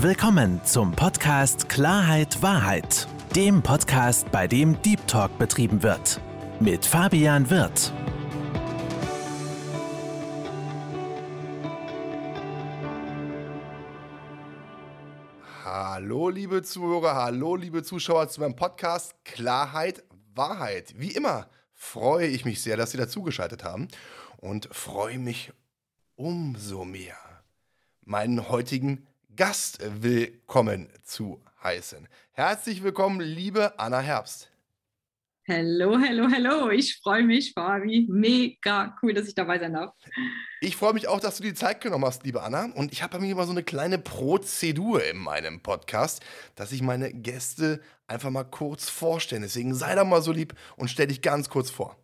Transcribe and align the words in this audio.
Willkommen 0.00 0.62
zum 0.62 0.92
Podcast 0.92 1.70
Klarheit 1.70 2.42
Wahrheit, 2.42 3.08
dem 3.34 3.62
Podcast, 3.62 4.30
bei 4.30 4.46
dem 4.46 4.80
Deep 4.82 5.06
Talk 5.06 5.38
betrieben 5.38 5.82
wird. 5.82 6.20
Mit 6.60 6.84
Fabian 6.84 7.48
Wirth. 7.48 7.94
Hallo, 15.64 16.28
liebe 16.28 16.62
Zuhörer, 16.62 17.14
hallo, 17.14 17.56
liebe 17.56 17.82
Zuschauer 17.82 18.28
zu 18.28 18.42
meinem 18.42 18.54
Podcast 18.54 19.14
Klarheit 19.24 20.04
Wahrheit. 20.34 20.92
Wie 20.98 21.12
immer 21.12 21.48
freue 21.72 22.26
ich 22.26 22.44
mich 22.44 22.60
sehr, 22.60 22.76
dass 22.76 22.90
Sie 22.90 22.98
dazugeschaltet 22.98 23.64
haben 23.64 23.88
und 24.36 24.68
freue 24.72 25.18
mich 25.18 25.54
umso 26.16 26.84
mehr, 26.84 27.16
meinen 28.02 28.50
heutigen 28.50 29.06
Gast 29.36 29.78
willkommen 30.02 30.88
zu 31.02 31.42
heißen. 31.62 32.08
Herzlich 32.32 32.82
willkommen, 32.82 33.20
liebe 33.20 33.78
Anna 33.78 34.00
Herbst. 34.00 34.50
Hallo, 35.46 35.98
hallo, 36.00 36.28
hallo. 36.32 36.70
Ich 36.70 36.96
freue 37.02 37.22
mich, 37.22 37.52
Fabi. 37.52 38.06
Mega 38.08 38.96
cool, 39.02 39.12
dass 39.12 39.28
ich 39.28 39.34
dabei 39.34 39.58
sein 39.58 39.74
darf. 39.74 39.94
Ich 40.62 40.74
freue 40.74 40.94
mich 40.94 41.06
auch, 41.06 41.20
dass 41.20 41.36
du 41.36 41.42
die 41.42 41.52
Zeit 41.52 41.82
genommen 41.82 42.06
hast, 42.06 42.24
liebe 42.24 42.42
Anna. 42.42 42.72
Und 42.76 42.92
ich 42.92 43.02
habe 43.02 43.18
bei 43.18 43.24
mir 43.24 43.30
immer 43.30 43.44
so 43.44 43.52
eine 43.52 43.62
kleine 43.62 43.98
Prozedur 43.98 45.04
in 45.04 45.18
meinem 45.18 45.60
Podcast, 45.60 46.24
dass 46.54 46.72
ich 46.72 46.80
meine 46.80 47.12
Gäste 47.12 47.82
einfach 48.06 48.30
mal 48.30 48.44
kurz 48.44 48.88
vorstelle. 48.88 49.42
Deswegen 49.42 49.74
sei 49.74 49.94
doch 49.94 50.06
mal 50.06 50.22
so 50.22 50.32
lieb 50.32 50.54
und 50.76 50.88
stell 50.88 51.08
dich 51.08 51.20
ganz 51.20 51.50
kurz 51.50 51.68
vor. 51.68 52.02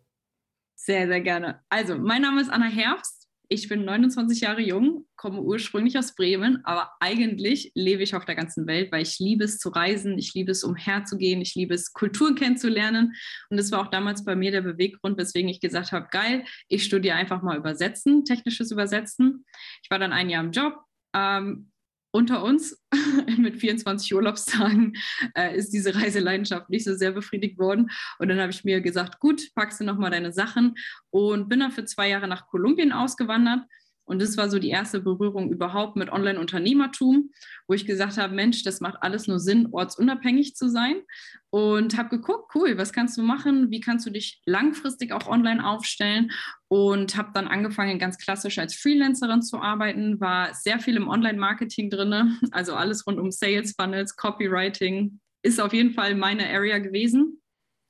Sehr, 0.75 1.07
sehr 1.07 1.21
gerne. 1.21 1.63
Also, 1.69 1.97
mein 1.97 2.21
Name 2.21 2.41
ist 2.41 2.49
Anna 2.51 2.67
Herbst. 2.67 3.22
Ich 3.53 3.67
bin 3.67 3.85
29 3.85 4.41
Jahre 4.41 4.61
jung, 4.61 5.05
komme 5.15 5.39
ursprünglich 5.39 5.95
aus 5.95 6.15
Bremen, 6.15 6.65
aber 6.65 6.89
eigentlich 6.99 7.71
lebe 7.75 8.01
ich 8.01 8.15
auf 8.15 8.25
der 8.25 8.33
ganzen 8.33 8.65
Welt, 8.65 8.91
weil 8.91 9.03
ich 9.03 9.19
liebe 9.19 9.43
es 9.43 9.59
zu 9.59 9.69
reisen, 9.69 10.17
ich 10.17 10.33
liebe 10.33 10.51
es 10.51 10.63
umherzugehen, 10.63 11.39
ich 11.39 11.53
liebe 11.53 11.75
es 11.75 11.93
Kulturen 11.93 12.33
kennenzulernen. 12.33 13.13
Und 13.51 13.57
das 13.57 13.71
war 13.71 13.81
auch 13.81 13.91
damals 13.91 14.25
bei 14.25 14.35
mir 14.35 14.49
der 14.49 14.61
Beweggrund, 14.61 15.19
weswegen 15.19 15.51
ich 15.51 15.61
gesagt 15.61 15.91
habe, 15.91 16.07
geil, 16.09 16.45
ich 16.67 16.83
studiere 16.83 17.15
einfach 17.15 17.43
mal 17.43 17.55
Übersetzen, 17.55 18.25
technisches 18.25 18.71
Übersetzen. 18.71 19.45
Ich 19.83 19.91
war 19.91 19.99
dann 19.99 20.13
ein 20.13 20.31
Jahr 20.31 20.43
im 20.43 20.51
Job, 20.51 20.73
ähm, 21.15 21.71
unter 22.13 22.43
uns 22.43 22.79
mit 23.37 23.57
24 23.57 24.13
Urlaubstagen 24.13 24.95
äh, 25.35 25.57
ist 25.57 25.71
diese 25.73 25.95
Reiseleidenschaft 25.95 26.69
nicht 26.69 26.85
so 26.85 26.95
sehr 26.95 27.11
befriedigt 27.11 27.57
worden. 27.57 27.89
Und 28.19 28.29
dann 28.29 28.39
habe 28.39 28.51
ich 28.51 28.63
mir 28.63 28.81
gesagt, 28.81 29.19
gut, 29.19 29.49
packst 29.55 29.79
du 29.79 29.83
nochmal 29.83 30.11
deine 30.11 30.31
Sachen 30.31 30.75
und 31.09 31.49
bin 31.49 31.59
dann 31.59 31.71
für 31.71 31.85
zwei 31.85 32.09
Jahre 32.09 32.27
nach 32.27 32.47
Kolumbien 32.47 32.91
ausgewandert 32.91 33.61
und 34.05 34.21
das 34.21 34.35
war 34.35 34.49
so 34.49 34.59
die 34.59 34.69
erste 34.69 34.99
Berührung 34.99 35.49
überhaupt 35.49 35.95
mit 35.95 36.11
Online-Unternehmertum, 36.11 37.31
wo 37.67 37.73
ich 37.73 37.85
gesagt 37.85 38.17
habe, 38.17 38.35
Mensch, 38.35 38.63
das 38.63 38.81
macht 38.81 38.97
alles 39.01 39.27
nur 39.27 39.39
Sinn, 39.39 39.69
ortsunabhängig 39.71 40.55
zu 40.55 40.69
sein. 40.69 41.01
Und 41.49 41.97
habe 41.97 42.09
geguckt, 42.09 42.51
cool, 42.55 42.77
was 42.77 42.91
kannst 42.91 43.17
du 43.17 43.21
machen? 43.21 43.71
Wie 43.71 43.79
kannst 43.79 44.05
du 44.05 44.09
dich 44.09 44.41
langfristig 44.45 45.13
auch 45.13 45.27
online 45.27 45.65
aufstellen? 45.65 46.31
Und 46.67 47.15
habe 47.15 47.31
dann 47.33 47.47
angefangen, 47.47 47.99
ganz 47.99 48.17
klassisch 48.17 48.59
als 48.59 48.75
Freelancerin 48.75 49.41
zu 49.41 49.61
arbeiten, 49.61 50.19
war 50.19 50.53
sehr 50.53 50.79
viel 50.79 50.97
im 50.97 51.07
Online-Marketing 51.07 51.89
drin, 51.89 52.39
also 52.51 52.75
alles 52.75 53.07
rund 53.07 53.19
um 53.19 53.31
Sales 53.31 53.73
Funnels, 53.79 54.15
Copywriting, 54.15 55.19
ist 55.43 55.61
auf 55.61 55.73
jeden 55.73 55.93
Fall 55.93 56.15
meine 56.15 56.49
Area 56.49 56.79
gewesen. 56.79 57.39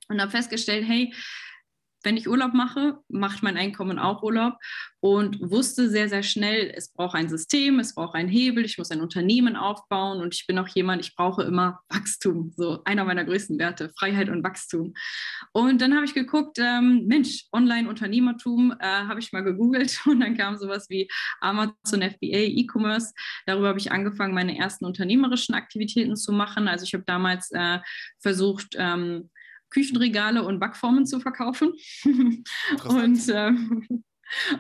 Und 0.09 0.21
habe 0.21 0.31
festgestellt, 0.31 0.85
hey, 0.85 1.13
wenn 2.03 2.17
ich 2.17 2.27
Urlaub 2.27 2.53
mache, 2.53 2.99
macht 3.07 3.43
mein 3.43 3.57
Einkommen 3.57 3.99
auch 3.99 4.23
Urlaub 4.23 4.55
und 4.99 5.39
wusste 5.41 5.89
sehr, 5.89 6.07
sehr 6.07 6.23
schnell, 6.23 6.71
es 6.75 6.91
braucht 6.91 7.15
ein 7.15 7.29
System, 7.29 7.79
es 7.79 7.95
braucht 7.95 8.15
einen 8.15 8.29
Hebel, 8.29 8.63
ich 8.63 8.77
muss 8.77 8.91
ein 8.91 9.01
Unternehmen 9.01 9.55
aufbauen 9.55 10.21
und 10.21 10.33
ich 10.33 10.47
bin 10.47 10.57
auch 10.57 10.67
jemand, 10.69 11.01
ich 11.01 11.15
brauche 11.15 11.43
immer 11.43 11.79
Wachstum, 11.89 12.53
so 12.55 12.83
einer 12.85 13.03
meiner 13.03 13.25
größten 13.25 13.59
Werte, 13.59 13.89
Freiheit 13.97 14.29
und 14.29 14.43
Wachstum. 14.43 14.93
Und 15.51 15.81
dann 15.81 15.93
habe 15.93 16.05
ich 16.05 16.13
geguckt, 16.13 16.57
ähm, 16.59 17.05
Mensch, 17.07 17.45
Online-Unternehmertum 17.51 18.73
äh, 18.79 18.85
habe 18.85 19.19
ich 19.19 19.33
mal 19.33 19.43
gegoogelt 19.43 19.99
und 20.05 20.19
dann 20.19 20.37
kam 20.37 20.57
sowas 20.57 20.89
wie 20.89 21.09
Amazon 21.41 22.01
FBA, 22.01 22.43
E-Commerce. 22.47 23.13
Darüber 23.45 23.69
habe 23.69 23.79
ich 23.79 23.91
angefangen, 23.91 24.33
meine 24.33 24.57
ersten 24.57 24.85
unternehmerischen 24.85 25.55
Aktivitäten 25.55 26.15
zu 26.15 26.31
machen. 26.31 26.67
Also 26.67 26.85
ich 26.85 26.93
habe 26.93 27.03
damals 27.05 27.51
äh, 27.51 27.79
versucht, 28.19 28.75
ähm, 28.77 29.29
Küchenregale 29.73 30.43
und 30.43 30.59
Backformen 30.59 31.05
zu 31.05 31.19
verkaufen. 31.19 31.73
und 32.85 33.29
äh, 33.29 33.51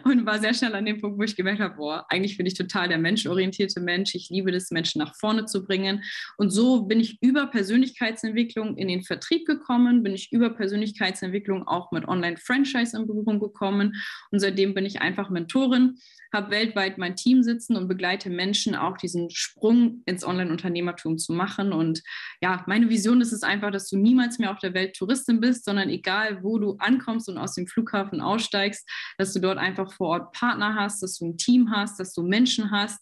und 0.03 0.25
war 0.25 0.39
sehr 0.39 0.53
schnell 0.53 0.75
an 0.75 0.85
dem 0.85 0.99
Punkt, 0.99 1.17
wo 1.17 1.23
ich 1.23 1.35
gemerkt 1.35 1.61
habe, 1.61 1.75
boah, 1.75 2.05
eigentlich 2.09 2.37
bin 2.37 2.45
ich 2.45 2.53
total 2.53 2.87
der 2.87 2.97
menschorientierte 2.97 3.79
Mensch. 3.79 4.15
Ich 4.15 4.29
liebe 4.29 4.51
es, 4.51 4.71
Menschen 4.71 4.99
nach 4.99 5.15
vorne 5.15 5.45
zu 5.45 5.65
bringen. 5.65 6.03
Und 6.37 6.51
so 6.51 6.83
bin 6.83 6.99
ich 6.99 7.21
über 7.21 7.47
Persönlichkeitsentwicklung 7.47 8.77
in 8.77 8.87
den 8.87 9.03
Vertrieb 9.03 9.45
gekommen, 9.45 10.03
bin 10.03 10.13
ich 10.13 10.31
über 10.31 10.49
Persönlichkeitsentwicklung 10.49 11.67
auch 11.67 11.91
mit 11.91 12.07
Online-Franchise 12.07 12.97
in 12.97 13.07
Berührung 13.07 13.39
gekommen. 13.39 13.93
Und 14.31 14.39
seitdem 14.39 14.73
bin 14.73 14.85
ich 14.85 15.01
einfach 15.01 15.29
Mentorin, 15.29 15.97
habe 16.33 16.49
weltweit 16.51 16.97
mein 16.97 17.15
Team 17.15 17.43
sitzen 17.43 17.75
und 17.75 17.87
begleite 17.87 18.29
Menschen 18.29 18.75
auch 18.75 18.97
diesen 18.97 19.29
Sprung 19.29 20.01
ins 20.05 20.25
Online-Unternehmertum 20.25 21.17
zu 21.17 21.31
machen. 21.31 21.71
Und 21.71 22.01
ja, 22.41 22.63
meine 22.67 22.89
Vision 22.89 23.21
ist 23.21 23.31
es 23.31 23.43
einfach, 23.43 23.71
dass 23.71 23.87
du 23.89 23.97
niemals 23.97 24.39
mehr 24.39 24.51
auf 24.51 24.59
der 24.59 24.73
Welt 24.73 24.95
Touristin 24.95 25.39
bist, 25.39 25.65
sondern 25.65 25.89
egal, 25.89 26.43
wo 26.43 26.57
du 26.57 26.75
ankommst 26.79 27.29
und 27.29 27.37
aus 27.37 27.53
dem 27.53 27.67
Flughafen 27.67 28.19
aussteigst, 28.19 28.89
dass 29.17 29.33
du 29.33 29.39
dort 29.39 29.59
einfach 29.63 29.91
vor 29.93 30.09
Ort 30.09 30.33
Partner 30.33 30.75
hast, 30.75 31.01
dass 31.01 31.17
du 31.17 31.25
ein 31.25 31.37
Team 31.37 31.71
hast, 31.71 31.99
dass 31.99 32.13
du 32.13 32.23
Menschen 32.23 32.71
hast. 32.71 32.99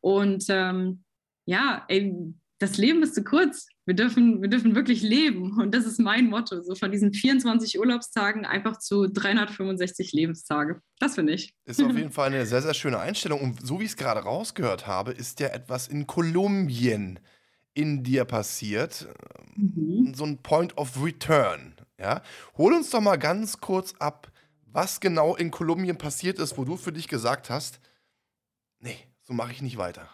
Und 0.00 0.44
ähm, 0.48 1.04
ja, 1.46 1.84
ey, 1.88 2.14
das 2.58 2.76
Leben 2.78 3.02
ist 3.02 3.14
zu 3.14 3.24
kurz. 3.24 3.66
Wir 3.84 3.94
dürfen, 3.94 4.40
wir 4.40 4.48
dürfen 4.48 4.74
wirklich 4.74 5.02
leben. 5.02 5.60
Und 5.60 5.74
das 5.74 5.84
ist 5.84 6.00
mein 6.00 6.30
Motto. 6.30 6.62
So 6.62 6.74
von 6.74 6.90
diesen 6.90 7.12
24 7.12 7.78
Urlaubstagen 7.78 8.46
einfach 8.46 8.78
zu 8.78 9.06
365 9.08 10.12
Lebenstage. 10.12 10.80
Das 10.98 11.16
finde 11.16 11.34
ich. 11.34 11.54
Ist 11.66 11.82
auf 11.82 11.92
jeden 11.96 12.10
Fall 12.10 12.28
eine 12.28 12.46
sehr, 12.46 12.62
sehr 12.62 12.74
schöne 12.74 12.98
Einstellung. 12.98 13.40
Und 13.40 13.66
so 13.66 13.80
wie 13.80 13.84
ich 13.84 13.90
es 13.90 13.96
gerade 13.96 14.20
rausgehört 14.20 14.86
habe, 14.86 15.12
ist 15.12 15.40
ja 15.40 15.48
etwas 15.48 15.88
in 15.88 16.06
Kolumbien 16.06 17.18
in 17.74 18.02
dir 18.02 18.24
passiert. 18.24 19.08
Mhm. 19.56 20.14
So 20.14 20.24
ein 20.24 20.38
Point 20.38 20.78
of 20.78 21.02
Return. 21.02 21.74
Ja? 21.98 22.22
Hol 22.56 22.72
uns 22.72 22.90
doch 22.90 23.00
mal 23.00 23.16
ganz 23.16 23.60
kurz 23.60 23.94
ab, 23.98 24.30
was 24.74 24.98
genau 25.00 25.36
in 25.36 25.50
Kolumbien 25.50 25.96
passiert 25.96 26.38
ist, 26.38 26.58
wo 26.58 26.64
du 26.64 26.76
für 26.76 26.92
dich 26.92 27.08
gesagt 27.08 27.48
hast, 27.48 27.80
nee, 28.80 28.98
so 29.22 29.32
mache 29.32 29.52
ich 29.52 29.62
nicht 29.62 29.78
weiter? 29.78 30.10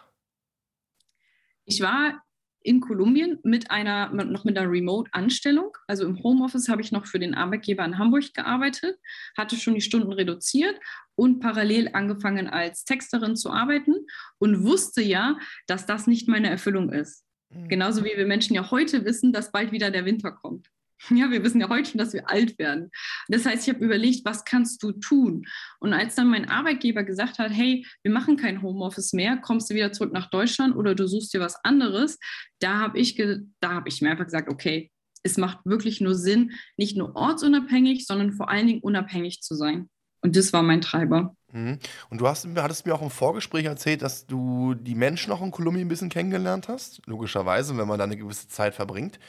Ich 1.65 1.81
war 1.81 2.23
in 2.63 2.79
Kolumbien 2.79 3.39
mit 3.43 3.71
einer, 3.71 4.13
noch 4.13 4.43
mit 4.43 4.55
einer 4.55 4.69
Remote-Anstellung. 4.69 5.75
Also 5.87 6.05
im 6.05 6.21
Homeoffice 6.21 6.69
habe 6.69 6.81
ich 6.83 6.91
noch 6.91 7.07
für 7.07 7.17
den 7.17 7.33
Arbeitgeber 7.33 7.83
in 7.83 7.97
Hamburg 7.97 8.35
gearbeitet, 8.35 8.99
hatte 9.35 9.55
schon 9.55 9.73
die 9.73 9.81
Stunden 9.81 10.13
reduziert 10.13 10.79
und 11.15 11.39
parallel 11.39 11.89
angefangen 11.93 12.47
als 12.47 12.85
Texterin 12.85 13.35
zu 13.35 13.49
arbeiten 13.49 13.95
und 14.37 14.63
wusste 14.63 15.01
ja, 15.01 15.39
dass 15.65 15.87
das 15.87 16.05
nicht 16.05 16.27
meine 16.27 16.51
Erfüllung 16.51 16.91
ist. 16.91 17.25
Mhm. 17.49 17.67
Genauso 17.67 18.03
wie 18.05 18.15
wir 18.15 18.27
Menschen 18.27 18.53
ja 18.53 18.69
heute 18.69 19.05
wissen, 19.05 19.33
dass 19.33 19.51
bald 19.51 19.71
wieder 19.71 19.89
der 19.89 20.05
Winter 20.05 20.31
kommt. 20.31 20.69
Ja, 21.09 21.29
wir 21.31 21.43
wissen 21.43 21.59
ja 21.59 21.69
heute 21.69 21.89
schon, 21.89 21.97
dass 21.97 22.13
wir 22.13 22.29
alt 22.29 22.57
werden. 22.59 22.91
Das 23.27 23.45
heißt, 23.45 23.67
ich 23.67 23.73
habe 23.73 23.83
überlegt, 23.83 24.25
was 24.25 24.45
kannst 24.45 24.81
du 24.83 24.91
tun? 24.91 25.45
Und 25.79 25.93
als 25.93 26.15
dann 26.15 26.29
mein 26.29 26.47
Arbeitgeber 26.49 27.03
gesagt 27.03 27.39
hat, 27.39 27.51
hey, 27.51 27.85
wir 28.03 28.11
machen 28.11 28.37
kein 28.37 28.61
Homeoffice 28.61 29.13
mehr, 29.13 29.37
kommst 29.37 29.69
du 29.69 29.75
wieder 29.75 29.91
zurück 29.91 30.13
nach 30.13 30.29
Deutschland 30.29 30.75
oder 30.75 30.95
du 30.95 31.07
suchst 31.07 31.33
dir 31.33 31.39
was 31.39 31.55
anderes, 31.63 32.19
da 32.59 32.79
habe 32.79 32.99
ich, 32.99 33.17
hab 33.63 33.87
ich 33.87 34.01
mir 34.01 34.11
einfach 34.11 34.25
gesagt, 34.25 34.49
okay, 34.49 34.91
es 35.23 35.37
macht 35.37 35.59
wirklich 35.65 36.01
nur 36.01 36.15
Sinn, 36.15 36.51
nicht 36.77 36.97
nur 36.97 37.15
ortsunabhängig, 37.15 38.05
sondern 38.05 38.33
vor 38.33 38.49
allen 38.49 38.67
Dingen 38.67 38.81
unabhängig 38.81 39.41
zu 39.41 39.55
sein. 39.55 39.89
Und 40.21 40.35
das 40.35 40.53
war 40.53 40.63
mein 40.63 40.81
Treiber. 40.81 41.35
Mhm. 41.51 41.79
Und 42.09 42.21
du 42.21 42.27
hast, 42.27 42.47
hattest 42.55 42.85
mir 42.85 42.93
auch 42.93 43.01
im 43.01 43.09
Vorgespräch 43.09 43.65
erzählt, 43.65 44.01
dass 44.01 44.25
du 44.25 44.75
die 44.75 44.95
Menschen 44.95 45.31
auch 45.31 45.41
in 45.41 45.51
Kolumbien 45.51 45.85
ein 45.85 45.89
bisschen 45.89 46.09
kennengelernt 46.09 46.67
hast. 46.67 47.01
Logischerweise, 47.05 47.77
wenn 47.77 47.87
man 47.87 47.97
da 47.97 48.05
eine 48.05 48.17
gewisse 48.17 48.47
Zeit 48.47 48.75
verbringt. 48.75 49.19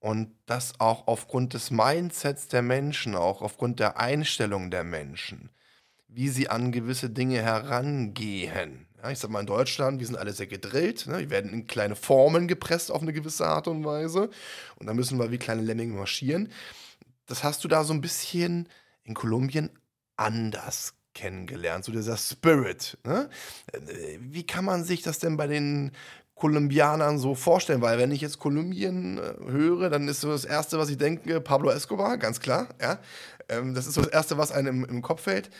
Und 0.00 0.32
das 0.46 0.78
auch 0.78 1.08
aufgrund 1.08 1.54
des 1.54 1.70
Mindsets 1.70 2.46
der 2.48 2.62
Menschen, 2.62 3.16
auch 3.16 3.42
aufgrund 3.42 3.80
der 3.80 3.98
Einstellung 3.98 4.70
der 4.70 4.84
Menschen, 4.84 5.50
wie 6.06 6.28
sie 6.28 6.48
an 6.48 6.70
gewisse 6.70 7.10
Dinge 7.10 7.42
herangehen. 7.42 8.86
Ja, 9.02 9.10
ich 9.10 9.18
sag 9.18 9.30
mal, 9.30 9.40
in 9.40 9.46
Deutschland, 9.46 9.98
wir 9.98 10.06
sind 10.06 10.16
alle 10.16 10.32
sehr 10.32 10.46
gedrillt, 10.46 11.06
ne? 11.06 11.18
wir 11.18 11.30
werden 11.30 11.52
in 11.52 11.66
kleine 11.66 11.96
Formen 11.96 12.48
gepresst 12.48 12.90
auf 12.90 13.02
eine 13.02 13.12
gewisse 13.12 13.46
Art 13.46 13.68
und 13.68 13.84
Weise. 13.84 14.30
Und 14.76 14.86
dann 14.86 14.96
müssen 14.96 15.18
wir 15.18 15.30
wie 15.30 15.38
kleine 15.38 15.62
Lemminge 15.62 15.94
marschieren. 15.94 16.52
Das 17.26 17.42
hast 17.44 17.62
du 17.64 17.68
da 17.68 17.84
so 17.84 17.92
ein 17.92 18.00
bisschen 18.00 18.68
in 19.04 19.14
Kolumbien 19.14 19.70
anders 20.16 20.94
kennengelernt, 21.14 21.84
so 21.84 21.92
dieser 21.92 22.16
Spirit. 22.16 22.98
Ne? 23.04 23.28
Äh, 23.72 24.18
wie 24.20 24.46
kann 24.46 24.64
man 24.64 24.84
sich 24.84 25.02
das 25.02 25.18
denn 25.18 25.36
bei 25.36 25.46
den 25.46 25.92
Kolumbianern 26.38 27.18
so 27.18 27.34
vorstellen, 27.34 27.82
weil 27.82 27.98
wenn 27.98 28.12
ich 28.12 28.20
jetzt 28.20 28.38
Kolumbien 28.38 29.18
äh, 29.18 29.50
höre, 29.50 29.90
dann 29.90 30.08
ist 30.08 30.20
so 30.20 30.30
das 30.30 30.44
Erste, 30.44 30.78
was 30.78 30.88
ich 30.88 30.96
denke, 30.96 31.40
Pablo 31.40 31.70
Escobar, 31.70 32.16
ganz 32.16 32.40
klar, 32.40 32.68
ja. 32.80 32.98
Ähm, 33.48 33.74
das 33.74 33.86
ist 33.86 33.94
so 33.94 34.02
das 34.02 34.10
Erste, 34.10 34.38
was 34.38 34.52
einem 34.52 34.84
im, 34.84 34.90
im 34.90 35.02
Kopf 35.02 35.22
fällt. 35.22 35.50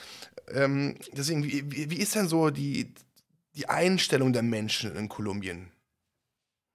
Ähm, 0.52 0.96
deswegen, 1.12 1.44
wie, 1.44 1.90
wie, 1.90 1.96
ist 1.96 2.14
denn 2.14 2.28
so 2.28 2.50
die, 2.50 2.94
die 3.56 3.68
Einstellung 3.68 4.32
der 4.32 4.42
Menschen 4.42 4.94
in 4.94 5.08
Kolumbien? 5.08 5.70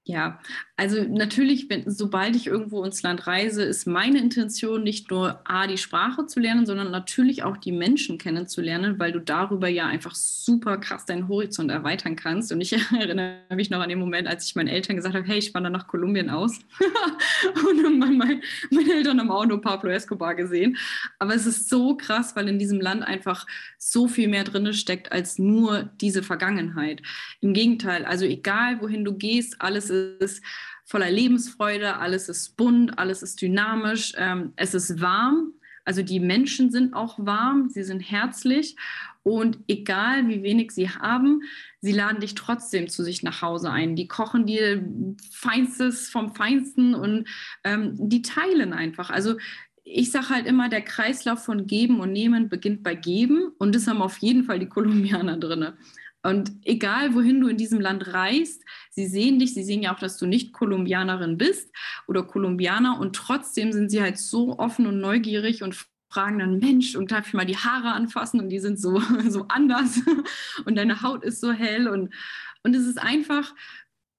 Ja, 0.06 0.40
also 0.76 1.04
natürlich, 1.04 1.70
wenn, 1.70 1.84
sobald 1.86 2.36
ich 2.36 2.48
irgendwo 2.48 2.84
ins 2.84 3.04
Land 3.04 3.28
reise, 3.28 3.62
ist 3.62 3.86
meine 3.86 4.18
Intention 4.18 4.82
nicht 4.82 5.12
nur 5.12 5.40
A, 5.44 5.68
die 5.68 5.78
Sprache 5.78 6.26
zu 6.26 6.40
lernen, 6.40 6.66
sondern 6.66 6.90
natürlich 6.90 7.44
auch 7.44 7.58
die 7.58 7.72
Menschen 7.72 8.18
kennenzulernen, 8.18 8.98
weil 8.98 9.12
du 9.12 9.20
darüber 9.20 9.68
ja 9.68 9.86
einfach 9.86 10.16
super 10.16 10.78
krass 10.78 11.06
deinen 11.06 11.28
Horizont 11.28 11.70
erweitern 11.70 12.16
kannst. 12.16 12.52
Und 12.52 12.60
ich 12.60 12.74
erinnere 12.92 13.38
mich 13.52 13.70
noch 13.70 13.82
an 13.82 13.90
den 13.90 14.00
Moment, 14.00 14.28
als 14.28 14.48
ich 14.48 14.56
meinen 14.56 14.68
Eltern 14.68 14.96
gesagt 14.96 15.14
habe, 15.14 15.28
hey, 15.28 15.38
ich 15.38 15.54
wandere 15.54 15.72
nach 15.72 15.86
Kolumbien 15.86 16.32
aus. 16.32 16.58
und 17.70 18.00
mein, 18.00 18.18
mein, 18.18 18.42
meine 18.72 18.94
Eltern 18.94 19.20
haben 19.20 19.30
auch 19.30 19.46
nur 19.46 19.62
Pablo 19.62 19.92
Escobar 19.92 20.34
gesehen. 20.34 20.78
Aber 21.20 21.36
es 21.36 21.46
ist 21.46 21.70
so 21.70 21.96
krass, 21.96 22.36
weil 22.36 22.48
in 22.48 22.58
diesem 22.58 22.82
Land 22.82 23.04
einfach 23.04 23.46
so 23.78 24.08
viel 24.08 24.28
mehr 24.28 24.44
drin 24.44 24.74
steckt 24.74 25.12
als 25.12 25.38
nur 25.38 25.92
diese 26.02 26.24
Vergangenheit. 26.24 27.04
Im 27.42 27.54
Gegenteil, 27.54 28.06
also 28.06 28.26
egal 28.26 28.82
wohin 28.82 29.06
du 29.06 29.14
gehst, 29.14 29.58
alles 29.60 29.92
ist 29.92 30.42
voller 30.94 31.10
Lebensfreude, 31.10 31.98
alles 31.98 32.30
ist 32.30 32.56
bunt, 32.56 33.00
alles 33.00 33.24
ist 33.24 33.42
dynamisch, 33.42 34.14
ähm, 34.16 34.54
es 34.58 34.76
ist 34.76 35.02
warm. 35.02 35.54
Also 35.86 36.04
die 36.04 36.20
Menschen 36.20 36.70
sind 36.70 36.94
auch 36.94 37.18
warm, 37.18 37.68
sie 37.68 37.82
sind 37.82 38.00
herzlich 38.00 38.76
und 39.24 39.58
egal 39.68 40.28
wie 40.28 40.44
wenig 40.44 40.70
sie 40.70 40.88
haben, 40.92 41.42
sie 41.82 41.94
laden 41.94 42.20
dich 42.20 42.36
trotzdem 42.36 42.90
zu 42.90 43.04
sich 43.04 43.24
nach 43.24 43.42
Hause 43.42 43.72
ein. 43.72 43.96
Die 43.96 44.08
kochen 44.08 44.46
dir 44.46 44.88
Feinstes 45.32 46.10
vom 46.10 46.36
Feinsten 46.36 46.94
und 46.94 47.28
ähm, 47.64 47.96
die 47.98 48.22
teilen 48.22 48.72
einfach. 48.72 49.10
Also 49.10 49.38
ich 49.84 50.12
sage 50.12 50.30
halt 50.30 50.46
immer, 50.46 50.70
der 50.70 50.84
Kreislauf 50.84 51.44
von 51.44 51.66
Geben 51.66 52.02
und 52.02 52.12
Nehmen 52.12 52.50
beginnt 52.50 52.84
bei 52.84 52.94
Geben 52.94 53.52
und 53.58 53.74
das 53.74 53.88
haben 53.88 54.04
auf 54.04 54.20
jeden 54.20 54.44
Fall 54.44 54.60
die 54.60 54.70
Kolumbianer 54.70 55.38
drin. 55.38 55.74
Und 56.24 56.54
egal, 56.64 57.14
wohin 57.16 57.42
du 57.42 57.50
in 57.50 57.58
diesem 57.58 57.82
Land 57.82 58.14
reist, 58.14 58.64
sie 58.90 59.08
sehen 59.08 59.40
dich, 59.40 59.54
sie 59.54 59.64
sehen 59.64 59.84
ja 59.84 59.94
auch, 59.94 60.00
dass 60.00 60.18
du 60.18 60.26
nicht 60.26 60.54
Kolumbianerin 60.54 61.38
bist 61.38 61.74
oder 62.08 62.24
Kolumbianer. 62.24 62.98
Und 63.00 63.16
trotzdem 63.16 63.74
sind 63.74 63.90
sie 63.90 64.02
halt 64.02 64.18
so 64.18 64.58
offen 64.58 64.88
und 64.88 65.00
neugierig 65.00 65.64
und 65.64 65.86
fragen 66.10 66.40
dann, 66.40 66.60
Mensch, 66.60 66.96
und 66.96 67.12
darf 67.12 67.28
ich 67.28 67.34
mal 67.34 67.46
die 67.46 67.58
Haare 67.58 67.92
anfassen? 67.92 68.40
Und 68.40 68.50
die 68.50 68.60
sind 68.60 68.80
so, 68.80 69.00
so 69.28 69.46
anders. 69.50 70.00
Und 70.66 70.76
deine 70.78 71.02
Haut 71.02 71.24
ist 71.24 71.42
so 71.42 71.52
hell. 71.52 71.90
Und, 71.90 72.14
und 72.64 72.74
es 72.74 72.88
ist 72.88 73.00
einfach, 73.00 73.54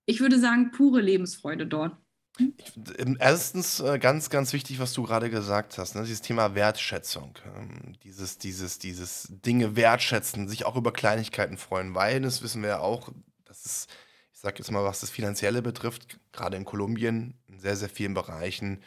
ich 0.05 0.21
würde 0.21 0.39
sagen, 0.39 0.73
pure 0.73 1.01
Lebensfreude 1.01 1.67
dort. 1.67 1.97
Ähm, 2.39 3.17
erstens 3.21 3.81
äh, 3.81 3.99
ganz, 3.99 4.29
ganz 4.29 4.53
wichtig, 4.53 4.81
was 4.81 4.93
du 4.93 5.05
gerade 5.05 5.31
gesagt 5.31 5.79
hast, 5.79 5.95
ne? 5.95 6.03
dieses 6.03 6.21
Thema 6.21 6.55
Wertschätzung, 6.55 7.39
ähm, 7.57 7.95
dieses, 8.03 8.39
dieses, 8.39 8.79
dieses 8.79 9.29
Dinge 9.31 9.77
wertschätzen, 9.77 10.49
sich 10.49 10.67
auch 10.67 10.75
über 10.77 10.93
Kleinigkeiten 10.93 11.59
freuen, 11.59 11.95
weil 11.95 12.21
das 12.21 12.43
wissen 12.43 12.63
wir 12.63 12.71
ja 12.71 12.79
auch, 12.81 13.11
dass 13.45 13.65
es, 13.65 13.87
ich 14.33 14.41
sage 14.41 14.57
jetzt 14.59 14.71
mal, 14.73 14.83
was 14.83 15.01
das 15.01 15.11
Finanzielle 15.11 15.63
betrifft, 15.63 16.19
gerade 16.33 16.57
in 16.57 16.65
Kolumbien, 16.65 17.35
in 17.47 17.61
sehr, 17.61 17.77
sehr 17.77 17.89
vielen 17.89 18.15
Bereichen, 18.15 18.83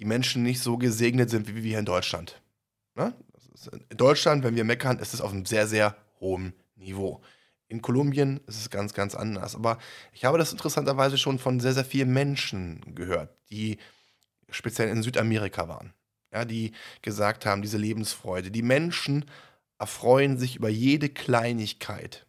die 0.00 0.04
Menschen 0.04 0.42
nicht 0.42 0.60
so 0.60 0.78
gesegnet 0.78 1.30
sind 1.30 1.46
wie 1.46 1.54
wir 1.54 1.62
hier 1.62 1.78
in 1.78 1.84
Deutschland. 1.84 2.42
Ne? 2.96 3.14
In 3.88 3.96
Deutschland, 3.96 4.42
wenn 4.42 4.56
wir 4.56 4.64
meckern, 4.64 4.98
ist 4.98 5.14
es 5.14 5.20
auf 5.20 5.30
einem 5.30 5.46
sehr, 5.46 5.68
sehr 5.68 5.96
hohen 6.18 6.54
Niveau. 6.74 7.22
In 7.72 7.80
Kolumbien 7.80 8.38
ist 8.46 8.58
es 8.58 8.68
ganz, 8.68 8.92
ganz 8.92 9.14
anders. 9.14 9.54
Aber 9.54 9.78
ich 10.12 10.26
habe 10.26 10.36
das 10.36 10.52
interessanterweise 10.52 11.16
schon 11.16 11.38
von 11.38 11.58
sehr, 11.58 11.72
sehr 11.72 11.86
vielen 11.86 12.12
Menschen 12.12 12.82
gehört, 12.94 13.34
die 13.48 13.78
speziell 14.50 14.90
in 14.90 15.02
Südamerika 15.02 15.68
waren. 15.68 15.94
Ja, 16.34 16.44
die 16.44 16.72
gesagt 17.00 17.46
haben, 17.46 17.62
diese 17.62 17.78
Lebensfreude. 17.78 18.50
Die 18.50 18.62
Menschen 18.62 19.24
erfreuen 19.78 20.36
sich 20.36 20.56
über 20.56 20.68
jede 20.68 21.08
Kleinigkeit, 21.08 22.26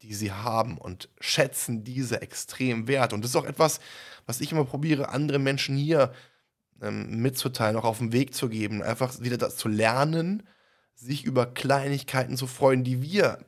die 0.00 0.14
sie 0.14 0.32
haben 0.32 0.78
und 0.78 1.10
schätzen 1.20 1.84
diese 1.84 2.22
extrem 2.22 2.88
wert. 2.88 3.12
Und 3.12 3.22
das 3.22 3.32
ist 3.32 3.36
auch 3.36 3.44
etwas, 3.44 3.80
was 4.24 4.40
ich 4.40 4.52
immer 4.52 4.64
probiere, 4.64 5.10
andere 5.10 5.38
Menschen 5.38 5.76
hier 5.76 6.14
ähm, 6.80 7.20
mitzuteilen, 7.20 7.76
auch 7.76 7.84
auf 7.84 7.98
den 7.98 8.12
Weg 8.12 8.34
zu 8.34 8.48
geben, 8.48 8.82
einfach 8.82 9.20
wieder 9.20 9.36
das 9.36 9.56
zu 9.56 9.68
lernen, 9.68 10.44
sich 10.94 11.24
über 11.24 11.44
Kleinigkeiten 11.44 12.38
zu 12.38 12.46
freuen, 12.46 12.84
die 12.84 13.02
wir 13.02 13.44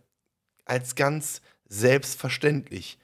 als 0.70 0.94
ganz 0.94 1.42
selbstverständlich 1.68 2.98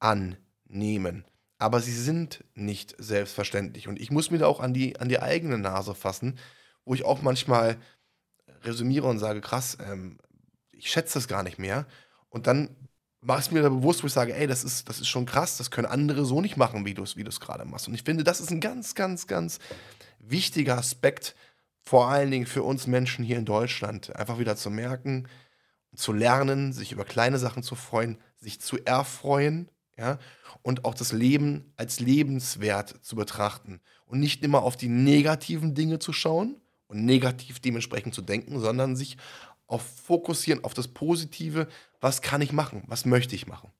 annehmen. 0.00 1.24
Aber 1.58 1.80
sie 1.80 1.94
sind 1.94 2.44
nicht 2.54 2.96
selbstverständlich. 2.98 3.86
Und 3.86 4.00
ich 4.00 4.10
muss 4.10 4.30
mir 4.30 4.38
da 4.38 4.46
auch 4.46 4.60
an 4.60 4.74
die, 4.74 4.98
an 4.98 5.08
die 5.08 5.20
eigene 5.20 5.58
Nase 5.58 5.94
fassen, 5.94 6.38
wo 6.84 6.94
ich 6.94 7.04
auch 7.04 7.22
manchmal 7.22 7.76
resümiere 8.64 9.06
und 9.06 9.20
sage, 9.20 9.40
krass, 9.40 9.78
ähm, 9.80 10.18
ich 10.72 10.90
schätze 10.90 11.14
das 11.14 11.28
gar 11.28 11.44
nicht 11.44 11.58
mehr. 11.58 11.86
Und 12.30 12.48
dann 12.48 12.76
mache 13.20 13.40
ich 13.40 13.46
es 13.46 13.52
mir 13.52 13.62
da 13.62 13.68
bewusst, 13.68 14.02
wo 14.02 14.08
ich 14.08 14.12
sage, 14.12 14.34
ey, 14.34 14.48
das 14.48 14.64
ist, 14.64 14.88
das 14.88 15.00
ist 15.00 15.08
schon 15.08 15.26
krass, 15.26 15.56
das 15.56 15.70
können 15.70 15.86
andere 15.86 16.24
so 16.24 16.40
nicht 16.40 16.56
machen, 16.56 16.84
wie 16.84 16.94
du 16.94 17.02
es 17.04 17.16
wie 17.16 17.24
gerade 17.24 17.64
machst. 17.64 17.86
Und 17.86 17.94
ich 17.94 18.02
finde, 18.02 18.24
das 18.24 18.40
ist 18.40 18.50
ein 18.50 18.60
ganz, 18.60 18.96
ganz, 18.96 19.28
ganz 19.28 19.60
wichtiger 20.18 20.78
Aspekt, 20.78 21.36
vor 21.80 22.08
allen 22.08 22.30
Dingen 22.30 22.46
für 22.46 22.64
uns 22.64 22.86
Menschen 22.86 23.24
hier 23.24 23.38
in 23.38 23.44
Deutschland, 23.44 24.14
einfach 24.16 24.38
wieder 24.38 24.56
zu 24.56 24.70
merken, 24.70 25.28
zu 25.94 26.12
lernen, 26.12 26.72
sich 26.72 26.92
über 26.92 27.04
kleine 27.04 27.38
Sachen 27.38 27.62
zu 27.62 27.74
freuen, 27.74 28.18
sich 28.36 28.60
zu 28.60 28.78
erfreuen, 28.84 29.70
ja, 29.96 30.18
und 30.62 30.84
auch 30.84 30.94
das 30.94 31.12
Leben 31.12 31.72
als 31.76 31.98
lebenswert 31.98 32.96
zu 33.02 33.16
betrachten 33.16 33.80
und 34.06 34.20
nicht 34.20 34.44
immer 34.44 34.62
auf 34.62 34.76
die 34.76 34.88
negativen 34.88 35.74
Dinge 35.74 35.98
zu 35.98 36.12
schauen 36.12 36.60
und 36.86 37.04
negativ 37.04 37.58
dementsprechend 37.60 38.14
zu 38.14 38.22
denken, 38.22 38.60
sondern 38.60 38.96
sich 38.96 39.16
auf 39.66 39.82
fokussieren 39.82 40.64
auf 40.64 40.72
das 40.72 40.88
Positive, 40.88 41.68
was 42.00 42.22
kann 42.22 42.40
ich 42.40 42.52
machen, 42.52 42.84
was 42.86 43.04
möchte 43.04 43.34
ich 43.34 43.46
machen. 43.46 43.70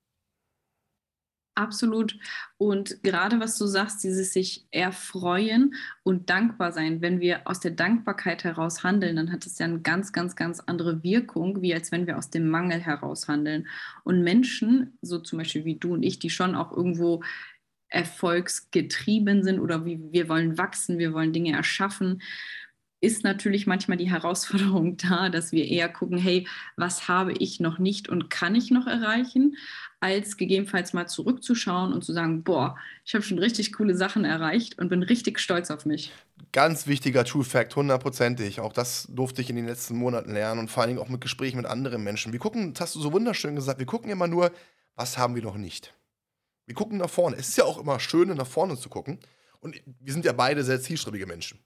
Absolut. 1.59 2.17
Und 2.57 3.03
gerade 3.03 3.41
was 3.41 3.59
du 3.59 3.67
sagst, 3.67 4.05
dieses 4.05 4.33
sich 4.33 4.69
erfreuen 4.71 5.75
und 6.05 6.31
dankbar 6.31 6.71
sein. 6.71 7.03
Wenn 7.03 7.19
wir 7.19 7.49
aus 7.49 7.59
der 7.59 7.73
Dankbarkeit 7.73 8.45
heraus 8.45 8.85
handeln, 8.85 9.17
dann 9.17 9.33
hat 9.33 9.45
es 9.45 9.59
ja 9.59 9.67
eine 9.67 9.81
ganz, 9.81 10.13
ganz, 10.13 10.37
ganz 10.37 10.61
andere 10.61 11.03
Wirkung, 11.03 11.61
wie 11.61 11.75
als 11.75 11.91
wenn 11.91 12.07
wir 12.07 12.17
aus 12.17 12.31
dem 12.31 12.49
Mangel 12.49 12.79
heraus 12.79 13.27
handeln. 13.27 13.67
Und 14.05 14.23
Menschen, 14.23 14.97
so 15.03 15.19
zum 15.19 15.39
Beispiel 15.39 15.65
wie 15.65 15.75
du 15.75 15.95
und 15.95 16.05
ich, 16.05 16.21
die 16.21 16.31
schon 16.31 16.55
auch 16.55 16.71
irgendwo 16.71 17.25
erfolgsgetrieben 17.89 19.43
sind 19.43 19.59
oder 19.59 19.85
wie 19.85 20.01
wir 20.13 20.29
wollen 20.29 20.59
wachsen, 20.59 20.99
wir 20.99 21.13
wollen 21.13 21.33
Dinge 21.33 21.57
erschaffen, 21.57 22.23
ist 23.01 23.23
natürlich 23.23 23.67
manchmal 23.67 23.97
die 23.97 24.11
Herausforderung 24.11 24.97
da, 25.09 25.29
dass 25.29 25.53
wir 25.53 25.67
eher 25.67 25.89
gucken, 25.89 26.19
hey, 26.19 26.47
was 26.77 27.09
habe 27.09 27.33
ich 27.33 27.61
noch 27.61 27.79
nicht 27.79 28.09
und 28.09 28.31
kann 28.31 28.55
ich 28.55 28.71
noch 28.71 28.87
erreichen, 28.87 29.57
als 30.01 30.37
gegebenenfalls 30.37 30.93
mal 30.93 31.07
zurückzuschauen 31.07 31.93
und 31.93 32.05
zu 32.05 32.13
sagen, 32.13 32.45
boah, 32.45 32.77
ich 33.05 33.15
habe 33.15 33.25
schon 33.25 33.39
richtig 33.39 33.73
coole 33.73 33.97
Sachen 33.97 34.25
erreicht 34.25 34.79
und 34.79 34.89
bin 34.89 35.03
richtig 35.03 35.41
stolz 35.41 35.71
auf 35.71 35.87
mich. 35.87 36.13
Ganz 36.53 36.87
wichtiger 36.87 37.25
True 37.25 37.45
Fact, 37.45 37.75
hundertprozentig. 37.75 38.61
Auch 38.61 38.73
das 38.73 39.09
durfte 39.11 39.43
ich 39.43 39.51
in 39.51 39.57
den 39.57 39.67
letzten 39.67 39.97
Monaten 39.97 40.33
lernen 40.33 40.61
und 40.61 40.71
vor 40.71 40.83
allen 40.83 40.91
Dingen 40.91 41.01
auch 41.01 41.09
mit 41.09 41.21
Gesprächen 41.21 41.57
mit 41.57 41.67
anderen 41.67 42.05
Menschen. 42.05 42.33
Wir 42.33 42.39
gucken, 42.39 42.75
das 42.75 42.83
hast 42.83 42.95
du 42.95 43.01
so 43.01 43.13
wunderschön 43.13 43.57
gesagt, 43.57 43.81
wir 43.81 43.87
gucken 43.87 44.11
immer 44.11 44.29
nur, 44.29 44.53
was 44.95 45.19
haben 45.19 45.35
wir 45.35 45.43
noch 45.43 45.57
nicht. 45.57 45.95
Wir 46.67 46.75
gucken 46.75 46.99
nach 46.99 47.11
vorne. 47.11 47.37
Es 47.37 47.49
ist 47.49 47.59
ja 47.59 47.65
auch 47.65 47.79
immer 47.79 47.99
schön, 47.99 48.29
nach 48.29 48.47
vorne 48.47 48.79
zu 48.79 48.89
gucken. 48.89 49.19
Und 49.61 49.81
wir 50.01 50.13
sind 50.13 50.25
ja 50.25 50.33
beide 50.33 50.63
sehr 50.63 50.81
zielstrebige 50.81 51.27
Menschen. 51.27 51.59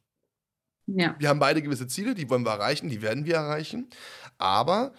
Ja. 0.86 1.14
Wir 1.18 1.28
haben 1.28 1.38
beide 1.38 1.62
gewisse 1.62 1.86
Ziele, 1.86 2.14
die 2.14 2.28
wollen 2.28 2.44
wir 2.44 2.52
erreichen, 2.52 2.88
die 2.88 3.02
werden 3.02 3.24
wir 3.24 3.36
erreichen. 3.36 3.88
Aber 4.38 4.92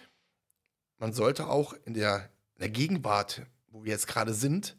man 0.97 1.13
sollte 1.13 1.47
auch 1.47 1.73
in 1.85 1.93
der, 1.93 2.29
in 2.55 2.61
der 2.61 2.69
Gegenwart, 2.69 3.41
wo 3.67 3.83
wir 3.83 3.91
jetzt 3.91 4.07
gerade 4.07 4.33
sind, 4.33 4.77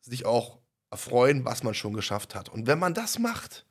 sich 0.00 0.26
auch 0.26 0.58
erfreuen, 0.90 1.44
was 1.44 1.62
man 1.62 1.74
schon 1.74 1.94
geschafft 1.94 2.34
hat. 2.34 2.48
Und 2.48 2.66
wenn 2.66 2.78
man 2.78 2.94
das 2.94 3.18
macht, 3.18 3.66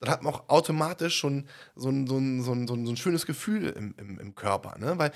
dann 0.00 0.10
hat 0.10 0.22
man 0.22 0.32
auch 0.32 0.48
automatisch 0.48 1.16
schon 1.18 1.48
so 1.74 1.90
ein, 1.90 2.06
so 2.06 2.18
ein, 2.18 2.42
so 2.42 2.52
ein, 2.52 2.66
so 2.66 2.74
ein 2.74 2.96
schönes 2.96 3.26
Gefühl 3.26 3.70
im, 3.70 3.94
im, 3.98 4.18
im 4.18 4.34
Körper. 4.34 4.78
Ne? 4.78 4.98
Weil 4.98 5.12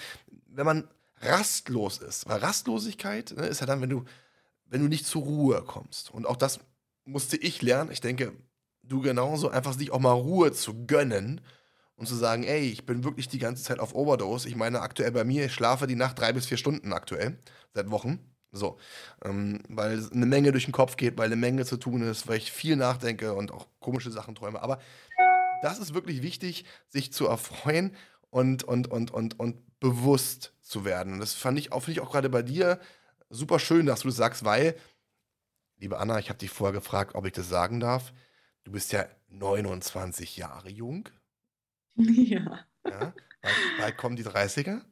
wenn 0.47 0.67
man 0.67 0.89
rastlos 1.21 1.99
ist, 1.99 2.29
weil 2.29 2.41
Rastlosigkeit 2.41 3.33
ne, 3.37 3.47
ist 3.47 3.61
ja 3.61 3.67
dann, 3.67 3.81
wenn 3.81 3.91
du, 3.91 4.05
wenn 4.67 4.81
du 4.81 4.89
nicht 4.89 5.07
zur 5.07 5.23
Ruhe 5.23 5.63
kommst. 5.63 6.11
Und 6.11 6.27
auch 6.27 6.37
das 6.37 6.61
musste 7.05 7.37
ich 7.37 7.63
lernen. 7.63 7.93
Ich 7.93 8.01
denke, 8.01 8.33
du 8.83 9.01
genauso, 9.01 9.49
einfach 9.49 9.73
sich 9.73 9.91
auch 9.93 10.01
mal 10.01 10.13
Ruhe 10.13 10.53
zu 10.53 10.87
gönnen 10.87 11.41
und 11.97 12.07
zu 12.07 12.15
sagen, 12.15 12.45
ey, 12.45 12.69
ich 12.69 12.87
bin 12.87 13.05
wirklich 13.05 13.29
die 13.29 13.39
ganze 13.39 13.63
Zeit 13.63 13.79
auf 13.79 13.95
Overdose. 13.95 14.49
Ich 14.49 14.57
meine, 14.57 14.81
aktuell 14.81 15.13
bei 15.13 15.25
mir, 15.25 15.47
ich 15.47 15.53
schlafe 15.53 15.87
die 15.87 15.95
Nacht 15.95 16.19
drei 16.19 16.33
bis 16.33 16.47
vier 16.47 16.57
Stunden 16.57 16.93
aktuell, 16.93 17.39
seit 17.75 17.91
Wochen. 17.91 18.19
So, 18.55 18.79
ähm, 19.25 19.63
weil 19.69 20.07
eine 20.13 20.27
Menge 20.27 20.53
durch 20.53 20.65
den 20.65 20.73
Kopf 20.73 20.97
geht, 20.97 21.17
weil 21.17 21.27
eine 21.27 21.37
Menge 21.37 21.65
zu 21.65 21.79
tun 21.79 22.03
ist, 22.03 22.29
weil 22.29 22.37
ich 22.37 22.53
viel 22.53 22.77
nachdenke 22.77 23.33
und 23.33 23.51
auch 23.51 23.67
komische 23.81 24.11
Sachen 24.11 24.35
träume. 24.35 24.61
Aber 24.61 24.79
das 25.63 25.79
ist 25.79 25.95
wirklich 25.95 26.23
wichtig, 26.23 26.67
sich 26.87 27.13
zu 27.15 27.27
erfreuen 27.27 27.97
und, 28.29 28.65
und, 28.65 28.91
und, 28.91 29.11
und, 29.11 29.41
und 29.41 29.81
bewusst 29.81 30.53
zu 30.61 30.85
werden. 30.85 31.15
Und 31.15 31.21
das 31.21 31.33
fand 31.33 31.59
ich 31.59 31.73
auch, 31.73 31.89
ich 31.89 32.01
auch 32.01 32.11
gerade 32.11 32.29
bei 32.29 32.43
dir 32.43 32.79
super 33.31 33.59
schön, 33.59 33.87
dass 33.87 34.01
du 34.01 34.09
das 34.09 34.17
sagst, 34.17 34.45
weil, 34.45 34.77
liebe 35.79 35.99
Anna, 35.99 36.19
ich 36.19 36.29
habe 36.29 36.39
dich 36.39 36.51
vorher 36.51 36.75
gefragt, 36.75 37.15
ob 37.15 37.27
ich 37.27 37.33
das 37.33 37.49
sagen 37.49 37.81
darf. 37.81 38.13
Du 38.65 38.73
bist 38.73 38.93
ja 38.93 39.07
29 39.29 40.37
Jahre 40.37 40.71
jung. 40.71 41.09
Ja. 41.95 42.67
ja? 42.89 43.13
Bald, 43.43 43.57
bald 43.79 43.97
kommen 43.99 44.17
die 44.17 44.25
30er. 44.25 44.83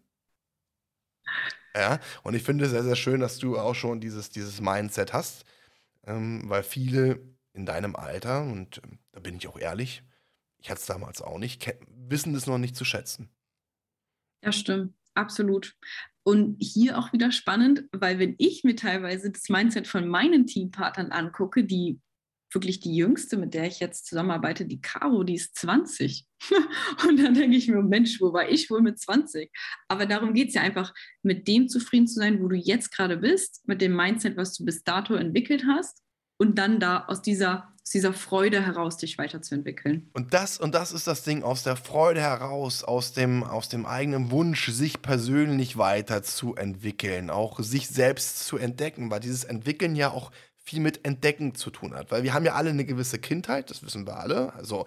Ja, 1.74 2.00
und 2.22 2.34
ich 2.34 2.42
finde 2.42 2.64
es 2.64 2.72
sehr, 2.72 2.82
sehr 2.82 2.96
schön, 2.96 3.20
dass 3.20 3.38
du 3.38 3.58
auch 3.58 3.74
schon 3.74 4.00
dieses, 4.00 4.30
dieses 4.30 4.60
Mindset 4.60 5.12
hast, 5.12 5.44
ähm, 6.04 6.42
weil 6.46 6.62
viele 6.62 7.20
in 7.52 7.64
deinem 7.64 7.96
Alter, 7.96 8.42
und 8.42 8.82
ähm, 8.84 8.98
da 9.12 9.20
bin 9.20 9.36
ich 9.36 9.46
auch 9.48 9.58
ehrlich, 9.58 10.02
ich 10.58 10.70
hatte 10.70 10.80
es 10.80 10.86
damals 10.86 11.22
auch 11.22 11.38
nicht, 11.38 11.72
wissen 11.88 12.34
es 12.34 12.46
noch 12.46 12.58
nicht 12.58 12.76
zu 12.76 12.84
schätzen. 12.84 13.30
Ja, 14.42 14.52
stimmt, 14.52 14.94
absolut. 15.14 15.76
Und 16.22 16.56
hier 16.60 16.98
auch 16.98 17.12
wieder 17.12 17.32
spannend, 17.32 17.84
weil 17.92 18.18
wenn 18.18 18.34
ich 18.38 18.64
mir 18.64 18.76
teilweise 18.76 19.30
das 19.30 19.48
Mindset 19.48 19.86
von 19.86 20.06
meinen 20.06 20.46
Teampartnern 20.46 21.12
angucke, 21.12 21.64
die 21.64 22.00
wirklich 22.54 22.80
die 22.80 22.94
jüngste, 22.94 23.36
mit 23.36 23.54
der 23.54 23.66
ich 23.66 23.80
jetzt 23.80 24.06
zusammenarbeite, 24.06 24.64
die 24.64 24.80
Caro, 24.80 25.24
die 25.24 25.34
ist 25.34 25.56
20. 25.56 26.26
und 27.08 27.22
dann 27.22 27.34
denke 27.34 27.56
ich 27.56 27.68
mir, 27.68 27.82
Mensch, 27.82 28.20
wo 28.20 28.32
war 28.32 28.48
ich 28.48 28.70
wohl 28.70 28.82
mit 28.82 28.98
20? 28.98 29.50
Aber 29.88 30.06
darum 30.06 30.34
geht 30.34 30.48
es 30.48 30.54
ja 30.54 30.62
einfach, 30.62 30.92
mit 31.22 31.46
dem 31.48 31.68
zufrieden 31.68 32.06
zu 32.06 32.18
sein, 32.18 32.42
wo 32.42 32.48
du 32.48 32.56
jetzt 32.56 32.90
gerade 32.92 33.16
bist, 33.16 33.66
mit 33.66 33.80
dem 33.80 33.94
Mindset, 33.94 34.36
was 34.36 34.54
du 34.56 34.64
bis 34.64 34.82
dato 34.82 35.14
entwickelt 35.14 35.64
hast 35.66 36.02
und 36.40 36.58
dann 36.58 36.80
da 36.80 37.04
aus 37.06 37.20
dieser, 37.20 37.68
aus 37.82 37.90
dieser 37.92 38.14
Freude 38.14 38.64
heraus 38.64 38.96
dich 38.96 39.18
weiterzuentwickeln. 39.18 40.08
Und 40.14 40.32
das, 40.32 40.58
und 40.58 40.74
das 40.74 40.90
ist 40.90 41.06
das 41.06 41.22
Ding, 41.22 41.42
aus 41.42 41.62
der 41.62 41.76
Freude 41.76 42.22
heraus, 42.22 42.82
aus 42.82 43.12
dem, 43.12 43.44
aus 43.44 43.68
dem 43.68 43.84
eigenen 43.84 44.30
Wunsch, 44.30 44.70
sich 44.70 45.02
persönlich 45.02 45.76
weiterzuentwickeln, 45.76 47.28
auch 47.28 47.60
sich 47.60 47.88
selbst 47.88 48.46
zu 48.46 48.56
entdecken, 48.56 49.10
weil 49.10 49.20
dieses 49.20 49.44
Entwickeln 49.44 49.94
ja 49.94 50.10
auch 50.10 50.32
viel 50.70 50.80
mit 50.80 51.04
Entdecken 51.04 51.56
zu 51.56 51.70
tun 51.70 51.94
hat. 51.94 52.12
Weil 52.12 52.22
wir 52.22 52.32
haben 52.32 52.44
ja 52.44 52.54
alle 52.54 52.70
eine 52.70 52.84
gewisse 52.84 53.18
Kindheit, 53.18 53.70
das 53.70 53.82
wissen 53.82 54.06
wir 54.06 54.18
alle. 54.18 54.52
Also 54.54 54.86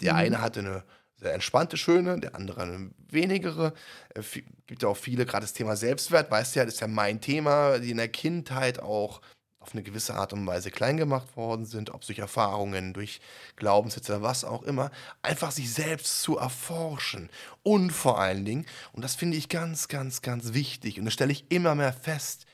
der 0.00 0.14
mhm. 0.14 0.18
eine 0.18 0.40
hatte 0.40 0.60
eine 0.60 0.84
sehr 1.14 1.32
entspannte, 1.32 1.76
schöne, 1.76 2.18
der 2.18 2.34
andere 2.34 2.62
eine 2.62 2.90
wenigere. 3.08 3.72
Es 4.10 4.36
äh, 4.36 4.42
gibt 4.66 4.82
ja 4.82 4.88
auch 4.88 4.96
viele, 4.96 5.24
gerade 5.24 5.44
das 5.44 5.52
Thema 5.52 5.76
Selbstwert, 5.76 6.30
weißt 6.30 6.54
du 6.54 6.58
ja, 6.58 6.64
das 6.64 6.74
ist 6.74 6.80
ja 6.80 6.88
mein 6.88 7.20
Thema, 7.20 7.78
die 7.78 7.92
in 7.92 7.98
der 7.98 8.08
Kindheit 8.08 8.80
auch 8.80 9.20
auf 9.60 9.74
eine 9.74 9.84
gewisse 9.84 10.16
Art 10.16 10.32
und 10.32 10.44
Weise 10.44 10.72
klein 10.72 10.96
gemacht 10.96 11.36
worden 11.36 11.66
sind, 11.66 11.90
ob 11.90 12.04
durch 12.04 12.18
Erfahrungen, 12.18 12.92
durch 12.94 13.20
Glaubenssätze, 13.54 14.20
was 14.20 14.44
auch 14.44 14.64
immer, 14.64 14.90
einfach 15.22 15.52
sich 15.52 15.72
selbst 15.72 16.20
zu 16.20 16.36
erforschen. 16.36 17.30
Und 17.62 17.90
vor 17.90 18.18
allen 18.18 18.44
Dingen, 18.44 18.66
und 18.92 19.02
das 19.04 19.14
finde 19.14 19.36
ich 19.36 19.48
ganz, 19.48 19.86
ganz, 19.86 20.20
ganz 20.20 20.52
wichtig, 20.52 20.98
und 20.98 21.04
das 21.04 21.14
stelle 21.14 21.30
ich 21.30 21.52
immer 21.52 21.76
mehr 21.76 21.92
fest, 21.92 22.46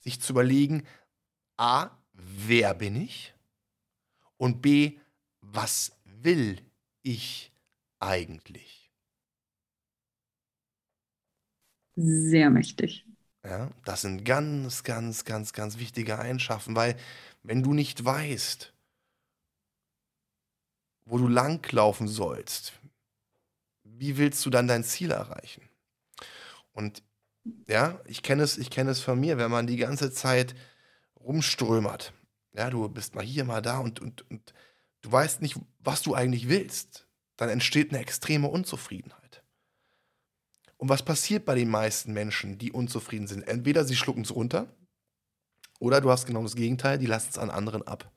sich 0.00 0.22
zu 0.22 0.32
überlegen, 0.32 0.84
a, 1.58 1.90
wer 2.14 2.74
bin 2.74 2.96
ich? 2.96 3.34
Und 4.36 4.62
b, 4.62 4.98
was 5.40 5.92
will 6.04 6.60
ich 7.02 7.52
eigentlich? 8.00 8.90
Sehr 11.96 12.50
mächtig. 12.50 13.04
Ja, 13.44 13.70
das 13.84 14.00
sind 14.00 14.24
ganz, 14.24 14.84
ganz, 14.84 15.24
ganz, 15.24 15.52
ganz 15.52 15.78
wichtige 15.78 16.18
Eigenschaften, 16.18 16.74
weil 16.74 16.96
wenn 17.42 17.62
du 17.62 17.74
nicht 17.74 18.04
weißt, 18.04 18.72
wo 21.04 21.18
du 21.18 21.28
langlaufen 21.28 22.08
sollst, 22.08 22.72
wie 23.84 24.16
willst 24.16 24.44
du 24.46 24.50
dann 24.50 24.66
dein 24.66 24.82
Ziel 24.82 25.10
erreichen? 25.10 25.62
Und 26.72 27.02
ja, 27.68 28.00
ich 28.06 28.22
kenne 28.22 28.42
es, 28.42 28.58
ich 28.58 28.70
kenne 28.70 28.90
es 28.90 29.00
von 29.00 29.20
mir, 29.20 29.38
wenn 29.38 29.50
man 29.50 29.66
die 29.66 29.76
ganze 29.76 30.10
Zeit 30.12 30.54
rumströmert. 31.24 32.12
Ja, 32.54 32.70
du 32.70 32.88
bist 32.88 33.14
mal 33.14 33.24
hier, 33.24 33.44
mal 33.44 33.62
da 33.62 33.78
und, 33.78 34.00
und, 34.00 34.30
und 34.30 34.54
du 35.02 35.10
weißt 35.10 35.42
nicht, 35.42 35.56
was 35.80 36.02
du 36.02 36.14
eigentlich 36.14 36.48
willst. 36.48 37.06
Dann 37.36 37.48
entsteht 37.48 37.90
eine 37.90 38.00
extreme 38.00 38.48
Unzufriedenheit. 38.48 39.42
Und 40.76 40.88
was 40.88 41.04
passiert 41.04 41.44
bei 41.44 41.54
den 41.54 41.68
meisten 41.68 42.12
Menschen, 42.12 42.58
die 42.58 42.72
unzufrieden 42.72 43.26
sind? 43.26 43.48
Entweder 43.48 43.84
sie 43.84 43.96
schlucken 43.96 44.22
es 44.22 44.34
runter 44.34 44.68
oder 45.80 46.00
du 46.00 46.10
hast 46.10 46.26
genau 46.26 46.42
das 46.42 46.56
Gegenteil, 46.56 46.98
die 46.98 47.06
lassen 47.06 47.30
es 47.30 47.38
an 47.38 47.50
anderen 47.50 47.86
ab. 47.86 48.12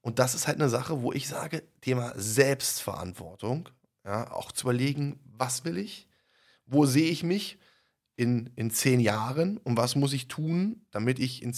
Und 0.00 0.18
das 0.18 0.34
ist 0.34 0.46
halt 0.46 0.60
eine 0.60 0.68
Sache, 0.68 1.02
wo 1.02 1.12
ich 1.12 1.26
sage, 1.26 1.62
Thema 1.80 2.12
Selbstverantwortung, 2.16 3.68
ja, 4.04 4.30
auch 4.30 4.52
zu 4.52 4.66
überlegen, 4.66 5.18
was 5.24 5.64
will 5.64 5.78
ich, 5.78 6.08
wo 6.64 6.86
sehe 6.86 7.10
ich 7.10 7.22
mich 7.22 7.58
in, 8.14 8.50
in 8.56 8.70
zehn 8.70 9.00
Jahren 9.00 9.58
und 9.58 9.76
was 9.76 9.96
muss 9.96 10.12
ich 10.12 10.28
tun, 10.28 10.86
damit 10.90 11.18
ich 11.18 11.42
in 11.42 11.52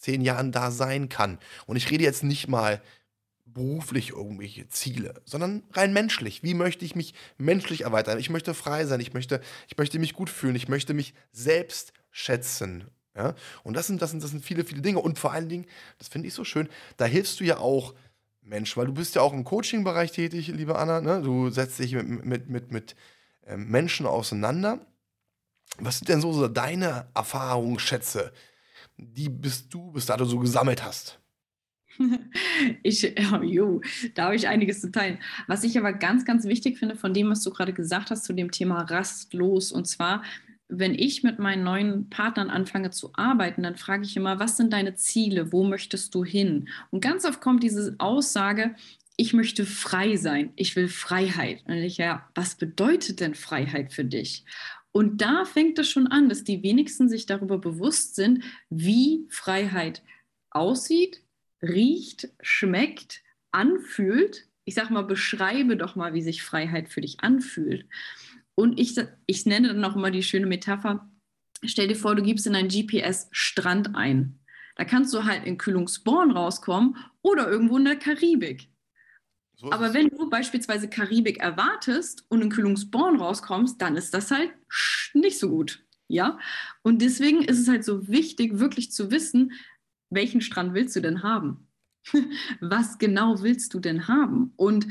zehn 0.00 0.22
Jahren 0.22 0.50
da 0.50 0.70
sein 0.70 1.08
kann. 1.08 1.38
Und 1.66 1.76
ich 1.76 1.90
rede 1.90 2.04
jetzt 2.04 2.24
nicht 2.24 2.48
mal 2.48 2.82
beruflich 3.44 4.10
irgendwelche 4.10 4.68
Ziele, 4.68 5.20
sondern 5.24 5.62
rein 5.72 5.92
menschlich. 5.92 6.42
Wie 6.42 6.54
möchte 6.54 6.84
ich 6.84 6.94
mich 6.94 7.14
menschlich 7.36 7.82
erweitern? 7.82 8.18
Ich 8.18 8.30
möchte 8.30 8.54
frei 8.54 8.86
sein, 8.86 9.00
ich 9.00 9.12
möchte, 9.12 9.40
ich 9.68 9.76
möchte 9.76 9.98
mich 9.98 10.14
gut 10.14 10.30
fühlen, 10.30 10.54
ich 10.56 10.68
möchte 10.68 10.94
mich 10.94 11.14
selbst 11.32 11.92
schätzen. 12.10 12.84
Ja? 13.16 13.34
Und 13.62 13.76
das 13.76 13.86
sind, 13.86 14.00
das, 14.02 14.10
sind, 14.10 14.22
das 14.22 14.30
sind 14.30 14.44
viele, 14.44 14.64
viele 14.64 14.82
Dinge. 14.82 15.00
Und 15.00 15.18
vor 15.18 15.32
allen 15.32 15.48
Dingen, 15.48 15.66
das 15.98 16.08
finde 16.08 16.28
ich 16.28 16.34
so 16.34 16.44
schön, 16.44 16.68
da 16.96 17.04
hilfst 17.04 17.40
du 17.40 17.44
ja 17.44 17.58
auch 17.58 17.94
Mensch, 18.42 18.76
weil 18.76 18.86
du 18.86 18.94
bist 18.94 19.14
ja 19.14 19.22
auch 19.22 19.32
im 19.32 19.44
Coaching-Bereich 19.44 20.12
tätig, 20.12 20.48
liebe 20.48 20.78
Anna. 20.78 21.00
Ne? 21.00 21.22
Du 21.22 21.50
setzt 21.50 21.78
dich 21.78 21.94
mit, 21.94 22.24
mit, 22.24 22.48
mit, 22.48 22.72
mit 22.72 22.96
ähm, 23.46 23.68
Menschen 23.68 24.06
auseinander. 24.06 24.80
Was 25.78 25.98
sind 25.98 26.08
denn 26.08 26.20
so, 26.20 26.32
so 26.32 26.48
deine 26.48 27.08
Erfahrungsschätze, 27.14 28.32
die 29.00 29.28
bist 29.28 29.72
du 29.72 29.90
bis 29.92 30.06
dato 30.06 30.24
so 30.24 30.38
gesammelt 30.38 30.84
hast? 30.84 31.20
Ich, 32.82 33.14
oh, 33.32 33.42
jo, 33.42 33.80
da 34.14 34.26
habe 34.26 34.36
ich 34.36 34.48
einiges 34.48 34.80
zu 34.80 34.90
teilen. 34.90 35.18
Was 35.46 35.64
ich 35.64 35.78
aber 35.78 35.92
ganz, 35.92 36.24
ganz 36.24 36.44
wichtig 36.44 36.78
finde 36.78 36.94
von 36.94 37.12
dem, 37.14 37.30
was 37.30 37.42
du 37.42 37.50
gerade 37.50 37.72
gesagt 37.72 38.10
hast 38.10 38.24
zu 38.24 38.32
dem 38.32 38.50
Thema 38.50 38.82
rastlos, 38.82 39.72
und 39.72 39.86
zwar, 39.86 40.22
wenn 40.68 40.94
ich 40.94 41.22
mit 41.22 41.38
meinen 41.38 41.64
neuen 41.64 42.08
Partnern 42.08 42.50
anfange 42.50 42.90
zu 42.90 43.10
arbeiten, 43.14 43.62
dann 43.62 43.76
frage 43.76 44.04
ich 44.04 44.16
immer, 44.16 44.38
was 44.38 44.56
sind 44.56 44.72
deine 44.72 44.94
Ziele? 44.94 45.52
Wo 45.52 45.64
möchtest 45.64 46.14
du 46.14 46.24
hin? 46.24 46.68
Und 46.90 47.00
ganz 47.00 47.24
oft 47.24 47.40
kommt 47.40 47.62
diese 47.62 47.96
Aussage, 47.98 48.74
ich 49.16 49.34
möchte 49.34 49.66
frei 49.66 50.16
sein, 50.16 50.52
ich 50.56 50.76
will 50.76 50.88
Freiheit. 50.88 51.62
Und 51.66 51.74
ich, 51.74 51.98
ja, 51.98 52.28
was 52.34 52.54
bedeutet 52.54 53.20
denn 53.20 53.34
Freiheit 53.34 53.92
für 53.92 54.04
dich? 54.04 54.44
Und 54.92 55.20
da 55.20 55.44
fängt 55.44 55.78
es 55.78 55.88
schon 55.88 56.08
an, 56.08 56.28
dass 56.28 56.44
die 56.44 56.62
wenigsten 56.62 57.08
sich 57.08 57.26
darüber 57.26 57.58
bewusst 57.58 58.16
sind, 58.16 58.44
wie 58.70 59.26
Freiheit 59.30 60.02
aussieht, 60.50 61.22
riecht, 61.62 62.28
schmeckt, 62.40 63.22
anfühlt. 63.52 64.48
Ich 64.64 64.74
sage 64.74 64.92
mal, 64.92 65.02
beschreibe 65.02 65.76
doch 65.76 65.96
mal, 65.96 66.14
wie 66.14 66.22
sich 66.22 66.42
Freiheit 66.42 66.88
für 66.88 67.00
dich 67.00 67.20
anfühlt. 67.20 67.86
Und 68.54 68.78
ich, 68.78 68.96
ich 69.26 69.46
nenne 69.46 69.68
dann 69.68 69.80
noch 69.80 69.96
immer 69.96 70.10
die 70.10 70.22
schöne 70.22 70.46
Metapher. 70.46 71.08
Stell 71.64 71.88
dir 71.88 71.96
vor, 71.96 72.14
du 72.14 72.22
gibst 72.22 72.46
in 72.46 72.56
ein 72.56 72.68
GPS 72.68 73.28
Strand 73.30 73.94
ein. 73.94 74.40
Da 74.76 74.84
kannst 74.84 75.12
du 75.14 75.24
halt 75.24 75.44
in 75.44 75.58
Kühlungsborn 75.58 76.30
rauskommen 76.30 76.96
oder 77.22 77.48
irgendwo 77.48 77.76
in 77.76 77.84
der 77.84 77.96
Karibik. 77.96 78.68
So 79.60 79.70
Aber 79.70 79.92
wenn 79.92 80.08
du 80.08 80.30
beispielsweise 80.30 80.88
Karibik 80.88 81.38
erwartest 81.38 82.24
und 82.30 82.40
in 82.40 82.48
Kühlungsborn 82.48 83.16
rauskommst, 83.20 83.80
dann 83.82 83.94
ist 83.94 84.14
das 84.14 84.30
halt 84.30 84.50
nicht 85.12 85.38
so 85.38 85.50
gut. 85.50 85.84
Ja? 86.08 86.38
Und 86.82 87.02
deswegen 87.02 87.42
ist 87.44 87.58
es 87.58 87.68
halt 87.68 87.84
so 87.84 88.08
wichtig, 88.08 88.58
wirklich 88.58 88.90
zu 88.90 89.10
wissen, 89.10 89.52
welchen 90.08 90.40
Strand 90.40 90.72
willst 90.72 90.96
du 90.96 91.00
denn 91.00 91.22
haben? 91.22 91.68
was 92.60 92.96
genau 92.96 93.42
willst 93.42 93.74
du 93.74 93.80
denn 93.80 94.08
haben? 94.08 94.54
Und 94.56 94.86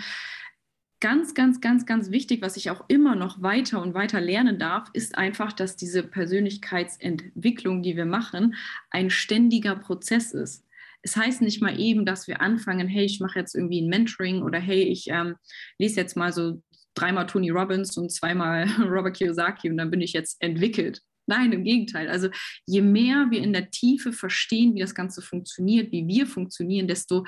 ganz, 0.99 1.33
ganz, 1.33 1.61
ganz, 1.61 1.87
ganz 1.87 2.11
wichtig, 2.11 2.43
was 2.43 2.55
ich 2.55 2.69
auch 2.69 2.85
immer 2.89 3.15
noch 3.15 3.41
weiter 3.41 3.81
und 3.81 3.95
weiter 3.95 4.21
lernen 4.21 4.59
darf, 4.59 4.89
ist 4.93 5.17
einfach, 5.17 5.51
dass 5.51 5.77
diese 5.77 6.03
Persönlichkeitsentwicklung, 6.03 7.81
die 7.81 7.95
wir 7.95 8.05
machen, 8.05 8.53
ein 8.91 9.09
ständiger 9.09 9.75
Prozess 9.75 10.31
ist. 10.33 10.63
Es 11.01 11.15
heißt 11.15 11.41
nicht 11.41 11.61
mal 11.61 11.79
eben, 11.79 12.05
dass 12.05 12.27
wir 12.27 12.41
anfangen, 12.41 12.87
hey, 12.87 13.05
ich 13.05 13.19
mache 13.19 13.39
jetzt 13.39 13.55
irgendwie 13.55 13.81
ein 13.81 13.89
Mentoring 13.89 14.41
oder 14.41 14.59
hey, 14.59 14.83
ich 14.83 15.07
ähm, 15.09 15.35
lese 15.77 16.01
jetzt 16.01 16.17
mal 16.17 16.33
so 16.33 16.61
dreimal 16.93 17.27
Tony 17.27 17.49
Robbins 17.49 17.97
und 17.97 18.11
zweimal 18.11 18.67
Robert 18.79 19.17
Kiyosaki 19.17 19.69
und 19.69 19.77
dann 19.77 19.91
bin 19.91 20.01
ich 20.01 20.13
jetzt 20.13 20.41
entwickelt. 20.41 21.01
Nein, 21.29 21.51
im 21.51 21.63
Gegenteil. 21.63 22.09
Also 22.09 22.29
je 22.65 22.81
mehr 22.81 23.27
wir 23.29 23.43
in 23.43 23.53
der 23.53 23.69
Tiefe 23.69 24.13
verstehen, 24.13 24.73
wie 24.73 24.79
das 24.79 24.95
Ganze 24.95 25.21
funktioniert, 25.21 25.91
wie 25.91 26.07
wir 26.07 26.25
funktionieren, 26.25 26.87
desto 26.87 27.23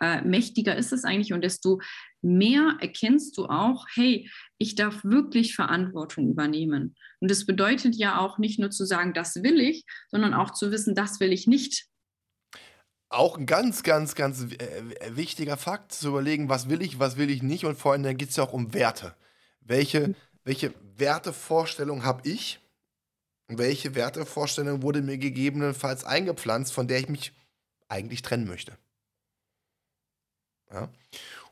äh, 0.00 0.22
mächtiger 0.22 0.74
ist 0.74 0.90
es 0.90 1.04
eigentlich 1.04 1.34
und 1.34 1.44
desto 1.44 1.78
mehr 2.22 2.78
erkennst 2.80 3.36
du 3.36 3.44
auch, 3.46 3.84
hey, 3.92 4.30
ich 4.56 4.74
darf 4.74 5.04
wirklich 5.04 5.54
Verantwortung 5.54 6.30
übernehmen. 6.30 6.94
Und 7.20 7.30
das 7.30 7.44
bedeutet 7.44 7.94
ja 7.94 8.18
auch 8.18 8.38
nicht 8.38 8.58
nur 8.58 8.70
zu 8.70 8.86
sagen, 8.86 9.12
das 9.12 9.42
will 9.42 9.60
ich, 9.60 9.84
sondern 10.08 10.32
auch 10.32 10.52
zu 10.52 10.70
wissen, 10.70 10.94
das 10.94 11.20
will 11.20 11.30
ich 11.30 11.46
nicht. 11.46 11.91
Auch 13.12 13.36
ein 13.36 13.46
ganz, 13.46 13.82
ganz, 13.82 14.14
ganz 14.14 14.42
äh, 14.42 14.82
wichtiger 15.10 15.56
Fakt, 15.56 15.92
zu 15.92 16.08
überlegen, 16.08 16.48
was 16.48 16.68
will 16.68 16.82
ich, 16.82 16.98
was 16.98 17.16
will 17.16 17.30
ich 17.30 17.42
nicht. 17.42 17.64
Und 17.64 17.76
vor 17.76 17.92
allem 17.92 18.16
geht 18.16 18.30
es 18.30 18.36
ja 18.36 18.44
auch 18.44 18.52
um 18.52 18.74
Werte. 18.74 19.14
Welche, 19.60 20.14
welche 20.44 20.74
Wertevorstellung 20.96 22.04
habe 22.04 22.28
ich? 22.28 22.58
welche 23.58 23.94
Wertevorstellung 23.94 24.82
wurde 24.82 25.02
mir 25.02 25.18
gegebenenfalls 25.18 26.04
eingepflanzt, 26.04 26.72
von 26.72 26.88
der 26.88 27.00
ich 27.00 27.08
mich 27.08 27.32
eigentlich 27.88 28.22
trennen 28.22 28.46
möchte. 28.46 28.76
Ja? 30.72 30.88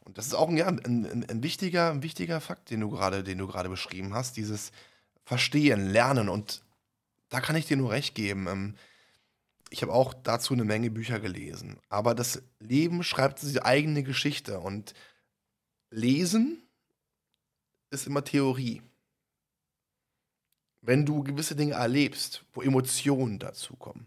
Und 0.01 0.19
das 0.19 0.27
ist 0.27 0.35
auch 0.35 0.49
ein, 0.49 0.57
ja, 0.57 0.67
ein, 0.67 0.81
ein, 0.85 1.27
ein, 1.29 1.43
wichtiger, 1.43 1.91
ein 1.91 2.03
wichtiger 2.03 2.41
Fakt, 2.41 2.71
den 2.71 2.81
du 2.81 2.91
gerade, 2.91 3.23
den 3.23 3.39
du 3.39 3.47
gerade 3.47 3.69
beschrieben 3.69 4.15
hast, 4.15 4.37
dieses 4.37 4.73
Verstehen, 5.25 5.91
Lernen 5.91 6.29
und 6.29 6.63
da 7.29 7.41
kann 7.41 7.55
ich 7.55 7.67
dir 7.67 7.77
nur 7.77 7.93
recht 7.93 8.15
geben. 8.15 8.49
Ähm, 8.49 8.75
ich 9.71 9.83
habe 9.83 9.93
auch 9.93 10.13
dazu 10.13 10.53
eine 10.53 10.65
Menge 10.65 10.91
Bücher 10.91 11.21
gelesen. 11.21 11.79
Aber 11.89 12.15
das 12.15 12.43
Leben 12.59 13.03
schreibt 13.05 13.39
seine 13.39 13.65
eigene 13.65 14.03
Geschichte 14.03 14.59
und 14.59 14.95
Lesen 15.91 16.63
ist 17.91 18.07
immer 18.07 18.25
Theorie. 18.25 18.83
Wenn 20.83 21.07
du 21.07 21.23
gewisse 21.23 21.55
Dinge 21.55 21.75
erlebst, 21.75 22.45
wo 22.53 22.63
Emotionen 22.63 23.39
dazukommen, 23.39 24.07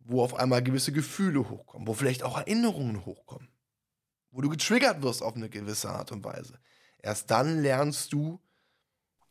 wo 0.00 0.22
auf 0.22 0.34
einmal 0.34 0.62
gewisse 0.62 0.92
Gefühle 0.92 1.48
hochkommen, 1.48 1.86
wo 1.86 1.94
vielleicht 1.94 2.22
auch 2.22 2.36
Erinnerungen 2.36 3.06
hochkommen, 3.06 3.48
wo 4.30 4.40
du 4.40 4.48
getriggert 4.48 5.02
wirst 5.02 5.22
auf 5.22 5.36
eine 5.36 5.48
gewisse 5.48 5.90
Art 5.90 6.10
und 6.10 6.24
Weise, 6.24 6.58
erst 6.98 7.30
dann 7.30 7.62
lernst 7.62 8.12
du 8.12 8.40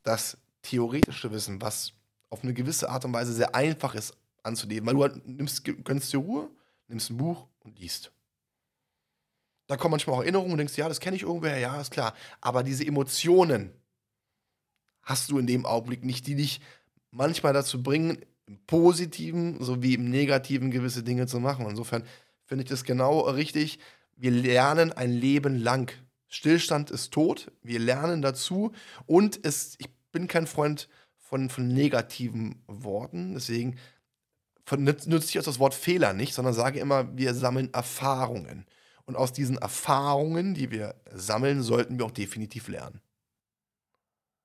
das 0.03 0.37
theoretische 0.61 1.31
Wissen, 1.31 1.61
was 1.61 1.93
auf 2.29 2.43
eine 2.43 2.53
gewisse 2.53 2.89
Art 2.89 3.03
und 3.03 3.13
Weise 3.13 3.33
sehr 3.33 3.55
einfach 3.55 3.95
ist 3.95 4.15
anzunehmen, 4.43 4.85
weil 4.85 4.93
du 4.93 5.03
halt 5.03 5.27
nimmst, 5.27 5.63
gönnst 5.83 6.13
dir 6.13 6.17
Ruhe, 6.17 6.49
nimmst 6.87 7.09
ein 7.09 7.17
Buch 7.17 7.47
und 7.59 7.79
liest. 7.79 8.11
Da 9.67 9.77
kommen 9.77 9.91
manchmal 9.91 10.17
auch 10.17 10.21
Erinnerungen 10.21 10.51
und 10.51 10.57
denkst, 10.57 10.77
ja, 10.77 10.89
das 10.89 10.99
kenne 10.99 11.15
ich 11.15 11.23
irgendwer, 11.23 11.57
ja, 11.57 11.79
ist 11.79 11.91
klar. 11.91 12.13
Aber 12.41 12.63
diese 12.63 12.85
Emotionen 12.85 13.71
hast 15.01 15.31
du 15.31 15.37
in 15.37 15.47
dem 15.47 15.65
Augenblick 15.65 16.03
nicht, 16.03 16.27
die 16.27 16.35
dich 16.35 16.59
manchmal 17.11 17.53
dazu 17.53 17.81
bringen, 17.81 18.17
im 18.45 18.59
Positiven 18.65 19.63
sowie 19.63 19.93
im 19.93 20.09
Negativen 20.09 20.69
gewisse 20.69 21.03
Dinge 21.03 21.27
zu 21.27 21.39
machen. 21.39 21.67
Insofern 21.69 22.03
finde 22.43 22.63
ich 22.63 22.69
das 22.69 22.83
genau 22.83 23.21
richtig. 23.21 23.79
Wir 24.15 24.31
lernen 24.31 24.91
ein 24.91 25.11
Leben 25.11 25.55
lang. 25.55 25.91
Stillstand 26.27 26.91
ist 26.91 27.11
tot. 27.11 27.51
Wir 27.61 27.79
lernen 27.79 28.21
dazu. 28.21 28.73
Und 29.05 29.39
es, 29.45 29.75
ich 29.79 29.89
bin 30.11 30.27
kein 30.27 30.47
Freund 30.47 30.89
von, 31.17 31.49
von 31.49 31.67
negativen 31.67 32.61
Worten. 32.67 33.33
Deswegen 33.33 33.77
nutze 34.71 35.29
ich 35.29 35.39
auch 35.39 35.43
das 35.43 35.59
Wort 35.59 35.73
Fehler 35.73 36.13
nicht, 36.13 36.33
sondern 36.33 36.53
sage 36.53 36.79
immer, 36.79 37.17
wir 37.17 37.33
sammeln 37.33 37.73
Erfahrungen. 37.73 38.65
Und 39.05 39.17
aus 39.17 39.33
diesen 39.33 39.57
Erfahrungen, 39.57 40.53
die 40.53 40.71
wir 40.71 40.95
sammeln, 41.13 41.61
sollten 41.61 41.97
wir 41.97 42.05
auch 42.05 42.11
definitiv 42.11 42.69
lernen. 42.69 43.01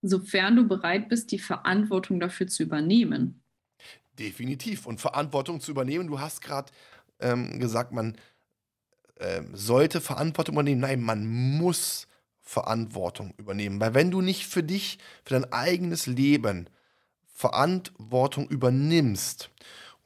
Sofern 0.02 0.56
du 0.56 0.66
bereit 0.66 1.08
bist, 1.08 1.30
die 1.30 1.38
Verantwortung 1.38 2.20
dafür 2.20 2.48
zu 2.48 2.64
übernehmen. 2.64 3.42
Definitiv. 4.18 4.86
Und 4.86 5.00
Verantwortung 5.00 5.60
zu 5.60 5.70
übernehmen, 5.70 6.08
du 6.08 6.20
hast 6.20 6.40
gerade 6.40 6.72
ähm, 7.20 7.58
gesagt, 7.60 7.92
man 7.92 8.16
äh, 9.16 9.42
sollte 9.52 10.00
Verantwortung 10.00 10.54
übernehmen. 10.54 10.80
Nein, 10.80 11.02
man 11.02 11.26
muss 11.26 12.08
Verantwortung 12.40 13.34
übernehmen. 13.36 13.80
Weil 13.80 13.94
wenn 13.94 14.10
du 14.10 14.20
nicht 14.20 14.46
für 14.46 14.62
dich, 14.62 14.98
für 15.24 15.34
dein 15.34 15.52
eigenes 15.52 16.06
Leben 16.06 16.68
Verantwortung 17.34 18.48
übernimmst 18.48 19.50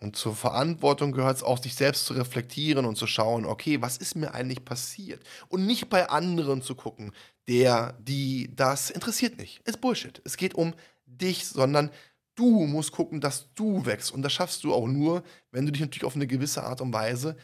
und 0.03 0.17
zur 0.17 0.35
Verantwortung 0.35 1.13
gehört 1.13 1.37
es 1.37 1.43
auch, 1.45 1.63
sich 1.63 1.77
selbst 1.77 2.07
zu 2.07 2.15
reflektieren 2.15 2.87
und 2.87 2.97
zu 2.97 3.07
schauen, 3.07 3.47
okay, 3.47 3.81
was 3.81 3.99
ist 3.99 4.17
mir 4.17 4.35
eigentlich 4.35 4.65
passiert? 4.65 5.23
Und 5.49 5.65
nicht 5.65 5.89
bei 5.89 6.09
anderen 6.09 6.61
zu 6.61 6.75
gucken, 6.75 7.13
der, 7.47 7.97
die, 8.01 8.51
das 8.53 8.91
interessiert 8.91 9.39
nicht. 9.39 9.61
Ist 9.67 9.81
Bullshit. 9.81 10.21
Es 10.25 10.37
geht 10.37 10.55
um 10.55 10.75
dich, 11.07 11.47
sondern 11.47 11.91
du 12.35 12.67
musst 12.67 12.91
gucken, 12.91 13.21
dass 13.21 13.55
du 13.55 13.87
wächst. 13.87 14.11
Und 14.11 14.23
das 14.23 14.33
schaffst 14.33 14.65
du 14.65 14.75
auch 14.75 14.89
nur, 14.89 15.23
wenn 15.53 15.67
du 15.67 15.73
dich 15.73 15.81
natürlich 15.81 16.05
auf 16.05 16.17
eine 16.17 16.27
gewisse 16.27 16.65
Art 16.65 16.81
und 16.81 16.93
Weise 16.93 17.37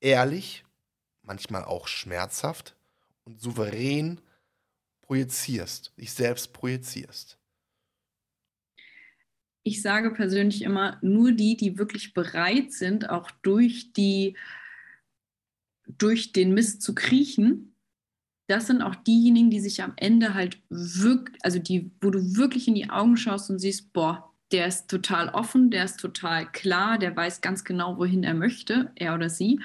ehrlich, 0.00 0.64
manchmal 1.22 1.64
auch 1.64 1.88
schmerzhaft 1.88 2.76
und 3.24 3.40
souverän 3.40 4.20
projizierst, 5.00 5.92
dich 5.96 6.12
selbst 6.12 6.52
projizierst 6.52 7.38
ich 9.66 9.82
sage 9.82 10.12
persönlich 10.12 10.62
immer, 10.62 10.98
nur 11.02 11.32
die, 11.32 11.56
die 11.56 11.76
wirklich 11.76 12.14
bereit 12.14 12.72
sind, 12.72 13.10
auch 13.10 13.30
durch 13.42 13.92
die 13.92 14.36
durch 15.98 16.32
den 16.32 16.54
Mist 16.54 16.82
zu 16.82 16.94
kriechen, 16.94 17.74
das 18.48 18.68
sind 18.68 18.82
auch 18.82 18.94
diejenigen, 18.94 19.50
die 19.50 19.60
sich 19.60 19.82
am 19.82 19.92
Ende 19.96 20.34
halt 20.34 20.60
wirklich, 20.68 21.36
also 21.44 21.58
die, 21.58 21.90
wo 22.00 22.10
du 22.10 22.36
wirklich 22.36 22.68
in 22.68 22.74
die 22.74 22.90
Augen 22.90 23.16
schaust 23.16 23.50
und 23.50 23.58
siehst, 23.58 23.92
boah, 23.92 24.32
der 24.52 24.68
ist 24.68 24.88
total 24.88 25.30
offen, 25.30 25.70
der 25.70 25.84
ist 25.84 25.98
total 25.98 26.50
klar, 26.52 26.98
der 26.98 27.16
weiß 27.16 27.40
ganz 27.40 27.64
genau, 27.64 27.98
wohin 27.98 28.22
er 28.22 28.34
möchte, 28.34 28.92
er 28.94 29.14
oder 29.14 29.28
sie. 29.28 29.60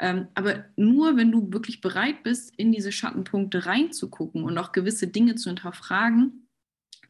Ähm, 0.00 0.26
aber 0.34 0.64
nur 0.74 1.16
wenn 1.16 1.30
du 1.30 1.52
wirklich 1.52 1.80
bereit 1.80 2.24
bist, 2.24 2.52
in 2.56 2.72
diese 2.72 2.90
Schattenpunkte 2.90 3.66
reinzugucken 3.66 4.42
und 4.42 4.58
auch 4.58 4.72
gewisse 4.72 5.06
Dinge 5.06 5.36
zu 5.36 5.50
hinterfragen, 5.50 6.43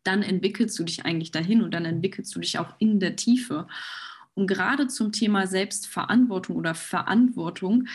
dann 0.05 0.23
entwickelst 0.23 0.79
du 0.79 0.85
dich 0.85 1.05
eigentlich 1.05 1.31
dahin 1.31 1.63
und 1.63 1.73
dann 1.73 1.85
entwickelst 1.85 2.35
du 2.35 2.41
dich 2.41 2.59
auch 2.59 2.75
in 2.79 3.01
der 3.01 3.17
Tiefe. 3.17 3.67
Und 4.35 4.47
gerade 4.47 4.89
zum 4.89 5.13
Thema 5.13 5.47
Selbstverantwortung 5.47 6.57
oder 6.57 6.75
Verantwortung, 6.75 7.89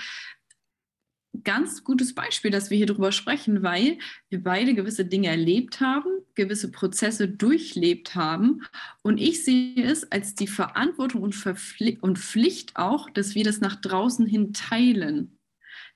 ganz 1.43 1.83
gutes 1.83 2.15
Beispiel, 2.15 2.51
dass 2.51 2.69
wir 2.69 2.77
hier 2.77 2.87
drüber 2.87 3.11
sprechen, 3.11 3.61
weil 3.63 3.99
wir 4.29 4.43
beide 4.43 4.73
gewisse 4.73 5.05
Dinge 5.05 5.27
erlebt 5.27 5.79
haben, 5.79 6.09
gewisse 6.35 6.71
Prozesse 6.71 7.27
durchlebt 7.27 8.15
haben. 8.15 8.63
Und 9.03 9.19
ich 9.19 9.45
sehe 9.45 9.83
es 9.83 10.11
als 10.11 10.35
die 10.35 10.47
Verantwortung 10.47 11.21
und, 11.21 11.35
Verpfli 11.35 11.97
und 12.01 12.17
Pflicht 12.17 12.75
auch, 12.75 13.09
dass 13.09 13.35
wir 13.35 13.43
das 13.43 13.61
nach 13.61 13.75
draußen 13.75 14.25
hin 14.25 14.53
teilen 14.53 15.38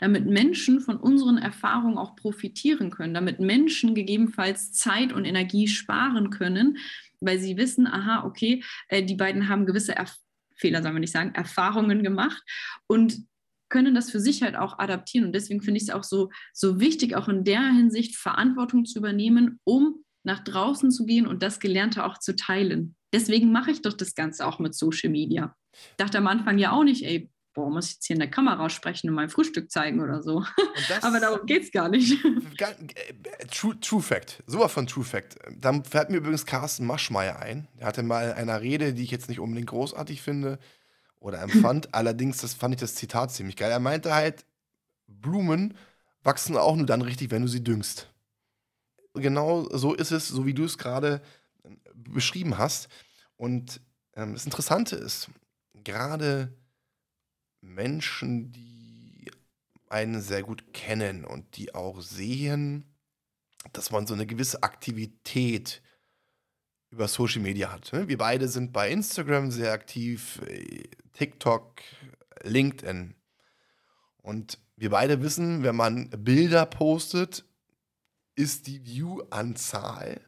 damit 0.04 0.26
Menschen 0.26 0.82
von 0.82 0.98
unseren 0.98 1.38
Erfahrungen 1.38 1.98
auch 1.98 2.18
profitieren 2.18 2.90
können, 2.90 3.14
damit 3.14 3.40
Menschen 3.40 3.96
gegebenenfalls 3.96 4.74
Zeit 4.74 5.14
und 5.14 5.24
Energie 5.24 5.70
sparen 5.70 6.30
können, 6.30 6.78
weil 7.22 7.40
sie 7.40 7.56
wissen, 7.56 7.88
aha, 7.88 8.26
okay, 8.26 8.62
äh, 8.90 9.02
die 9.02 9.16
beiden 9.16 9.48
haben 9.48 9.66
gewisse 9.66 9.96
Erf 9.96 10.18
Fehler, 10.56 10.82
sollen 10.82 10.96
wir 10.96 11.00
nicht 11.00 11.14
sagen, 11.14 11.34
Erfahrungen 11.34 12.04
gemacht 12.04 12.44
und 12.86 13.26
können 13.70 13.96
das 13.96 14.12
für 14.12 14.20
sich 14.20 14.44
halt 14.44 14.58
auch 14.58 14.78
adaptieren. 14.78 15.28
Und 15.28 15.34
deswegen 15.34 15.62
finde 15.62 15.78
ich 15.78 15.84
es 15.84 15.90
auch 15.90 16.04
so, 16.04 16.30
so 16.52 16.82
wichtig, 16.82 17.16
auch 17.16 17.30
in 17.30 17.46
der 17.46 17.64
Hinsicht 17.72 18.18
Verantwortung 18.18 18.84
zu 18.84 19.00
übernehmen, 19.00 19.62
um 19.64 20.04
nach 20.24 20.44
draußen 20.44 20.92
zu 20.92 21.06
gehen 21.06 21.28
und 21.28 21.42
das 21.42 21.62
Gelernte 21.62 22.04
auch 22.04 22.20
zu 22.20 22.36
teilen. 22.36 22.98
Deswegen 23.14 23.54
mache 23.54 23.72
ich 23.72 23.82
doch 23.82 23.94
das 23.94 24.16
Ganze 24.16 24.46
auch 24.46 24.60
mit 24.60 24.76
Social 24.76 25.10
Media. 25.10 25.56
Dachte 25.96 26.18
am 26.18 26.28
Anfang 26.28 26.58
ja 26.58 26.74
auch 26.74 26.84
nicht, 26.84 27.04
ey, 27.04 27.32
boah, 27.54 27.70
muss 27.70 27.88
ich 27.88 27.94
jetzt 27.96 28.06
hier 28.06 28.16
in 28.16 28.20
der 28.20 28.30
Kamera 28.30 28.70
sprechen 28.70 29.10
und 29.10 29.16
mein 29.16 29.30
Frühstück 29.30 29.72
zeigen 29.72 30.02
oder 30.02 30.22
so. 30.22 30.44
Aber 31.02 31.20
darum 31.20 31.46
geht 31.46 31.64
es 31.64 31.72
gar 31.72 31.90
nicht. 31.90 32.24
Äh, 32.60 33.48
true, 33.48 33.78
True 33.80 34.02
Fact, 34.02 34.44
sowas 34.48 34.72
von 34.72 34.88
True 34.88 35.04
Fact. 35.04 35.38
Da 35.58 35.82
fällt 35.84 36.10
mir 36.10 36.18
übrigens 36.18 36.46
Carsten 36.46 36.86
Maschmeyer 36.86 37.40
ein. 37.40 37.68
Der 37.80 37.88
hatte 37.88 38.04
mal 38.04 38.30
in 38.30 38.32
einer 38.34 38.62
Rede, 38.62 38.94
die 38.94 39.04
ich 39.04 39.12
jetzt 39.12 39.28
nicht 39.28 39.40
unbedingt 39.40 39.70
großartig 39.70 40.22
finde 40.22 40.60
oder 41.20 41.42
empfand. 41.42 41.94
Allerdings, 41.94 42.38
das 42.38 42.54
fand 42.54 42.76
ich 42.76 42.80
das 42.80 42.96
Zitat 42.96 43.32
ziemlich 43.32 43.58
geil. 43.58 43.72
Er 43.72 43.80
meinte 43.80 44.14
halt, 44.14 44.46
Blumen 45.08 45.76
wachsen 46.24 46.56
auch 46.56 46.76
nur 46.76 46.86
dann 46.86 47.02
richtig, 47.02 47.32
wenn 47.32 47.42
du 47.42 47.48
sie 47.48 47.64
düngst. 47.64 48.08
Genau 49.14 49.68
so 49.72 49.94
ist 49.94 50.12
es, 50.12 50.28
so 50.28 50.46
wie 50.46 50.54
du 50.54 50.64
es 50.64 50.78
gerade 50.78 51.22
äh, 51.64 51.70
beschrieben 51.94 52.58
hast. 52.58 52.88
Und 53.36 53.82
ähm, 54.16 54.34
das 54.34 54.46
Interessante 54.46 54.96
ist, 54.96 55.30
gerade 55.84 56.54
Menschen, 57.64 58.52
die 58.52 59.32
einen 59.90 60.22
sehr 60.22 60.44
gut 60.44 60.74
kennen 60.74 61.24
und 61.26 61.58
die 61.58 61.74
auch 61.74 62.02
sehen, 62.02 62.86
dass 63.72 63.92
man 63.92 64.06
so 64.06 64.14
eine 64.14 64.26
gewisse 64.26 64.62
Aktivität 64.64 65.82
über 66.90 67.08
Social 67.08 67.42
Media 67.42 67.72
hat. 67.72 67.92
Ne? 67.94 68.08
Wir 68.08 68.18
beide 68.18 68.48
sind 68.48 68.74
bei 68.74 68.92
Instagram 68.92 69.50
sehr 69.52 69.72
aktiv, 69.72 70.42
TikTok, 71.14 71.82
LinkedIn. 72.44 73.16
Und 74.18 74.60
wir 74.76 74.90
beide 74.90 75.22
wissen, 75.22 75.64
wenn 75.64 75.76
man 75.76 76.10
Bilder 76.10 76.66
postet, 76.66 77.46
ist 78.36 78.68
die 78.68 78.86
View-Anzahl 78.86 80.22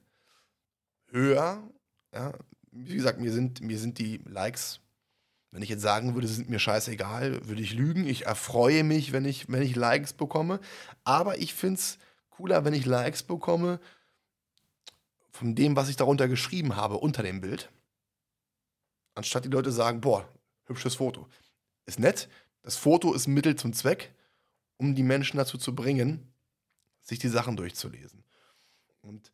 höher. 1.08 1.70
Ja? 2.14 2.34
Wie 2.72 2.96
gesagt, 2.96 3.20
mir 3.20 3.32
sind, 3.32 3.62
mir 3.62 3.80
sind 3.80 4.00
die 4.00 4.18
Likes 4.26 4.82
wenn 5.56 5.64
ich 5.64 5.70
jetzt 5.70 5.84
sagen 5.84 6.16
würde, 6.16 6.28
sind 6.28 6.50
mir 6.50 6.60
scheißegal, 6.60 7.48
würde 7.48 7.62
ich 7.62 7.74
lügen. 7.74 8.06
Ich 8.06 8.26
erfreue 8.26 8.84
mich, 8.84 9.14
wenn 9.14 9.24
ich, 9.24 9.50
wenn 9.50 9.62
ich 9.62 9.74
Likes 9.74 10.12
bekomme. 10.12 10.60
Aber 11.06 11.38
ich 11.38 11.54
finde 11.54 11.80
es 11.80 11.98
cooler, 12.30 12.66
wenn 12.66 12.74
ich 12.74 12.86
Likes 12.86 13.24
bekomme 13.24 13.80
von 15.32 15.56
dem, 15.56 15.78
was 15.78 15.88
ich 15.88 15.96
darunter 15.96 16.28
geschrieben 16.28 16.76
habe, 16.76 16.98
unter 16.98 17.24
dem 17.24 17.40
Bild. 17.40 17.72
Anstatt 19.14 19.46
die 19.46 19.50
Leute 19.50 19.72
sagen, 19.72 20.02
boah, 20.02 20.28
hübsches 20.66 20.96
Foto. 20.96 21.26
Ist 21.86 22.00
nett. 22.00 22.28
Das 22.62 22.76
Foto 22.76 23.14
ist 23.14 23.28
Mittel 23.28 23.56
zum 23.56 23.72
Zweck, 23.72 24.14
um 24.76 24.94
die 24.94 25.04
Menschen 25.04 25.38
dazu 25.38 25.58
zu 25.58 25.74
bringen, 25.74 26.34
sich 27.02 27.20
die 27.20 27.30
Sachen 27.30 27.56
durchzulesen. 27.56 28.26
Und 29.02 29.32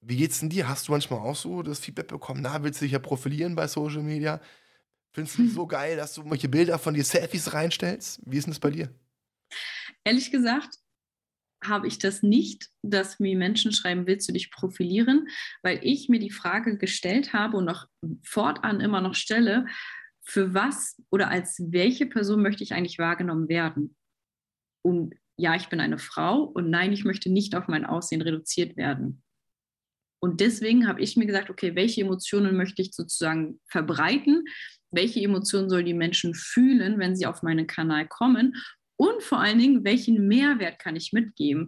wie 0.00 0.16
geht's 0.16 0.40
denn 0.40 0.48
dir? 0.48 0.66
Hast 0.66 0.88
du 0.88 0.92
manchmal 0.92 1.20
auch 1.20 1.36
so 1.36 1.62
das 1.62 1.78
Feedback 1.78 2.08
bekommen? 2.08 2.40
Na, 2.40 2.62
willst 2.62 2.80
du 2.80 2.86
dich 2.86 2.92
ja 2.92 2.98
profilieren 2.98 3.54
bei 3.54 3.68
Social 3.68 4.02
Media? 4.02 4.40
Findest 5.12 5.38
du 5.38 5.46
so 5.48 5.66
geil, 5.66 5.96
dass 5.96 6.14
du 6.14 6.22
manche 6.22 6.48
Bilder 6.48 6.78
von 6.78 6.94
dir 6.94 7.04
Selfies 7.04 7.52
reinstellst? 7.52 8.20
Wie 8.24 8.38
ist 8.38 8.44
denn 8.46 8.52
das 8.52 8.60
bei 8.60 8.70
dir? 8.70 8.90
Ehrlich 10.04 10.30
gesagt, 10.30 10.76
habe 11.62 11.86
ich 11.86 11.98
das 11.98 12.22
nicht, 12.22 12.68
dass 12.82 13.20
mir 13.20 13.36
Menschen 13.36 13.72
schreiben, 13.72 14.06
willst 14.06 14.28
du 14.28 14.32
dich 14.32 14.50
profilieren? 14.50 15.28
Weil 15.62 15.80
ich 15.82 16.08
mir 16.08 16.18
die 16.18 16.30
Frage 16.30 16.76
gestellt 16.76 17.32
habe 17.32 17.56
und 17.56 17.68
auch 17.68 17.86
fortan 18.24 18.80
immer 18.80 19.00
noch 19.00 19.14
stelle, 19.14 19.66
für 20.24 20.54
was 20.54 21.00
oder 21.10 21.28
als 21.28 21.60
welche 21.70 22.06
Person 22.06 22.42
möchte 22.42 22.62
ich 22.64 22.74
eigentlich 22.74 22.98
wahrgenommen 22.98 23.48
werden? 23.48 23.96
Und 24.84 25.14
ja, 25.36 25.54
ich 25.54 25.68
bin 25.68 25.80
eine 25.80 25.98
Frau 25.98 26.42
und 26.42 26.70
nein, 26.70 26.92
ich 26.92 27.04
möchte 27.04 27.30
nicht 27.30 27.54
auf 27.54 27.68
mein 27.68 27.84
Aussehen 27.84 28.22
reduziert 28.22 28.76
werden. 28.76 29.22
Und 30.20 30.40
deswegen 30.40 30.86
habe 30.86 31.00
ich 31.00 31.16
mir 31.16 31.26
gesagt, 31.26 31.50
okay, 31.50 31.74
welche 31.74 32.02
Emotionen 32.02 32.56
möchte 32.56 32.80
ich 32.82 32.92
sozusagen 32.94 33.60
verbreiten? 33.66 34.44
Welche 34.92 35.20
Emotionen 35.20 35.68
sollen 35.68 35.86
die 35.86 35.94
Menschen 35.94 36.34
fühlen, 36.34 36.98
wenn 36.98 37.16
sie 37.16 37.26
auf 37.26 37.42
meinen 37.42 37.66
Kanal 37.66 38.06
kommen? 38.06 38.54
Und 38.96 39.22
vor 39.22 39.40
allen 39.40 39.58
Dingen, 39.58 39.84
welchen 39.84 40.28
Mehrwert 40.28 40.78
kann 40.78 40.96
ich 40.96 41.12
mitgeben? 41.12 41.66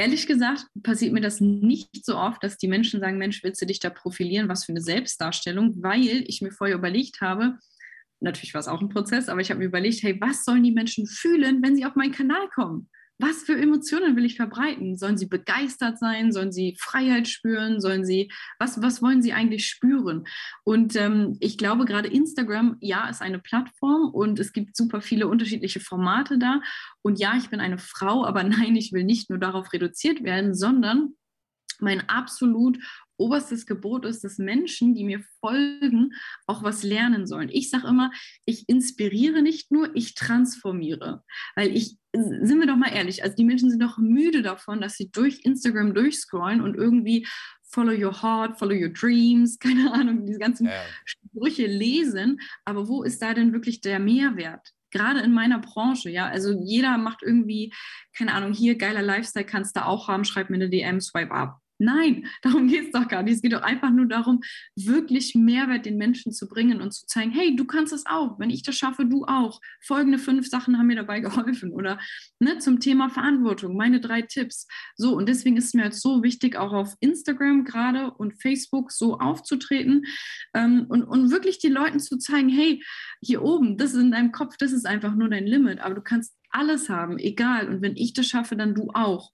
Ehrlich 0.00 0.26
gesagt 0.26 0.66
passiert 0.82 1.12
mir 1.12 1.20
das 1.20 1.40
nicht 1.40 2.04
so 2.04 2.16
oft, 2.16 2.42
dass 2.42 2.56
die 2.56 2.68
Menschen 2.68 3.00
sagen, 3.00 3.18
Mensch, 3.18 3.42
willst 3.42 3.60
du 3.60 3.66
dich 3.66 3.80
da 3.80 3.90
profilieren? 3.90 4.48
Was 4.48 4.64
für 4.64 4.72
eine 4.72 4.80
Selbstdarstellung? 4.80 5.82
Weil 5.82 6.24
ich 6.26 6.40
mir 6.40 6.52
vorher 6.52 6.76
überlegt 6.76 7.20
habe, 7.20 7.58
natürlich 8.20 8.54
war 8.54 8.60
es 8.60 8.68
auch 8.68 8.80
ein 8.80 8.88
Prozess, 8.88 9.28
aber 9.28 9.40
ich 9.40 9.50
habe 9.50 9.58
mir 9.58 9.66
überlegt, 9.66 10.02
hey, 10.02 10.16
was 10.20 10.44
sollen 10.44 10.62
die 10.62 10.72
Menschen 10.72 11.06
fühlen, 11.06 11.62
wenn 11.62 11.76
sie 11.76 11.84
auf 11.84 11.96
meinen 11.96 12.12
Kanal 12.12 12.48
kommen? 12.54 12.88
Was 13.18 13.42
für 13.42 13.56
Emotionen 13.56 14.16
will 14.16 14.24
ich 14.24 14.36
verbreiten? 14.36 14.96
Sollen 14.96 15.18
sie 15.18 15.26
begeistert 15.26 15.98
sein? 15.98 16.32
Sollen 16.32 16.52
sie 16.52 16.76
Freiheit 16.78 17.26
spüren? 17.26 17.80
Sollen 17.80 18.04
sie, 18.04 18.30
was, 18.58 18.80
was 18.80 19.02
wollen 19.02 19.22
sie 19.22 19.32
eigentlich 19.32 19.66
spüren? 19.66 20.24
Und 20.64 20.94
ähm, 20.94 21.36
ich 21.40 21.58
glaube, 21.58 21.84
gerade 21.84 22.08
Instagram, 22.08 22.76
ja, 22.80 23.08
ist 23.08 23.20
eine 23.20 23.40
Plattform 23.40 24.10
und 24.12 24.38
es 24.38 24.52
gibt 24.52 24.76
super 24.76 25.00
viele 25.00 25.26
unterschiedliche 25.26 25.80
Formate 25.80 26.38
da. 26.38 26.60
Und 27.02 27.18
ja, 27.18 27.36
ich 27.36 27.50
bin 27.50 27.60
eine 27.60 27.78
Frau, 27.78 28.24
aber 28.24 28.42
nein, 28.44 28.76
ich 28.76 28.92
will 28.92 29.04
nicht 29.04 29.30
nur 29.30 29.38
darauf 29.38 29.72
reduziert 29.72 30.22
werden, 30.22 30.54
sondern 30.54 31.14
mein 31.80 32.08
absolut 32.08 32.78
oberstes 33.16 33.66
Gebot 33.66 34.04
ist, 34.04 34.22
dass 34.22 34.38
Menschen, 34.38 34.94
die 34.94 35.04
mir 35.04 35.22
folgen, 35.40 36.12
auch 36.46 36.62
was 36.62 36.82
lernen 36.82 37.26
sollen. 37.26 37.48
Ich 37.52 37.68
sage 37.70 37.88
immer, 37.88 38.12
ich 38.44 38.68
inspiriere 38.68 39.42
nicht 39.42 39.72
nur, 39.72 39.94
ich 39.94 40.14
transformiere. 40.14 41.24
Weil 41.56 41.76
ich, 41.76 41.98
sind 42.12 42.60
wir 42.60 42.66
doch 42.66 42.76
mal 42.76 42.92
ehrlich, 42.92 43.24
also 43.24 43.34
die 43.36 43.44
Menschen 43.44 43.70
sind 43.70 43.82
doch 43.82 43.98
müde 43.98 44.42
davon, 44.42 44.80
dass 44.80 44.94
sie 44.94 45.10
durch 45.10 45.40
Instagram 45.42 45.94
durchscrollen 45.94 46.60
und 46.60 46.76
irgendwie 46.76 47.26
Follow 47.70 47.92
your 47.92 48.22
heart, 48.22 48.58
follow 48.58 48.74
your 48.74 48.88
dreams, 48.88 49.58
keine 49.60 49.92
Ahnung, 49.92 50.24
diese 50.24 50.38
ganzen 50.38 50.66
ja. 50.66 50.72
Sprüche 51.04 51.66
lesen. 51.66 52.40
Aber 52.64 52.88
wo 52.88 53.02
ist 53.02 53.20
da 53.20 53.34
denn 53.34 53.52
wirklich 53.52 53.80
der 53.80 53.98
Mehrwert? 53.98 54.72
gerade 54.90 55.20
in 55.20 55.32
meiner 55.32 55.58
Branche, 55.58 56.08
ja, 56.08 56.28
also 56.28 56.50
jeder 56.64 56.96
macht 56.96 57.22
irgendwie, 57.22 57.74
keine 58.16 58.32
Ahnung, 58.32 58.54
hier 58.54 58.76
geiler 58.76 59.02
Lifestyle 59.02 59.44
kannst 59.44 59.76
du 59.76 59.84
auch 59.84 60.08
haben, 60.08 60.24
schreib 60.24 60.48
mir 60.48 60.56
eine 60.56 60.70
DM, 60.70 61.00
swipe 61.00 61.30
up. 61.30 61.60
Nein, 61.78 62.26
darum 62.42 62.68
geht 62.68 62.86
es 62.86 62.92
doch 62.92 63.08
gar 63.08 63.22
nicht. 63.22 63.36
Es 63.36 63.42
geht 63.42 63.52
doch 63.52 63.62
einfach 63.62 63.90
nur 63.90 64.06
darum, 64.06 64.40
wirklich 64.76 65.34
Mehrwert 65.34 65.86
den 65.86 65.96
Menschen 65.96 66.32
zu 66.32 66.48
bringen 66.48 66.80
und 66.80 66.92
zu 66.92 67.06
zeigen, 67.06 67.30
hey, 67.30 67.54
du 67.54 67.64
kannst 67.64 67.92
es 67.92 68.06
auch. 68.06 68.38
Wenn 68.38 68.50
ich 68.50 68.62
das 68.62 68.76
schaffe, 68.76 69.06
du 69.06 69.24
auch. 69.24 69.60
Folgende 69.80 70.18
fünf 70.18 70.48
Sachen 70.48 70.78
haben 70.78 70.88
mir 70.88 70.96
dabei 70.96 71.20
geholfen. 71.28 71.72
Oder 71.72 71.98
ne, 72.40 72.58
zum 72.58 72.80
Thema 72.80 73.08
Verantwortung, 73.08 73.76
meine 73.76 74.00
drei 74.00 74.22
Tipps. 74.22 74.66
So, 74.96 75.16
und 75.16 75.28
deswegen 75.28 75.56
ist 75.56 75.66
es 75.66 75.74
mir 75.74 75.84
jetzt 75.84 76.02
so 76.02 76.22
wichtig, 76.22 76.56
auch 76.56 76.72
auf 76.72 76.94
Instagram 77.00 77.64
gerade 77.64 78.10
und 78.12 78.40
Facebook 78.42 78.92
so 78.92 79.18
aufzutreten 79.18 80.04
ähm, 80.54 80.86
und, 80.88 81.04
und 81.04 81.30
wirklich 81.30 81.58
den 81.58 81.72
Leuten 81.72 82.00
zu 82.00 82.18
zeigen, 82.18 82.48
hey, 82.48 82.82
hier 83.20 83.42
oben, 83.42 83.76
das 83.76 83.94
ist 83.94 84.00
in 84.00 84.10
deinem 84.10 84.32
Kopf, 84.32 84.56
das 84.56 84.72
ist 84.72 84.86
einfach 84.86 85.14
nur 85.14 85.28
dein 85.28 85.46
Limit, 85.46 85.80
aber 85.80 85.94
du 85.94 86.02
kannst 86.02 86.34
alles 86.50 86.88
haben, 86.88 87.18
egal. 87.18 87.68
Und 87.68 87.82
wenn 87.82 87.96
ich 87.96 88.12
das 88.12 88.26
schaffe, 88.26 88.56
dann 88.56 88.74
du 88.74 88.90
auch 88.94 89.32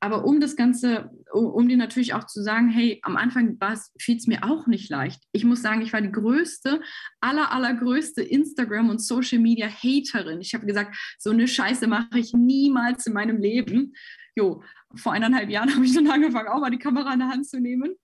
aber 0.00 0.24
um 0.24 0.40
das 0.40 0.56
Ganze, 0.56 1.10
um 1.30 1.68
dir 1.68 1.76
natürlich 1.76 2.14
auch 2.14 2.24
zu 2.24 2.42
sagen, 2.42 2.70
hey, 2.70 2.98
am 3.02 3.16
Anfang 3.16 3.58
fiel 3.98 4.16
es 4.16 4.26
mir 4.26 4.42
auch 4.42 4.66
nicht 4.66 4.88
leicht. 4.88 5.22
Ich 5.32 5.44
muss 5.44 5.60
sagen, 5.60 5.82
ich 5.82 5.92
war 5.92 6.00
die 6.00 6.10
größte, 6.10 6.80
aller, 7.20 7.52
allergrößte 7.52 8.22
Instagram- 8.22 8.88
und 8.88 9.02
Social-Media-Haterin. 9.02 10.40
Ich 10.40 10.54
habe 10.54 10.64
gesagt, 10.64 10.96
so 11.18 11.30
eine 11.30 11.46
Scheiße 11.46 11.86
mache 11.86 12.18
ich 12.18 12.32
niemals 12.32 13.06
in 13.06 13.12
meinem 13.12 13.38
Leben. 13.38 13.92
Jo, 14.34 14.62
vor 14.94 15.12
eineinhalb 15.12 15.50
Jahren 15.50 15.70
habe 15.74 15.84
ich 15.84 15.94
dann 15.94 16.10
angefangen, 16.10 16.48
auch 16.48 16.60
mal 16.60 16.70
die 16.70 16.78
Kamera 16.78 17.12
in 17.12 17.18
der 17.18 17.28
Hand 17.28 17.46
zu 17.46 17.60
nehmen. 17.60 17.94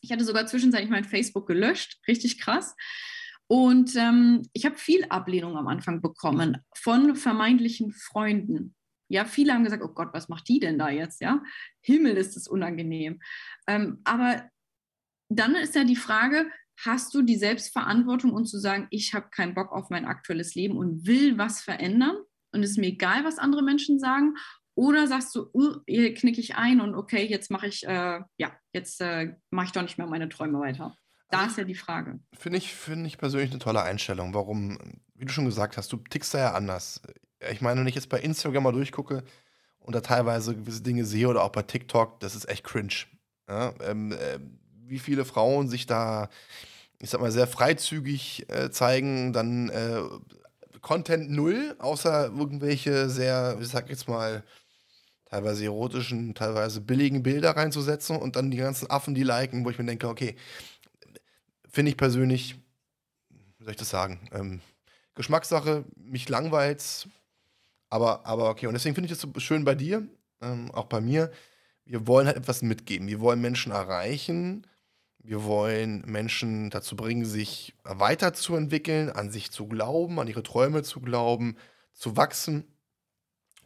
Ich 0.00 0.12
hatte 0.12 0.24
sogar 0.24 0.46
zwischenzeitlich 0.46 0.90
mein 0.90 1.04
Facebook 1.04 1.48
gelöscht, 1.48 1.98
richtig 2.06 2.38
krass. 2.38 2.76
Und 3.48 3.96
ähm, 3.96 4.42
ich 4.52 4.64
habe 4.64 4.76
viel 4.76 5.04
Ablehnung 5.06 5.56
am 5.56 5.66
Anfang 5.66 6.00
bekommen 6.00 6.58
von 6.74 7.16
vermeintlichen 7.16 7.92
Freunden. 7.92 8.74
Ja, 9.12 9.26
viele 9.26 9.52
haben 9.52 9.64
gesagt, 9.64 9.82
oh 9.82 9.92
Gott, 9.92 10.08
was 10.12 10.30
macht 10.30 10.48
die 10.48 10.58
denn 10.58 10.78
da 10.78 10.88
jetzt? 10.88 11.20
Ja, 11.20 11.42
Himmel 11.82 12.16
ist 12.16 12.34
es 12.36 12.48
unangenehm. 12.48 13.20
Ähm, 13.66 14.00
aber 14.04 14.48
dann 15.28 15.54
ist 15.54 15.74
ja 15.74 15.84
die 15.84 15.96
Frage, 15.96 16.50
hast 16.78 17.14
du 17.14 17.20
die 17.20 17.36
Selbstverantwortung 17.36 18.32
und 18.32 18.46
zu 18.46 18.58
sagen, 18.58 18.86
ich 18.90 19.12
habe 19.12 19.28
keinen 19.30 19.54
Bock 19.54 19.70
auf 19.70 19.90
mein 19.90 20.06
aktuelles 20.06 20.54
Leben 20.54 20.78
und 20.78 21.06
will 21.06 21.36
was 21.36 21.60
verändern 21.60 22.16
und 22.52 22.62
es 22.62 22.70
ist 22.70 22.78
mir 22.78 22.86
egal, 22.86 23.24
was 23.24 23.38
andere 23.38 23.62
Menschen 23.62 23.98
sagen? 23.98 24.34
Oder 24.74 25.06
sagst 25.06 25.34
du, 25.34 25.50
uh, 25.52 25.76
hier 25.86 26.14
knicke 26.14 26.40
ich 26.40 26.56
ein 26.56 26.80
und 26.80 26.94
okay, 26.94 27.26
jetzt 27.26 27.50
mache 27.50 27.66
ich, 27.66 27.86
äh, 27.86 28.20
ja, 28.38 28.56
jetzt 28.72 29.02
äh, 29.02 29.34
mache 29.50 29.66
ich 29.66 29.72
doch 29.72 29.82
nicht 29.82 29.98
mehr 29.98 30.06
meine 30.06 30.30
Träume 30.30 30.58
weiter. 30.58 30.96
Da 31.28 31.40
also 31.40 31.50
ist 31.50 31.58
ja 31.58 31.64
die 31.64 31.74
Frage. 31.74 32.20
Finde 32.32 32.56
ich, 32.56 32.74
find 32.74 33.06
ich 33.06 33.18
persönlich 33.18 33.50
eine 33.50 33.58
tolle 33.58 33.82
Einstellung. 33.82 34.32
Warum, 34.32 34.78
wie 35.14 35.26
du 35.26 35.32
schon 35.32 35.44
gesagt 35.44 35.76
hast, 35.76 35.92
du 35.92 35.98
tickst 35.98 36.32
da 36.32 36.38
ja 36.38 36.52
anders 36.54 37.02
ich 37.50 37.60
meine, 37.60 37.80
wenn 37.80 37.86
ich 37.86 37.94
jetzt 37.94 38.08
bei 38.08 38.20
Instagram 38.20 38.62
mal 38.62 38.72
durchgucke 38.72 39.24
und 39.80 39.94
da 39.94 40.00
teilweise 40.00 40.54
gewisse 40.54 40.82
Dinge 40.82 41.04
sehe 41.04 41.28
oder 41.28 41.42
auch 41.42 41.50
bei 41.50 41.62
TikTok, 41.62 42.20
das 42.20 42.34
ist 42.34 42.48
echt 42.48 42.64
cringe. 42.64 43.06
Ja, 43.48 43.74
ähm, 43.84 44.12
äh, 44.12 44.38
wie 44.86 44.98
viele 44.98 45.24
Frauen 45.24 45.68
sich 45.68 45.86
da, 45.86 46.28
ich 46.98 47.10
sag 47.10 47.20
mal, 47.20 47.32
sehr 47.32 47.46
freizügig 47.46 48.46
äh, 48.48 48.70
zeigen, 48.70 49.32
dann 49.32 49.68
äh, 49.70 50.02
Content 50.80 51.30
null, 51.30 51.76
außer 51.78 52.26
irgendwelche 52.26 53.08
sehr, 53.08 53.56
ich 53.60 53.68
sag 53.68 53.88
jetzt 53.88 54.08
mal, 54.08 54.42
teilweise 55.26 55.64
erotischen, 55.64 56.34
teilweise 56.34 56.82
billigen 56.82 57.22
Bilder 57.22 57.56
reinzusetzen 57.56 58.16
und 58.16 58.36
dann 58.36 58.50
die 58.50 58.58
ganzen 58.58 58.90
Affen, 58.90 59.14
die 59.14 59.22
liken, 59.22 59.64
wo 59.64 59.70
ich 59.70 59.78
mir 59.78 59.86
denke, 59.86 60.08
okay, 60.08 60.36
finde 61.70 61.90
ich 61.90 61.96
persönlich, 61.96 62.56
wie 63.58 63.64
soll 63.64 63.70
ich 63.70 63.78
das 63.78 63.88
sagen, 63.88 64.28
ähm, 64.32 64.60
Geschmackssache, 65.14 65.84
mich 65.96 66.28
langweilt 66.28 67.08
aber, 67.92 68.24
aber 68.24 68.48
okay, 68.48 68.66
und 68.66 68.72
deswegen 68.72 68.94
finde 68.94 69.12
ich 69.12 69.12
das 69.12 69.20
so 69.20 69.38
schön 69.38 69.64
bei 69.64 69.74
dir, 69.74 70.08
ähm, 70.40 70.70
auch 70.70 70.86
bei 70.86 71.02
mir. 71.02 71.30
Wir 71.84 72.06
wollen 72.06 72.26
halt 72.26 72.38
etwas 72.38 72.62
mitgeben. 72.62 73.06
Wir 73.06 73.20
wollen 73.20 73.42
Menschen 73.42 73.70
erreichen. 73.70 74.66
Wir 75.18 75.44
wollen 75.44 76.00
Menschen 76.06 76.70
dazu 76.70 76.96
bringen, 76.96 77.26
sich 77.26 77.74
weiterzuentwickeln, 77.84 79.10
an 79.10 79.30
sich 79.30 79.50
zu 79.50 79.66
glauben, 79.66 80.18
an 80.20 80.26
ihre 80.26 80.42
Träume 80.42 80.82
zu 80.82 81.02
glauben, 81.02 81.58
zu 81.92 82.16
wachsen. 82.16 82.64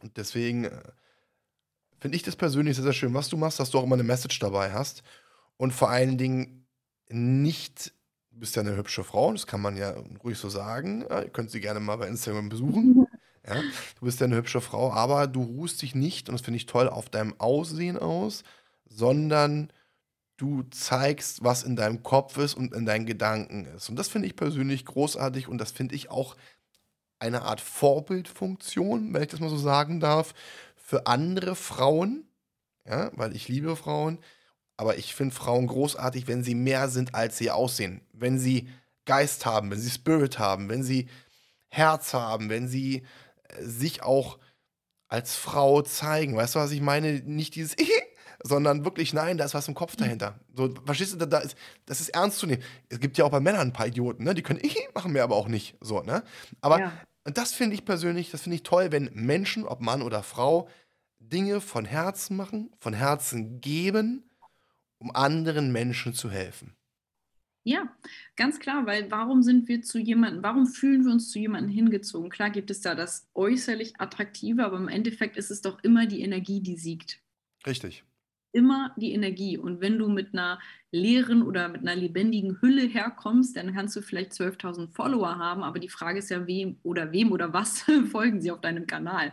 Und 0.03 0.17
deswegen 0.17 0.65
äh, 0.65 0.83
finde 2.01 2.17
ich 2.17 2.25
das 2.25 2.35
persönlich 2.35 2.75
sehr, 2.75 2.83
sehr 2.83 2.95
schön, 2.95 3.15
was 3.15 3.29
du 3.29 3.37
machst, 3.37 3.61
dass 3.61 3.71
du 3.71 3.79
auch 3.79 3.85
immer 3.85 3.95
eine 3.95 4.03
Message 4.03 4.41
dabei 4.41 4.73
hast. 4.73 5.05
Und 5.57 5.71
vor 5.71 5.91
allen 5.91 6.19
Dingen 6.19 6.67
nicht, 7.09 7.93
du 8.33 8.41
bist 8.41 8.57
ja 8.57 8.62
eine 8.62 8.77
hübsche 8.77 9.05
Frau, 9.05 9.31
das 9.31 9.47
kann 9.47 9.61
man 9.61 9.77
ja 9.77 9.95
ruhig 10.25 10.37
so 10.37 10.49
sagen. 10.49 11.03
Ihr 11.03 11.31
könnt 11.31 11.53
sie 11.53 11.61
gerne 11.61 11.79
mal 11.79 11.95
bei 11.95 12.09
Instagram 12.09 12.49
besuchen. 12.49 13.07
Ja? 13.46 13.61
Du 13.98 14.04
bist 14.04 14.20
ja 14.20 14.26
eine 14.26 14.37
hübsche 14.37 14.61
Frau, 14.61 14.92
aber 14.92 15.26
du 15.26 15.42
ruhst 15.42 15.82
dich 15.82 15.94
nicht, 15.94 16.28
und 16.28 16.35
das 16.35 16.42
finde 16.42 16.56
ich 16.56 16.66
toll, 16.66 16.88
auf 16.88 17.09
deinem 17.09 17.38
Aussehen 17.38 17.98
aus, 17.98 18.42
sondern 18.85 19.72
du 20.37 20.64
zeigst, 20.70 21.42
was 21.42 21.62
in 21.62 21.76
deinem 21.76 22.02
Kopf 22.02 22.37
ist 22.38 22.54
und 22.54 22.74
in 22.74 22.87
deinen 22.87 23.06
Gedanken 23.06 23.64
ist. 23.66 23.88
Und 23.88 23.96
das 23.96 24.09
finde 24.09 24.26
ich 24.28 24.37
persönlich 24.37 24.85
großartig 24.85 25.48
und 25.48 25.59
das 25.59 25.70
finde 25.70 25.94
ich 25.94 26.11
auch 26.11 26.37
eine 27.18 27.42
Art 27.42 27.61
Vorbildfunktion, 27.61 29.14
wenn 29.14 29.22
ich 29.22 29.28
das 29.28 29.40
mal 29.40 29.48
so 29.48 29.56
sagen 29.56 30.00
darf, 30.00 30.35
für 30.76 31.06
andere 31.06 31.56
Frauen, 31.56 32.28
ja, 32.85 33.11
weil 33.14 33.35
ich 33.35 33.48
liebe 33.48 33.74
Frauen, 33.74 34.18
aber 34.76 34.98
ich 34.98 35.14
finde 35.14 35.35
Frauen 35.35 35.66
großartig, 35.66 36.28
wenn 36.28 36.44
sie 36.44 36.54
mehr 36.54 36.88
sind, 36.88 37.14
als 37.14 37.38
sie 37.38 37.50
aussehen. 37.50 38.02
Wenn 38.12 38.38
sie 38.38 38.68
Geist 39.06 39.46
haben, 39.46 39.70
wenn 39.70 39.80
sie 39.80 39.90
Spirit 39.90 40.38
haben, 40.38 40.68
wenn 40.68 40.82
sie 40.82 41.09
Herz 41.68 42.12
haben, 42.12 42.50
wenn 42.50 42.68
sie 42.68 43.04
sich 43.61 44.02
auch 44.02 44.38
als 45.09 45.37
Frau 45.37 45.82
zeigen. 45.82 46.37
Weißt 46.37 46.54
du, 46.54 46.59
was 46.59 46.72
ich 46.72 46.80
meine? 46.80 47.20
Nicht 47.20 47.54
dieses 47.54 47.76
sondern 48.42 48.85
wirklich, 48.85 49.12
nein, 49.12 49.38
da 49.38 49.44
ist 49.44 49.54
was 49.54 49.68
im 49.68 49.74
Kopf 49.74 49.96
dahinter. 49.96 50.38
So, 50.54 50.72
verstehst 50.85 51.20
du, 51.20 51.26
da 51.26 51.38
ist, 51.38 51.56
das 51.87 52.00
ist 52.00 52.11
ernst 52.11 52.38
zu 52.38 52.46
nehmen. 52.46 52.62
Es 52.88 53.00
gibt 53.00 53.18
ja 53.18 53.24
auch 53.24 53.30
bei 53.30 53.40
Männern 53.40 53.68
ein 53.68 53.72
paar 53.72 53.87
Idioten, 53.87 54.24
ne? 54.24 54.35
Die 54.35 54.42
können 54.42 54.61
machen 54.94 55.14
wir 55.14 55.24
aber 55.24 55.37
auch 55.37 55.48
nicht. 55.48 55.76
So, 55.80 56.02
ne? 56.02 56.22
Aber 56.61 56.80
ja. 56.80 56.92
das 57.24 57.52
finde 57.52 57.74
ich 57.74 57.85
persönlich, 57.85 58.30
das 58.30 58.42
finde 58.42 58.56
ich 58.56 58.62
toll, 58.62 58.92
wenn 58.92 59.11
Menschen, 59.12 59.64
ob 59.64 59.80
Mann 59.80 60.02
oder 60.02 60.22
Frau, 60.22 60.68
Dinge 61.18 61.61
von 61.61 61.85
Herzen 61.85 62.37
machen, 62.37 62.70
von 62.78 62.92
Herzen 62.92 63.61
geben, 63.61 64.24
um 64.98 65.14
anderen 65.14 65.72
Menschen 65.72 66.14
zu 66.14 66.30
helfen. 66.30 66.76
Ja, 67.68 67.92
ganz 68.37 68.61
klar, 68.61 68.87
weil 68.87 69.11
warum 69.11 69.42
sind 69.42 69.66
wir 69.66 69.83
zu 69.83 69.98
jemandem, 69.98 70.40
warum 70.44 70.68
fühlen 70.68 71.05
wir 71.05 71.11
uns 71.11 71.33
zu 71.33 71.40
jemandem 71.40 71.72
hingezogen? 71.72 72.31
Klar 72.31 72.50
gibt 72.50 72.70
es 72.70 72.81
da 72.81 72.94
das 72.94 73.29
äußerlich 73.35 73.94
Attraktive, 73.98 74.64
aber 74.64 74.76
im 74.76 74.87
Endeffekt 74.87 75.37
ist 75.37 75.50
es 75.50 75.62
doch 75.62 75.83
immer 75.83 76.07
die 76.07 76.20
Energie, 76.20 76.61
die 76.61 76.76
siegt. 76.76 77.18
Richtig. 77.66 78.05
Immer 78.52 78.94
die 78.96 79.12
Energie. 79.12 79.59
Und 79.59 79.81
wenn 79.81 79.98
du 79.98 80.09
mit 80.09 80.33
einer 80.33 80.61
leeren 80.92 81.42
oder 81.42 81.68
mit 81.68 81.81
einer 81.81 81.96
lebendigen 81.96 82.61
Hülle 82.61 82.83
herkommst, 82.83 83.57
dann 83.57 83.74
kannst 83.74 83.96
du 83.96 84.00
vielleicht 84.00 84.31
12.000 84.31 84.92
Follower 84.94 85.37
haben, 85.37 85.64
aber 85.64 85.81
die 85.81 85.88
Frage 85.88 86.20
ist 86.20 86.31
ja, 86.31 86.46
wem 86.46 86.79
oder 86.85 87.11
wem 87.11 87.33
oder 87.33 87.52
was 87.52 87.83
folgen 88.12 88.40
sie 88.40 88.52
auf 88.52 88.61
deinem 88.61 88.87
Kanal? 88.87 89.33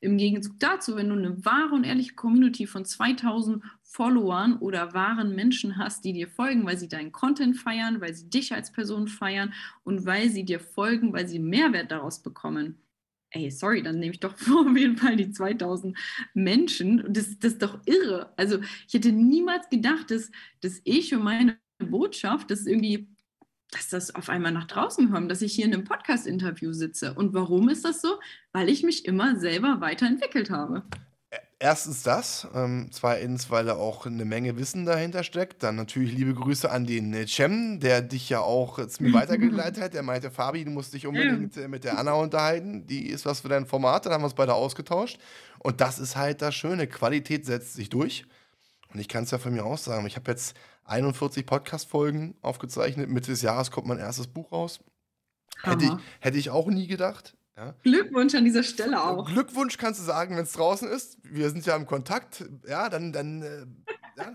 Im 0.00 0.18
Gegenzug 0.18 0.60
dazu, 0.60 0.96
wenn 0.96 1.08
du 1.08 1.14
eine 1.14 1.44
wahre 1.44 1.74
und 1.74 1.84
ehrliche 1.84 2.14
Community 2.14 2.66
von 2.66 2.84
2000 2.84 3.62
Followern 3.82 4.58
oder 4.58 4.92
wahren 4.92 5.34
Menschen 5.34 5.78
hast, 5.78 6.04
die 6.04 6.12
dir 6.12 6.28
folgen, 6.28 6.66
weil 6.66 6.76
sie 6.76 6.88
deinen 6.88 7.12
Content 7.12 7.56
feiern, 7.56 8.00
weil 8.00 8.12
sie 8.14 8.28
dich 8.28 8.52
als 8.52 8.70
Person 8.72 9.08
feiern 9.08 9.54
und 9.84 10.04
weil 10.04 10.28
sie 10.28 10.44
dir 10.44 10.60
folgen, 10.60 11.14
weil 11.14 11.26
sie 11.26 11.38
Mehrwert 11.38 11.90
daraus 11.90 12.22
bekommen. 12.22 12.82
Ey, 13.30 13.50
sorry, 13.50 13.82
dann 13.82 13.98
nehme 13.98 14.12
ich 14.12 14.20
doch 14.20 14.34
auf 14.50 14.76
jeden 14.76 14.98
Fall 14.98 15.16
die 15.16 15.30
2000 15.30 15.96
Menschen. 16.34 17.04
Das, 17.08 17.38
das 17.38 17.54
ist 17.54 17.62
doch 17.62 17.80
irre. 17.86 18.32
Also 18.36 18.58
ich 18.86 18.94
hätte 18.94 19.12
niemals 19.12 19.68
gedacht, 19.70 20.10
dass, 20.10 20.30
dass 20.60 20.80
ich 20.84 21.14
und 21.14 21.22
meine 21.24 21.58
Botschaft, 21.78 22.50
das 22.50 22.66
irgendwie 22.66 23.08
dass 23.76 23.88
das 23.88 24.14
auf 24.14 24.28
einmal 24.28 24.52
nach 24.52 24.66
draußen 24.66 25.10
kommt, 25.10 25.30
dass 25.30 25.42
ich 25.42 25.54
hier 25.54 25.66
in 25.66 25.74
einem 25.74 25.84
Podcast-Interview 25.84 26.72
sitze. 26.72 27.14
Und 27.14 27.34
warum 27.34 27.68
ist 27.68 27.84
das 27.84 28.00
so? 28.00 28.18
Weil 28.52 28.68
ich 28.68 28.82
mich 28.82 29.04
immer 29.04 29.36
selber 29.36 29.80
weiterentwickelt 29.80 30.50
habe. 30.50 30.82
Erstens 31.58 32.02
das, 32.02 32.46
ähm, 32.54 32.88
zweitens, 32.92 33.50
weil 33.50 33.64
da 33.64 33.76
auch 33.76 34.04
eine 34.04 34.26
Menge 34.26 34.58
Wissen 34.58 34.84
dahinter 34.84 35.22
steckt. 35.22 35.62
Dann 35.62 35.76
natürlich 35.76 36.12
liebe 36.12 36.34
Grüße 36.34 36.70
an 36.70 36.86
den 36.86 37.14
äh, 37.14 37.26
Cem, 37.26 37.80
der 37.80 38.02
dich 38.02 38.28
ja 38.28 38.40
auch 38.40 38.84
zu 38.86 39.02
mir 39.02 39.12
weitergeleitet 39.14 39.82
hat. 39.82 39.94
Der 39.94 40.02
meinte, 40.02 40.30
Fabi, 40.30 40.64
du 40.64 40.70
musst 40.70 40.92
dich 40.92 41.06
unbedingt 41.06 41.56
äh, 41.56 41.68
mit 41.68 41.84
der 41.84 41.98
Anna 41.98 42.12
unterhalten. 42.12 42.86
Die 42.86 43.08
ist 43.08 43.24
was 43.24 43.40
für 43.40 43.48
dein 43.48 43.64
Format. 43.64 44.04
Dann 44.04 44.12
haben 44.12 44.20
wir 44.20 44.26
uns 44.26 44.34
beide 44.34 44.52
ausgetauscht. 44.52 45.18
Und 45.58 45.80
das 45.80 45.98
ist 45.98 46.16
halt 46.16 46.42
das 46.42 46.54
Schöne. 46.54 46.86
Qualität 46.86 47.46
setzt 47.46 47.72
sich 47.72 47.88
durch. 47.88 48.26
Und 48.92 49.00
ich 49.00 49.08
kann 49.08 49.24
es 49.24 49.30
ja 49.30 49.38
von 49.38 49.54
mir 49.54 49.64
aus 49.64 49.84
sagen. 49.84 50.06
Ich 50.06 50.16
habe 50.16 50.30
jetzt 50.30 50.54
41 50.86 51.46
Podcast-Folgen 51.46 52.36
aufgezeichnet. 52.42 53.08
Mitte 53.08 53.30
des 53.30 53.42
Jahres 53.42 53.70
kommt 53.70 53.86
mein 53.86 53.98
erstes 53.98 54.26
Buch 54.26 54.52
raus. 54.52 54.80
Hätte 55.62 55.84
ich, 55.84 55.92
hätte 56.20 56.38
ich 56.38 56.50
auch 56.50 56.68
nie 56.68 56.86
gedacht. 56.86 57.36
Ja. 57.56 57.74
Glückwunsch 57.82 58.34
an 58.34 58.44
dieser 58.44 58.62
Stelle 58.62 59.02
auch. 59.02 59.26
Glückwunsch 59.26 59.78
kannst 59.78 60.00
du 60.00 60.04
sagen, 60.04 60.36
wenn 60.36 60.44
es 60.44 60.52
draußen 60.52 60.88
ist. 60.88 61.18
Wir 61.22 61.48
sind 61.48 61.64
ja 61.64 61.74
im 61.74 61.86
Kontakt. 61.86 62.44
Ja, 62.68 62.90
dann, 62.90 63.12
dann, 63.12 63.42
äh, 63.42 63.66
ja, 64.18 64.32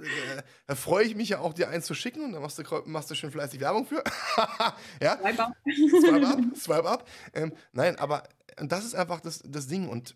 äh, 0.67 0.75
freue 0.75 1.05
ich 1.05 1.15
mich 1.15 1.29
ja 1.29 1.39
auch, 1.39 1.53
dir 1.53 1.69
eins 1.69 1.85
zu 1.85 1.93
schicken 1.93 2.23
und 2.23 2.31
dann 2.31 2.41
machst 2.41 2.57
du, 2.57 2.63
machst 2.85 3.11
du 3.11 3.15
schön 3.15 3.31
fleißig 3.31 3.59
Werbung 3.59 3.85
für. 3.85 4.03
ja? 5.01 5.17
Swipe 5.19 5.43
up. 5.43 5.53
Swipe 5.65 6.27
up. 6.27 6.39
Swipe 6.55 6.89
up. 6.89 7.07
Ähm, 7.33 7.53
nein, 7.73 7.95
aber 7.97 8.23
das 8.57 8.85
ist 8.85 8.95
einfach 8.95 9.21
das, 9.21 9.43
das 9.45 9.67
Ding 9.67 9.87
und 9.87 10.15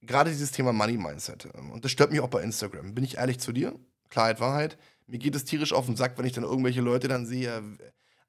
gerade 0.00 0.30
dieses 0.30 0.52
Thema 0.52 0.72
Money 0.72 0.96
Mindset. 0.96 1.48
Ähm, 1.52 1.72
und 1.72 1.84
das 1.84 1.90
stört 1.90 2.12
mich 2.12 2.20
auch 2.20 2.28
bei 2.28 2.42
Instagram. 2.42 2.94
Bin 2.94 3.02
ich 3.02 3.16
ehrlich 3.16 3.40
zu 3.40 3.50
dir? 3.50 3.74
Klarheit, 4.08 4.38
Wahrheit 4.38 4.78
mir 5.06 5.18
geht 5.18 5.34
es 5.34 5.44
tierisch 5.44 5.72
auf 5.72 5.86
den 5.86 5.96
Sack, 5.96 6.18
wenn 6.18 6.24
ich 6.24 6.32
dann 6.32 6.44
irgendwelche 6.44 6.80
Leute 6.80 7.08
dann 7.08 7.26
sehe, 7.26 7.62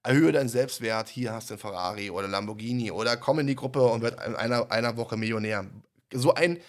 erhöhe 0.03 0.31
deinen 0.31 0.49
Selbstwert, 0.49 1.09
hier 1.09 1.33
hast 1.33 1.49
du 1.49 1.53
einen 1.53 1.59
Ferrari 1.59 2.09
oder 2.09 2.27
Lamborghini 2.27 2.91
oder 2.91 3.17
komm 3.17 3.39
in 3.39 3.47
die 3.47 3.55
Gruppe 3.55 3.81
und 3.81 4.01
werd 4.01 4.23
in 4.25 4.35
einer, 4.35 4.71
einer 4.71 4.97
Woche 4.97 5.17
Millionär. 5.17 5.65
So 6.13 6.33
ein 6.33 6.59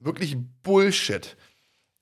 wirklich 0.00 0.36
Bullshit. 0.62 1.36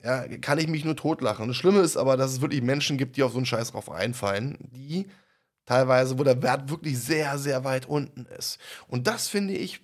Ja, 0.02 0.26
kann 0.38 0.58
ich 0.58 0.68
mich 0.68 0.84
nur 0.84 0.96
totlachen. 0.96 1.44
Und 1.44 1.48
das 1.48 1.56
Schlimme 1.56 1.80
ist 1.80 1.96
aber, 1.96 2.16
dass 2.16 2.32
es 2.32 2.40
wirklich 2.42 2.62
Menschen 2.62 2.98
gibt, 2.98 3.16
die 3.16 3.22
auf 3.22 3.32
so 3.32 3.38
einen 3.38 3.46
Scheiß 3.46 3.72
drauf 3.72 3.90
einfallen, 3.90 4.58
die 4.60 5.06
teilweise, 5.64 6.18
wo 6.18 6.24
der 6.24 6.42
Wert 6.42 6.68
wirklich 6.68 6.98
sehr, 6.98 7.38
sehr 7.38 7.64
weit 7.64 7.86
unten 7.86 8.26
ist. 8.26 8.58
Und 8.86 9.06
das 9.06 9.28
finde 9.28 9.54
ich, 9.54 9.80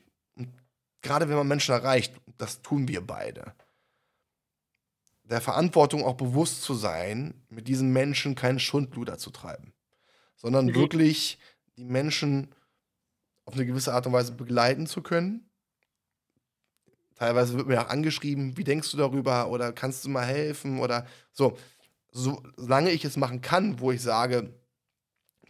gerade 1.01 1.29
wenn 1.29 1.37
man 1.37 1.49
Menschen 1.49 1.73
erreicht, 1.73 2.12
das 2.37 2.61
tun 2.61 2.87
wir 2.87 3.01
beide, 3.01 3.55
der 5.31 5.40
Verantwortung 5.40 6.05
auch 6.05 6.16
bewusst 6.16 6.62
zu 6.62 6.75
sein, 6.75 7.35
mit 7.49 7.69
diesen 7.69 7.93
Menschen 7.93 8.35
keinen 8.35 8.59
Schundluder 8.59 9.16
zu 9.16 9.31
treiben, 9.31 9.73
sondern 10.37 10.66
mhm. 10.66 10.75
wirklich 10.75 11.38
die 11.77 11.85
Menschen 11.85 12.53
auf 13.45 13.55
eine 13.55 13.64
gewisse 13.64 13.95
Art 13.95 14.07
und 14.07 14.12
Weise 14.12 14.33
begleiten 14.33 14.87
zu 14.87 15.03
können. 15.03 15.49
Teilweise 17.14 17.55
wird 17.55 17.69
mir 17.69 17.81
auch 17.81 17.88
angeschrieben, 17.88 18.57
wie 18.57 18.64
denkst 18.64 18.90
du 18.90 18.97
darüber 18.97 19.51
oder 19.51 19.73
kannst 19.73 20.05
du 20.05 20.09
mal 20.09 20.27
helfen 20.27 20.81
oder 20.81 21.07
so. 21.33 21.57
so 22.11 22.43
solange 22.57 22.90
ich 22.90 23.05
es 23.05 23.16
machen 23.16 23.40
kann, 23.40 23.79
wo 23.79 23.93
ich 23.93 24.03
sage, 24.03 24.53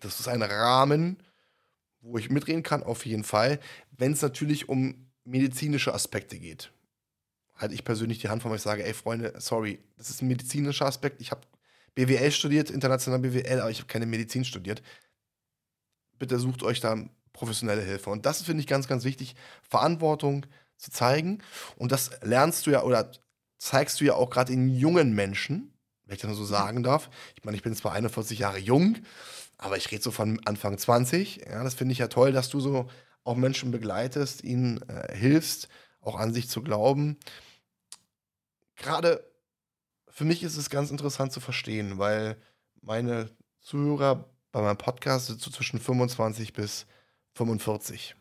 das 0.01 0.21
ist 0.21 0.29
ein 0.29 0.43
Rahmen, 0.43 1.23
wo 2.01 2.19
ich 2.19 2.31
mitreden 2.31 2.63
kann, 2.63 2.83
auf 2.83 3.07
jeden 3.07 3.25
Fall, 3.25 3.61
wenn 3.93 4.13
es 4.13 4.23
natürlich 4.23 4.69
um 4.69 5.11
medizinische 5.25 5.95
Aspekte 5.95 6.39
geht 6.39 6.73
halte 7.61 7.75
ich 7.75 7.85
persönlich 7.85 8.19
die 8.19 8.29
Hand 8.29 8.43
von, 8.43 8.55
ich 8.55 8.63
sage, 8.63 8.85
ey 8.85 8.95
Freunde, 8.95 9.35
sorry, 9.39 9.81
das 9.99 10.09
ist 10.11 10.23
ein 10.23 10.29
medizinischer 10.29 10.87
Aspekt. 10.87 11.21
Ich 11.21 11.31
habe 11.31 11.43
BWL 11.95 12.31
studiert, 12.33 12.71
international 12.71 13.21
BWL, 13.21 13.61
aber 13.61 13.71
ich 13.71 13.79
habe 13.79 13.89
keine 13.89 14.07
Medizin 14.07 14.45
studiert. 14.45 14.83
Bitte 16.19 16.39
sucht 16.39 16.63
euch 16.63 16.81
da 16.81 16.97
professionelle 17.33 17.83
Hilfe. 17.83 18.11
Und 18.11 18.27
das 18.27 18.43
finde 18.43 18.61
ich 18.63 18.67
ganz, 18.67 18.89
ganz 18.89 19.05
wichtig, 19.05 19.37
Verantwortung 19.63 20.47
zu 20.77 20.91
zeigen. 20.91 21.43
Und 21.77 21.93
das 21.93 22.11
lernst 22.23 22.67
du 22.67 22.71
ja 22.71 22.83
oder 22.83 23.11
zeigst 23.59 24.01
du 24.01 24.05
ja 24.05 24.15
auch 24.15 24.31
gerade 24.31 24.53
in 24.53 24.71
jungen 24.71 25.15
Menschen, 25.15 25.75
wenn 26.07 26.15
ich 26.15 26.23
das 26.23 26.29
nur 26.29 26.37
so 26.37 26.45
sagen 26.45 26.83
darf. 26.83 27.11
Ich 27.37 27.45
meine, 27.45 27.57
ich 27.57 27.63
bin 27.63 27.75
zwar 27.75 27.93
41 27.93 28.39
Jahre 28.39 28.59
jung, 28.59 28.97
aber 29.59 29.77
ich 29.77 29.91
rede 29.91 30.03
so 30.03 30.11
von 30.11 30.41
Anfang 30.47 30.79
20. 30.79 31.45
Ja, 31.47 31.63
das 31.63 31.75
finde 31.75 31.93
ich 31.93 31.99
ja 31.99 32.09
toll, 32.09 32.33
dass 32.33 32.49
du 32.49 32.61
so 32.61 32.89
auch 33.25 33.37
Menschen 33.37 33.71
begleitest, 33.71 34.43
ihnen 34.45 34.81
äh, 34.89 35.15
hilfst, 35.15 35.69
auch 36.01 36.19
an 36.19 36.33
sich 36.33 36.49
zu 36.49 36.63
glauben 36.63 37.19
gerade 38.81 39.25
für 40.09 40.25
mich 40.25 40.43
ist 40.43 40.57
es 40.57 40.71
ganz 40.71 40.91
interessant 40.91 41.33
zu 41.33 41.41
verstehen, 41.41 41.99
weil 41.99 42.37
meine 42.83 43.31
Zuhörer 43.61 44.29
bei 44.53 44.61
meinem 44.61 44.79
Podcast 44.79 45.29
sind 45.29 45.41
so 45.41 45.51
zwischen 45.51 45.79
25 45.79 46.53
bis 46.53 46.87
45. 47.35 48.17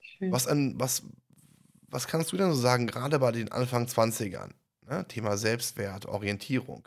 Schön. 0.00 0.32
Was, 0.32 0.46
an, 0.46 0.78
was, 0.78 1.02
was 1.88 2.06
kannst 2.06 2.32
du 2.32 2.36
denn 2.36 2.52
so 2.52 2.60
sagen, 2.60 2.86
gerade 2.86 3.18
bei 3.18 3.32
den 3.32 3.50
Anfang 3.50 3.86
20ern? 3.86 4.50
Ne? 4.82 5.06
Thema 5.08 5.38
Selbstwert, 5.38 6.06
Orientierung. 6.06 6.86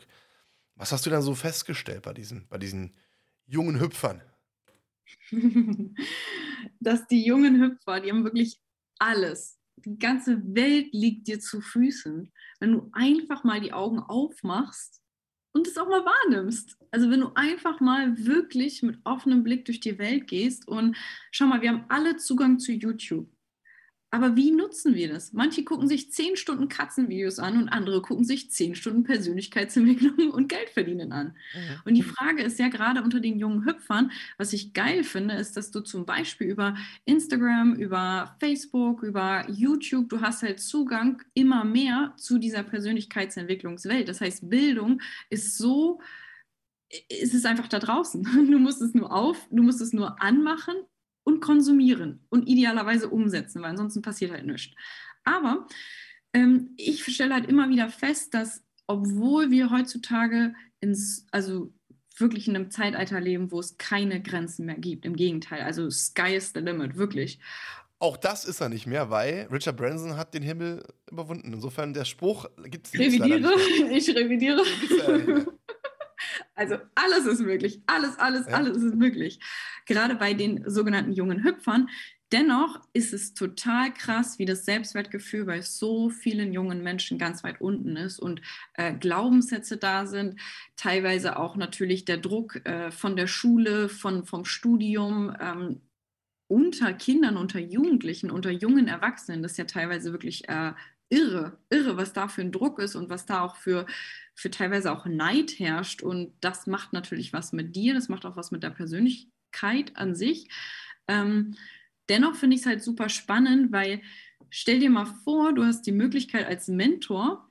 Was 0.76 0.92
hast 0.92 1.04
du 1.04 1.10
denn 1.10 1.22
so 1.22 1.34
festgestellt 1.34 2.02
bei 2.02 2.14
diesen, 2.14 2.46
bei 2.48 2.58
diesen 2.58 2.94
jungen 3.46 3.80
Hüpfern? 3.80 4.22
Dass 6.80 7.06
die 7.08 7.24
jungen 7.24 7.60
Hüpfer, 7.60 8.00
die 8.00 8.10
haben 8.10 8.24
wirklich 8.24 8.60
alles 8.98 9.57
die 9.84 9.98
ganze 9.98 10.42
Welt 10.54 10.88
liegt 10.92 11.28
dir 11.28 11.40
zu 11.40 11.60
Füßen. 11.60 12.32
Wenn 12.60 12.72
du 12.72 12.90
einfach 12.92 13.44
mal 13.44 13.60
die 13.60 13.72
Augen 13.72 13.98
aufmachst 13.98 15.02
und 15.52 15.66
es 15.66 15.76
auch 15.76 15.88
mal 15.88 16.04
wahrnimmst. 16.04 16.76
Also 16.90 17.10
wenn 17.10 17.20
du 17.20 17.32
einfach 17.34 17.80
mal 17.80 18.16
wirklich 18.24 18.82
mit 18.82 18.98
offenem 19.04 19.42
Blick 19.42 19.64
durch 19.64 19.80
die 19.80 19.98
Welt 19.98 20.26
gehst 20.26 20.68
und 20.68 20.96
schau 21.30 21.46
mal, 21.46 21.62
wir 21.62 21.70
haben 21.70 21.84
alle 21.88 22.16
Zugang 22.16 22.58
zu 22.58 22.72
YouTube. 22.72 23.28
Aber 24.10 24.36
wie 24.36 24.52
nutzen 24.52 24.94
wir 24.94 25.08
das? 25.12 25.34
Manche 25.34 25.64
gucken 25.64 25.86
sich 25.86 26.10
zehn 26.12 26.36
Stunden 26.36 26.68
Katzenvideos 26.70 27.38
an 27.38 27.58
und 27.58 27.68
andere 27.68 28.00
gucken 28.00 28.24
sich 28.24 28.50
zehn 28.50 28.74
Stunden 28.74 29.02
Persönlichkeitsentwicklung 29.02 30.30
und 30.30 30.48
Geldverdienen 30.48 31.12
an. 31.12 31.36
Und 31.84 31.94
die 31.94 32.02
Frage 32.02 32.42
ist 32.42 32.58
ja 32.58 32.68
gerade 32.68 33.02
unter 33.02 33.20
den 33.20 33.38
jungen 33.38 33.66
Hüpfern, 33.66 34.10
was 34.38 34.54
ich 34.54 34.72
geil 34.72 35.04
finde, 35.04 35.34
ist, 35.34 35.58
dass 35.58 35.70
du 35.70 35.80
zum 35.80 36.06
Beispiel 36.06 36.48
über 36.48 36.74
Instagram, 37.04 37.74
über 37.74 38.34
Facebook, 38.40 39.02
über 39.02 39.44
YouTube, 39.50 40.08
du 40.08 40.22
hast 40.22 40.42
halt 40.42 40.60
Zugang 40.60 41.22
immer 41.34 41.64
mehr 41.64 42.14
zu 42.16 42.38
dieser 42.38 42.62
Persönlichkeitsentwicklungswelt. 42.62 44.08
Das 44.08 44.22
heißt, 44.22 44.48
Bildung 44.48 45.02
ist 45.28 45.58
so, 45.58 46.00
ist 47.10 47.34
es 47.34 47.44
einfach 47.44 47.68
da 47.68 47.78
draußen. 47.78 48.22
Du 48.50 48.58
musst 48.58 48.80
es 48.80 48.94
nur 48.94 49.12
auf, 49.12 49.46
du 49.50 49.62
musst 49.62 49.82
es 49.82 49.92
nur 49.92 50.22
anmachen 50.22 50.76
und 51.28 51.40
konsumieren 51.40 52.20
und 52.30 52.48
idealerweise 52.48 53.10
umsetzen, 53.10 53.60
weil 53.60 53.70
ansonsten 53.70 54.00
passiert 54.00 54.32
halt 54.32 54.46
nichts. 54.46 54.74
Aber 55.24 55.66
ähm, 56.32 56.70
ich 56.78 57.04
stelle 57.04 57.34
halt 57.34 57.46
immer 57.46 57.68
wieder 57.68 57.90
fest, 57.90 58.32
dass 58.32 58.64
obwohl 58.86 59.50
wir 59.50 59.70
heutzutage 59.70 60.54
ins, 60.80 61.26
also 61.30 61.70
wirklich 62.16 62.48
in 62.48 62.56
einem 62.56 62.70
Zeitalter 62.70 63.20
leben, 63.20 63.52
wo 63.52 63.60
es 63.60 63.76
keine 63.76 64.22
Grenzen 64.22 64.64
mehr 64.64 64.78
gibt. 64.78 65.04
Im 65.04 65.16
Gegenteil, 65.16 65.60
also 65.60 65.90
Sky 65.90 66.34
is 66.34 66.52
the 66.54 66.60
limit, 66.60 66.96
wirklich. 66.96 67.38
Auch 67.98 68.16
das 68.16 68.46
ist 68.46 68.62
er 68.62 68.70
nicht 68.70 68.86
mehr, 68.86 69.10
weil 69.10 69.48
Richard 69.52 69.76
Branson 69.76 70.16
hat 70.16 70.32
den 70.32 70.42
Himmel 70.42 70.82
überwunden. 71.10 71.52
Insofern 71.52 71.92
der 71.92 72.06
Spruch 72.06 72.46
gibt 72.64 72.86
es 72.86 72.94
Revidiere, 72.94 73.52
ich 73.90 74.08
revidiere. 74.08 74.62
Also 76.54 76.76
alles 76.94 77.26
ist 77.26 77.40
möglich. 77.40 77.80
Alles, 77.86 78.18
alles, 78.18 78.46
ja. 78.46 78.54
alles 78.54 78.82
ist 78.82 78.94
möglich. 78.94 79.40
Gerade 79.86 80.14
bei 80.14 80.34
den 80.34 80.68
sogenannten 80.68 81.12
jungen 81.12 81.44
Hüpfern, 81.44 81.88
Dennoch 82.30 82.80
ist 82.92 83.14
es 83.14 83.32
total 83.32 83.92
krass, 83.94 84.38
wie 84.38 84.44
das 84.44 84.66
Selbstwertgefühl 84.66 85.46
bei 85.46 85.62
so 85.62 86.10
vielen 86.10 86.52
jungen 86.52 86.82
Menschen 86.82 87.16
ganz 87.16 87.42
weit 87.42 87.60
unten 87.62 87.96
ist 87.96 88.18
und 88.18 88.42
äh, 88.74 88.92
Glaubenssätze 88.92 89.78
da 89.78 90.06
sind, 90.06 90.38
teilweise 90.76 91.38
auch 91.38 91.56
natürlich 91.56 92.04
der 92.04 92.18
Druck 92.18 92.56
äh, 92.66 92.90
von 92.90 93.16
der 93.16 93.28
Schule, 93.28 93.88
von, 93.88 94.26
vom 94.26 94.44
Studium, 94.44 95.34
ähm, 95.40 95.80
unter 96.48 96.92
Kindern, 96.92 97.38
unter 97.38 97.60
Jugendlichen, 97.60 98.30
unter 98.30 98.50
jungen 98.50 98.88
Erwachsenen. 98.88 99.42
Das 99.42 99.52
ist 99.52 99.58
ja 99.58 99.64
teilweise 99.64 100.12
wirklich 100.12 100.48
äh, 100.50 100.72
irre, 101.08 101.58
irre, 101.70 101.96
was 101.96 102.12
da 102.12 102.28
für 102.28 102.42
ein 102.42 102.52
Druck 102.52 102.78
ist 102.78 102.94
und 102.94 103.08
was 103.08 103.24
da 103.24 103.40
auch 103.40 103.56
für, 103.56 103.86
für 104.38 104.52
teilweise 104.52 104.92
auch 104.92 105.04
Neid 105.04 105.58
herrscht. 105.58 106.00
Und 106.00 106.32
das 106.40 106.68
macht 106.68 106.92
natürlich 106.92 107.32
was 107.32 107.52
mit 107.52 107.74
dir, 107.74 107.92
das 107.92 108.08
macht 108.08 108.24
auch 108.24 108.36
was 108.36 108.52
mit 108.52 108.62
der 108.62 108.70
Persönlichkeit 108.70 109.96
an 109.96 110.14
sich. 110.14 110.48
Ähm, 111.08 111.56
dennoch 112.08 112.36
finde 112.36 112.54
ich 112.54 112.60
es 112.60 112.66
halt 112.66 112.80
super 112.80 113.08
spannend, 113.08 113.72
weil 113.72 114.00
stell 114.48 114.78
dir 114.78 114.90
mal 114.90 115.06
vor, 115.06 115.52
du 115.52 115.64
hast 115.64 115.82
die 115.82 115.92
Möglichkeit 115.92 116.46
als 116.46 116.68
Mentor, 116.68 117.50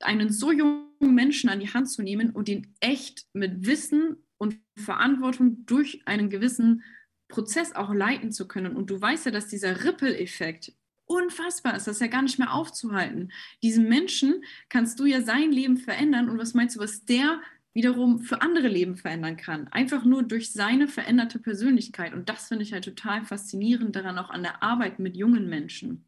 einen 0.00 0.32
so 0.32 0.52
jungen 0.52 0.86
Menschen 1.00 1.50
an 1.50 1.60
die 1.60 1.72
Hand 1.72 1.90
zu 1.90 2.02
nehmen 2.02 2.30
und 2.30 2.48
ihn 2.48 2.74
echt 2.80 3.26
mit 3.34 3.66
Wissen 3.66 4.16
und 4.38 4.58
Verantwortung 4.78 5.66
durch 5.66 6.00
einen 6.06 6.30
gewissen 6.30 6.82
Prozess 7.28 7.74
auch 7.74 7.92
leiten 7.92 8.32
zu 8.32 8.48
können. 8.48 8.74
Und 8.74 8.88
du 8.88 8.98
weißt 8.98 9.26
ja, 9.26 9.32
dass 9.32 9.48
dieser 9.48 9.84
Ripple-Effekt 9.84 10.72
unfassbar 11.06 11.76
ist, 11.76 11.86
das 11.86 11.96
ist 11.96 12.00
ja 12.00 12.06
gar 12.08 12.22
nicht 12.22 12.38
mehr 12.38 12.52
aufzuhalten. 12.52 13.32
Diesem 13.62 13.88
Menschen 13.88 14.42
kannst 14.68 14.98
du 15.00 15.06
ja 15.06 15.22
sein 15.22 15.52
Leben 15.52 15.76
verändern 15.76 16.28
und 16.28 16.38
was 16.38 16.54
meinst 16.54 16.76
du, 16.76 16.80
was 16.80 17.04
der 17.04 17.40
wiederum 17.76 18.20
für 18.20 18.40
andere 18.40 18.68
Leben 18.68 18.96
verändern 18.96 19.36
kann. 19.36 19.68
Einfach 19.68 20.02
nur 20.02 20.22
durch 20.22 20.50
seine 20.50 20.88
veränderte 20.88 21.38
Persönlichkeit. 21.38 22.14
Und 22.14 22.30
das 22.30 22.48
finde 22.48 22.64
ich 22.64 22.72
halt 22.72 22.86
total 22.86 23.22
faszinierend 23.26 23.94
daran, 23.94 24.18
auch 24.18 24.30
an 24.30 24.42
der 24.42 24.62
Arbeit 24.62 24.98
mit 24.98 25.14
jungen 25.14 25.46
Menschen. 25.50 26.06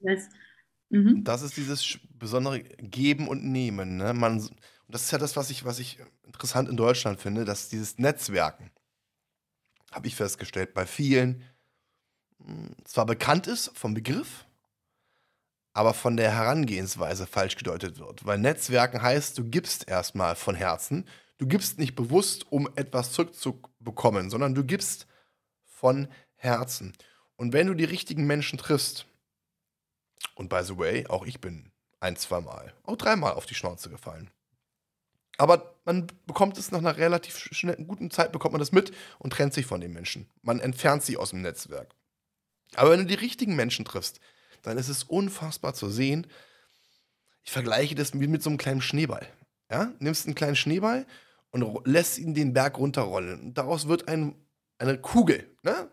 Das, 0.00 0.28
mhm. 0.90 1.24
das 1.24 1.42
ist 1.42 1.56
dieses 1.56 1.98
besondere 2.10 2.60
Geben 2.60 3.26
und 3.26 3.44
Nehmen. 3.44 3.96
Ne? 3.96 4.14
Man, 4.14 4.48
das 4.86 5.02
ist 5.02 5.10
ja 5.10 5.18
das, 5.18 5.34
was 5.34 5.50
ich, 5.50 5.64
was 5.64 5.80
ich 5.80 5.98
interessant 6.22 6.68
in 6.68 6.76
Deutschland 6.76 7.18
finde, 7.18 7.44
dass 7.44 7.70
dieses 7.70 7.98
Netzwerken, 7.98 8.70
habe 9.90 10.06
ich 10.06 10.14
festgestellt, 10.14 10.74
bei 10.74 10.86
vielen 10.86 11.42
zwar 12.84 13.06
bekannt 13.06 13.46
ist 13.46 13.76
vom 13.76 13.94
Begriff, 13.94 14.46
aber 15.72 15.92
von 15.92 16.16
der 16.16 16.30
Herangehensweise 16.30 17.26
falsch 17.26 17.56
gedeutet 17.56 17.98
wird. 17.98 18.24
Weil 18.24 18.38
Netzwerken 18.38 19.02
heißt, 19.02 19.36
du 19.36 19.44
gibst 19.44 19.88
erstmal 19.88 20.36
von 20.36 20.54
Herzen. 20.54 21.06
Du 21.38 21.46
gibst 21.46 21.78
nicht 21.78 21.96
bewusst, 21.96 22.50
um 22.50 22.68
etwas 22.76 23.12
zurückzubekommen, 23.12 24.30
sondern 24.30 24.54
du 24.54 24.64
gibst 24.64 25.06
von 25.64 26.08
Herzen. 26.36 26.92
Und 27.36 27.52
wenn 27.52 27.66
du 27.66 27.74
die 27.74 27.84
richtigen 27.84 28.26
Menschen 28.26 28.58
triffst, 28.58 29.06
und 30.36 30.48
by 30.48 30.62
the 30.62 30.78
way, 30.78 31.06
auch 31.08 31.26
ich 31.26 31.40
bin 31.40 31.72
ein, 31.98 32.16
zweimal, 32.16 32.72
auch 32.84 32.96
dreimal 32.96 33.32
auf 33.32 33.46
die 33.46 33.54
Schnauze 33.54 33.90
gefallen. 33.90 34.30
Aber 35.36 35.74
man 35.84 36.06
bekommt 36.26 36.56
es 36.58 36.70
nach 36.70 36.78
einer 36.78 36.96
relativ 36.96 37.36
schnell, 37.36 37.76
guten 37.84 38.10
Zeit, 38.10 38.30
bekommt 38.30 38.52
man 38.52 38.60
das 38.60 38.70
mit 38.70 38.92
und 39.18 39.32
trennt 39.32 39.52
sich 39.52 39.66
von 39.66 39.80
den 39.80 39.92
Menschen. 39.92 40.30
Man 40.42 40.60
entfernt 40.60 41.02
sie 41.02 41.16
aus 41.16 41.30
dem 41.30 41.42
Netzwerk. 41.42 41.94
Aber 42.74 42.90
wenn 42.90 43.00
du 43.00 43.06
die 43.06 43.14
richtigen 43.14 43.56
Menschen 43.56 43.84
triffst, 43.84 44.20
dann 44.62 44.78
ist 44.78 44.88
es 44.88 45.04
unfassbar 45.04 45.74
zu 45.74 45.88
sehen. 45.88 46.26
Ich 47.42 47.52
vergleiche 47.52 47.94
das 47.94 48.18
wie 48.18 48.26
mit 48.26 48.42
so 48.42 48.50
einem 48.50 48.58
kleinen 48.58 48.80
Schneeball. 48.80 49.26
Ja? 49.70 49.92
Nimmst 49.98 50.26
einen 50.26 50.34
kleinen 50.34 50.56
Schneeball 50.56 51.06
und 51.50 51.86
lässt 51.86 52.18
ihn 52.18 52.34
den 52.34 52.52
Berg 52.52 52.78
runterrollen. 52.78 53.40
Und 53.40 53.58
daraus 53.58 53.86
wird 53.86 54.08
ein, 54.08 54.34
eine 54.78 54.98
Kugel. 54.98 55.48
Ne? 55.62 55.90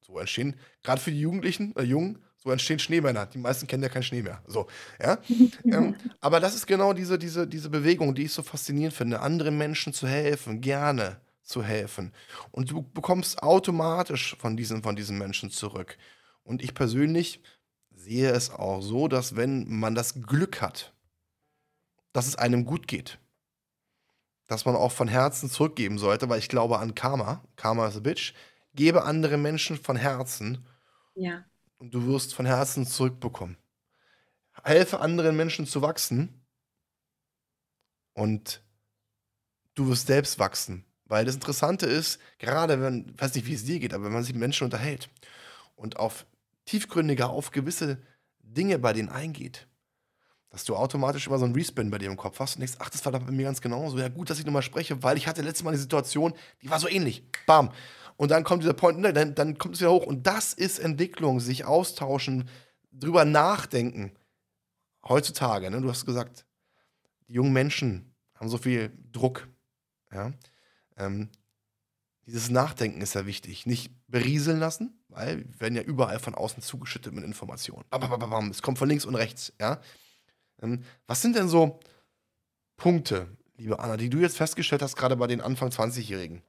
So 0.00 0.18
entstehen, 0.18 0.56
gerade 0.82 1.00
für 1.00 1.10
die 1.10 1.20
Jugendlichen, 1.20 1.74
äh, 1.76 1.82
Jungen, 1.82 2.18
so 2.36 2.50
entstehen 2.50 2.78
Schneemänner. 2.78 3.26
Die 3.26 3.38
meisten 3.38 3.66
kennen 3.66 3.82
ja 3.82 3.88
keinen 3.88 4.02
Schnee 4.02 4.22
mehr. 4.22 4.42
So, 4.46 4.66
ja? 5.00 5.18
ähm, 5.64 5.96
aber 6.20 6.40
das 6.40 6.54
ist 6.54 6.66
genau 6.66 6.92
diese, 6.92 7.18
diese, 7.18 7.46
diese 7.46 7.70
Bewegung, 7.70 8.14
die 8.14 8.24
ich 8.24 8.32
so 8.32 8.42
faszinierend 8.42 8.94
finde, 8.94 9.20
anderen 9.20 9.58
Menschen 9.58 9.92
zu 9.92 10.06
helfen, 10.06 10.60
gerne 10.60 11.20
zu 11.50 11.62
helfen. 11.62 12.12
Und 12.50 12.70
du 12.70 12.82
bekommst 12.82 13.42
automatisch 13.42 14.36
von 14.38 14.56
diesen, 14.56 14.82
von 14.82 14.96
diesen 14.96 15.18
Menschen 15.18 15.50
zurück. 15.50 15.98
Und 16.42 16.62
ich 16.62 16.74
persönlich 16.74 17.42
sehe 17.90 18.30
es 18.30 18.50
auch 18.50 18.80
so, 18.80 19.08
dass 19.08 19.36
wenn 19.36 19.68
man 19.68 19.94
das 19.94 20.22
Glück 20.22 20.62
hat, 20.62 20.94
dass 22.12 22.26
es 22.26 22.36
einem 22.36 22.64
gut 22.64 22.88
geht, 22.88 23.18
dass 24.46 24.64
man 24.64 24.74
auch 24.74 24.90
von 24.90 25.06
Herzen 25.06 25.48
zurückgeben 25.48 25.98
sollte, 25.98 26.28
weil 26.28 26.40
ich 26.40 26.48
glaube 26.48 26.78
an 26.78 26.94
Karma. 26.94 27.44
Karma 27.54 27.86
is 27.86 27.96
a 27.96 28.00
bitch. 28.00 28.34
Gebe 28.74 29.04
andere 29.04 29.36
Menschen 29.36 29.76
von 29.76 29.96
Herzen. 29.96 30.66
Ja. 31.14 31.44
Und 31.78 31.94
du 31.94 32.06
wirst 32.06 32.34
von 32.34 32.46
Herzen 32.46 32.86
zurückbekommen. 32.86 33.56
Helfe 34.64 35.00
anderen 35.00 35.36
Menschen 35.36 35.66
zu 35.66 35.82
wachsen. 35.82 36.44
Und 38.12 38.62
du 39.74 39.88
wirst 39.88 40.08
selbst 40.08 40.38
wachsen. 40.38 40.84
Weil 41.10 41.24
das 41.24 41.34
Interessante 41.34 41.86
ist, 41.86 42.20
gerade 42.38 42.80
wenn, 42.80 43.12
ich 43.12 43.20
weiß 43.20 43.34
nicht, 43.34 43.46
wie 43.48 43.54
es 43.54 43.64
dir 43.64 43.80
geht, 43.80 43.92
aber 43.92 44.04
wenn 44.04 44.12
man 44.12 44.22
sich 44.22 44.32
mit 44.32 44.42
Menschen 44.42 44.64
unterhält 44.64 45.10
und 45.74 45.96
auf 45.96 46.24
tiefgründiger 46.66 47.28
auf 47.30 47.50
gewisse 47.50 47.98
Dinge 48.38 48.78
bei 48.78 48.92
denen 48.92 49.08
eingeht, 49.08 49.66
dass 50.50 50.64
du 50.64 50.76
automatisch 50.76 51.26
immer 51.26 51.38
so 51.38 51.46
einen 51.46 51.54
Respin 51.54 51.90
bei 51.90 51.98
dir 51.98 52.08
im 52.08 52.16
Kopf 52.16 52.38
hast 52.38 52.54
und 52.54 52.60
denkst, 52.60 52.76
ach, 52.78 52.90
das 52.90 53.04
war 53.04 53.10
bei 53.10 53.32
mir 53.32 53.42
ganz 53.42 53.60
genauso. 53.60 53.98
Ja, 53.98 54.08
gut, 54.08 54.30
dass 54.30 54.38
ich 54.38 54.46
nochmal 54.46 54.62
spreche, 54.62 55.02
weil 55.02 55.16
ich 55.16 55.26
hatte 55.26 55.42
letztes 55.42 55.64
Mal 55.64 55.70
eine 55.70 55.80
Situation, 55.80 56.32
die 56.62 56.70
war 56.70 56.78
so 56.78 56.88
ähnlich. 56.88 57.24
Bam. 57.44 57.72
Und 58.16 58.30
dann 58.30 58.44
kommt 58.44 58.62
dieser 58.62 58.74
Point, 58.74 59.00
ne, 59.00 59.12
dann, 59.12 59.34
dann 59.34 59.58
kommt 59.58 59.74
es 59.74 59.80
wieder 59.80 59.90
hoch. 59.90 60.06
Und 60.06 60.28
das 60.28 60.52
ist 60.52 60.78
Entwicklung, 60.78 61.40
sich 61.40 61.64
austauschen, 61.64 62.48
drüber 62.92 63.24
nachdenken. 63.24 64.12
Heutzutage, 65.08 65.72
ne, 65.72 65.80
du 65.80 65.88
hast 65.88 66.06
gesagt, 66.06 66.46
die 67.26 67.32
jungen 67.32 67.52
Menschen 67.52 68.14
haben 68.34 68.48
so 68.48 68.58
viel 68.58 68.92
Druck. 69.10 69.48
Ja? 70.12 70.32
Ähm, 70.96 71.28
dieses 72.26 72.50
Nachdenken 72.50 73.00
ist 73.00 73.14
ja 73.14 73.26
wichtig. 73.26 73.66
Nicht 73.66 73.92
berieseln 74.06 74.60
lassen, 74.60 75.02
weil 75.08 75.38
wir 75.38 75.60
werden 75.60 75.74
ja 75.74 75.82
überall 75.82 76.18
von 76.18 76.34
außen 76.34 76.62
zugeschüttet 76.62 77.12
mit 77.12 77.24
Informationen. 77.24 77.84
Es 78.50 78.62
kommt 78.62 78.78
von 78.78 78.88
links 78.88 79.04
und 79.04 79.14
rechts, 79.14 79.52
ja. 79.60 79.80
Ähm, 80.62 80.84
was 81.06 81.22
sind 81.22 81.36
denn 81.36 81.48
so 81.48 81.80
Punkte, 82.76 83.36
liebe 83.56 83.78
Anna, 83.78 83.96
die 83.96 84.10
du 84.10 84.18
jetzt 84.18 84.36
festgestellt 84.36 84.82
hast, 84.82 84.96
gerade 84.96 85.16
bei 85.16 85.26
den 85.26 85.40
Anfang 85.40 85.70
20-Jährigen? 85.70 86.42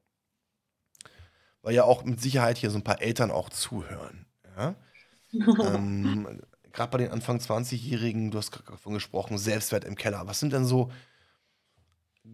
Weil 1.62 1.76
ja 1.76 1.84
auch 1.84 2.04
mit 2.04 2.22
Sicherheit 2.22 2.58
hier 2.58 2.72
so 2.72 2.78
ein 2.78 2.84
paar 2.84 3.02
Eltern 3.02 3.32
auch 3.32 3.50
zuhören. 3.50 4.26
Ja? 4.58 4.76
ähm, 5.34 6.42
gerade 6.72 6.92
bei 6.92 6.98
den 6.98 7.12
Anfang 7.12 7.38
20-Jährigen, 7.38 8.32
du 8.32 8.38
hast 8.38 8.52
gerade 8.52 8.72
davon 8.72 8.94
gesprochen, 8.94 9.38
Selbstwert 9.38 9.86
im 9.86 9.96
Keller. 9.96 10.28
Was 10.28 10.40
sind 10.40 10.54
denn 10.54 10.66
so 10.66 10.92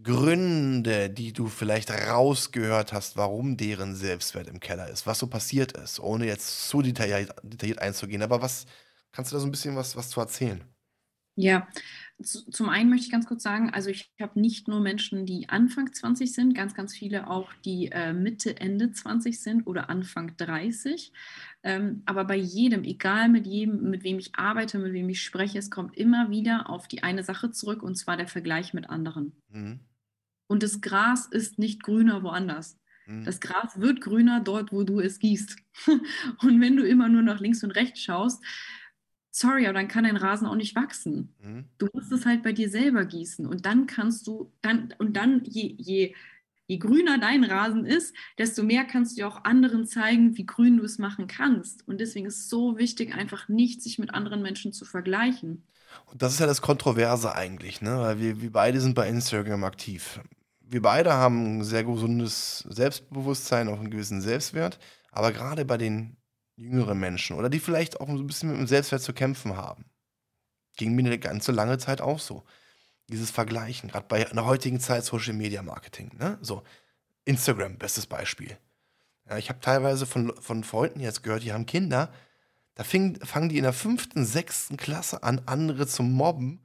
Gründe, 0.04 1.10
die 1.10 1.34
du 1.34 1.48
vielleicht 1.48 1.92
rausgehört 1.92 2.94
hast, 2.94 3.18
warum 3.18 3.58
deren 3.58 3.96
Selbstwert 3.96 4.48
im 4.48 4.60
Keller 4.60 4.90
ist, 4.90 5.08
was 5.08 5.20
so 5.20 5.28
passiert 5.28 5.74
ist, 5.74 6.00
ohne 6.00 6.26
jetzt 6.26 6.70
zu 6.70 6.82
detailliert, 6.82 7.34
detailliert 7.44 7.80
einzugehen. 7.80 8.22
Aber 8.22 8.42
was 8.42 8.66
kannst 9.12 9.32
du 9.32 9.36
da 9.36 9.40
so 9.40 9.48
ein 9.48 9.52
bisschen 9.52 9.76
was, 9.76 9.96
was 9.96 10.10
zu 10.10 10.20
erzählen? 10.20 10.64
Ja, 11.40 11.68
zum 12.20 12.70
einen 12.70 12.90
möchte 12.90 13.06
ich 13.06 13.12
ganz 13.12 13.28
kurz 13.28 13.44
sagen, 13.44 13.70
also 13.70 13.92
ich 13.92 14.12
habe 14.20 14.40
nicht 14.40 14.68
nur 14.68 14.80
Menschen, 14.80 15.28
die 15.28 15.50
Anfang 15.50 15.94
20 15.94 16.34
sind, 16.34 16.56
ganz, 16.56 16.74
ganz 16.74 16.96
viele 16.96 17.30
auch, 17.30 17.54
die 17.64 17.92
äh, 17.92 18.12
Mitte, 18.12 18.60
Ende 18.60 18.92
20 18.92 19.40
sind 19.40 19.68
oder 19.68 19.88
Anfang 19.92 20.36
30. 20.38 21.14
Ähm, 21.68 22.02
aber 22.06 22.24
bei 22.24 22.38
jedem, 22.38 22.86
egal 22.86 23.28
mit 23.28 23.46
jedem, 23.46 23.90
mit 23.90 24.06
wem 24.06 24.20
ich 24.20 24.36
arbeite, 24.36 24.80
mit 24.80 24.94
wem 24.94 25.10
ich 25.10 25.22
spreche, 25.22 25.58
es 25.60 25.70
kommt 25.70 25.98
immer 25.98 26.30
wieder 26.30 26.70
auf 26.70 26.88
die 26.88 27.04
eine 27.04 27.24
Sache 27.24 27.52
zurück 27.52 27.84
und 27.84 27.96
zwar 27.96 28.16
der 28.16 28.28
Vergleich 28.28 28.74
mit 28.74 28.90
anderen. 28.90 29.34
Mhm. 29.50 29.82
Und 30.48 30.64
das 30.64 30.80
Gras 30.80 31.26
ist 31.26 31.60
nicht 31.60 31.84
grüner 31.84 32.24
woanders. 32.24 32.80
Mhm. 33.06 33.26
Das 33.26 33.42
Gras 33.42 33.82
wird 33.82 34.00
grüner 34.00 34.40
dort, 34.40 34.72
wo 34.72 34.84
du 34.84 35.02
es 35.02 35.20
gießt. 35.20 35.58
und 36.42 36.62
wenn 36.62 36.78
du 36.78 36.88
immer 36.88 37.10
nur 37.10 37.22
nach 37.22 37.42
links 37.42 37.62
und 37.66 37.72
rechts 37.72 38.00
schaust, 38.02 38.42
sorry, 39.30 39.66
aber 39.66 39.74
dann 39.74 39.90
kann 39.90 40.06
dein 40.06 40.16
Rasen 40.16 40.48
auch 40.48 40.56
nicht 40.56 40.74
wachsen. 40.74 41.36
Mhm. 41.44 41.66
Du 41.80 41.90
musst 41.92 42.14
es 42.14 42.26
halt 42.26 42.44
bei 42.44 42.54
dir 42.54 42.70
selber 42.70 43.04
gießen 43.04 43.46
und 43.46 43.66
dann 43.66 43.88
kannst 43.88 44.26
du, 44.28 44.54
dann, 44.62 44.94
und 45.00 45.18
dann, 45.18 45.44
je, 45.44 45.76
je, 45.78 46.16
je 46.68 46.78
grüner 46.78 47.18
dein 47.18 47.44
Rasen 47.44 47.86
ist, 47.86 48.14
desto 48.38 48.64
mehr 48.64 48.86
kannst 48.86 49.18
du 49.18 49.26
auch 49.26 49.44
anderen 49.46 49.86
zeigen, 49.86 50.38
wie 50.38 50.46
grün 50.46 50.78
du 50.78 50.84
es 50.84 51.00
machen 51.00 51.28
kannst. 51.28 51.88
Und 51.88 52.00
deswegen 52.00 52.28
ist 52.28 52.40
es 52.40 52.50
so 52.50 52.78
wichtig, 52.78 53.14
einfach 53.14 53.48
nicht 53.48 53.82
sich 53.82 53.98
mit 54.00 54.14
anderen 54.14 54.42
Menschen 54.42 54.74
zu 54.74 54.86
vergleichen. 54.86 55.64
Und 56.06 56.22
das 56.22 56.34
ist 56.34 56.40
ja 56.40 56.46
das 56.46 56.62
Kontroverse 56.62 57.34
eigentlich, 57.34 57.82
ne? 57.82 57.98
weil 57.98 58.20
wir, 58.20 58.42
wir 58.42 58.52
beide 58.52 58.82
sind 58.82 58.94
bei 58.94 59.08
Instagram 59.08 59.64
aktiv. 59.64 60.20
Wir 60.60 60.82
beide 60.82 61.14
haben 61.14 61.60
ein 61.60 61.64
sehr 61.64 61.86
gesundes 61.86 62.60
Selbstbewusstsein, 62.68 63.70
auch 63.70 63.80
einen 63.80 63.90
gewissen 63.90 64.22
Selbstwert. 64.22 64.80
Aber 65.12 65.32
gerade 65.32 65.64
bei 65.64 65.78
den 65.78 66.18
jüngere 66.58 66.96
Menschen 66.96 67.38
oder 67.38 67.50
die 67.50 67.60
vielleicht 67.60 68.02
auch 68.02 68.10
ein 68.10 68.28
bisschen 68.28 68.50
mit 68.50 68.60
dem 68.60 68.68
Selbstwert 68.68 69.02
zu 69.02 69.14
kämpfen 69.14 69.56
haben. 69.56 69.86
Ging 70.76 70.94
mir 70.94 71.06
eine 71.06 71.20
ganze 71.20 71.52
lange 71.54 71.78
Zeit 71.78 72.02
auch 72.02 72.20
so. 72.20 72.44
Dieses 73.10 73.32
Vergleichen, 73.32 73.90
gerade 73.90 74.06
bei 74.08 74.30
einer 74.30 74.46
heutigen 74.46 74.80
Zeit 74.80 75.06
Social 75.06 75.34
Media 75.34 75.62
Marketing, 75.62 76.12
ne? 76.18 76.38
So, 76.42 76.64
Instagram, 77.26 77.78
bestes 77.78 78.06
Beispiel. 78.06 78.58
Ja, 79.30 79.38
ich 79.38 79.50
habe 79.50 79.60
teilweise 79.60 80.06
von, 80.06 80.34
von 80.40 80.64
Freunden 80.64 81.00
jetzt 81.00 81.24
gehört, 81.24 81.44
die 81.44 81.54
haben 81.54 81.66
Kinder, 81.66 82.12
da 82.76 82.84
fing, 82.84 83.20
fangen 83.26 83.50
die 83.50 83.58
in 83.58 83.64
der 83.64 83.74
fünften, 83.74 84.26
sechsten 84.26 84.78
Klasse 84.78 85.24
an, 85.24 85.42
andere 85.46 85.88
zu 85.88 86.04
mobben, 86.04 86.62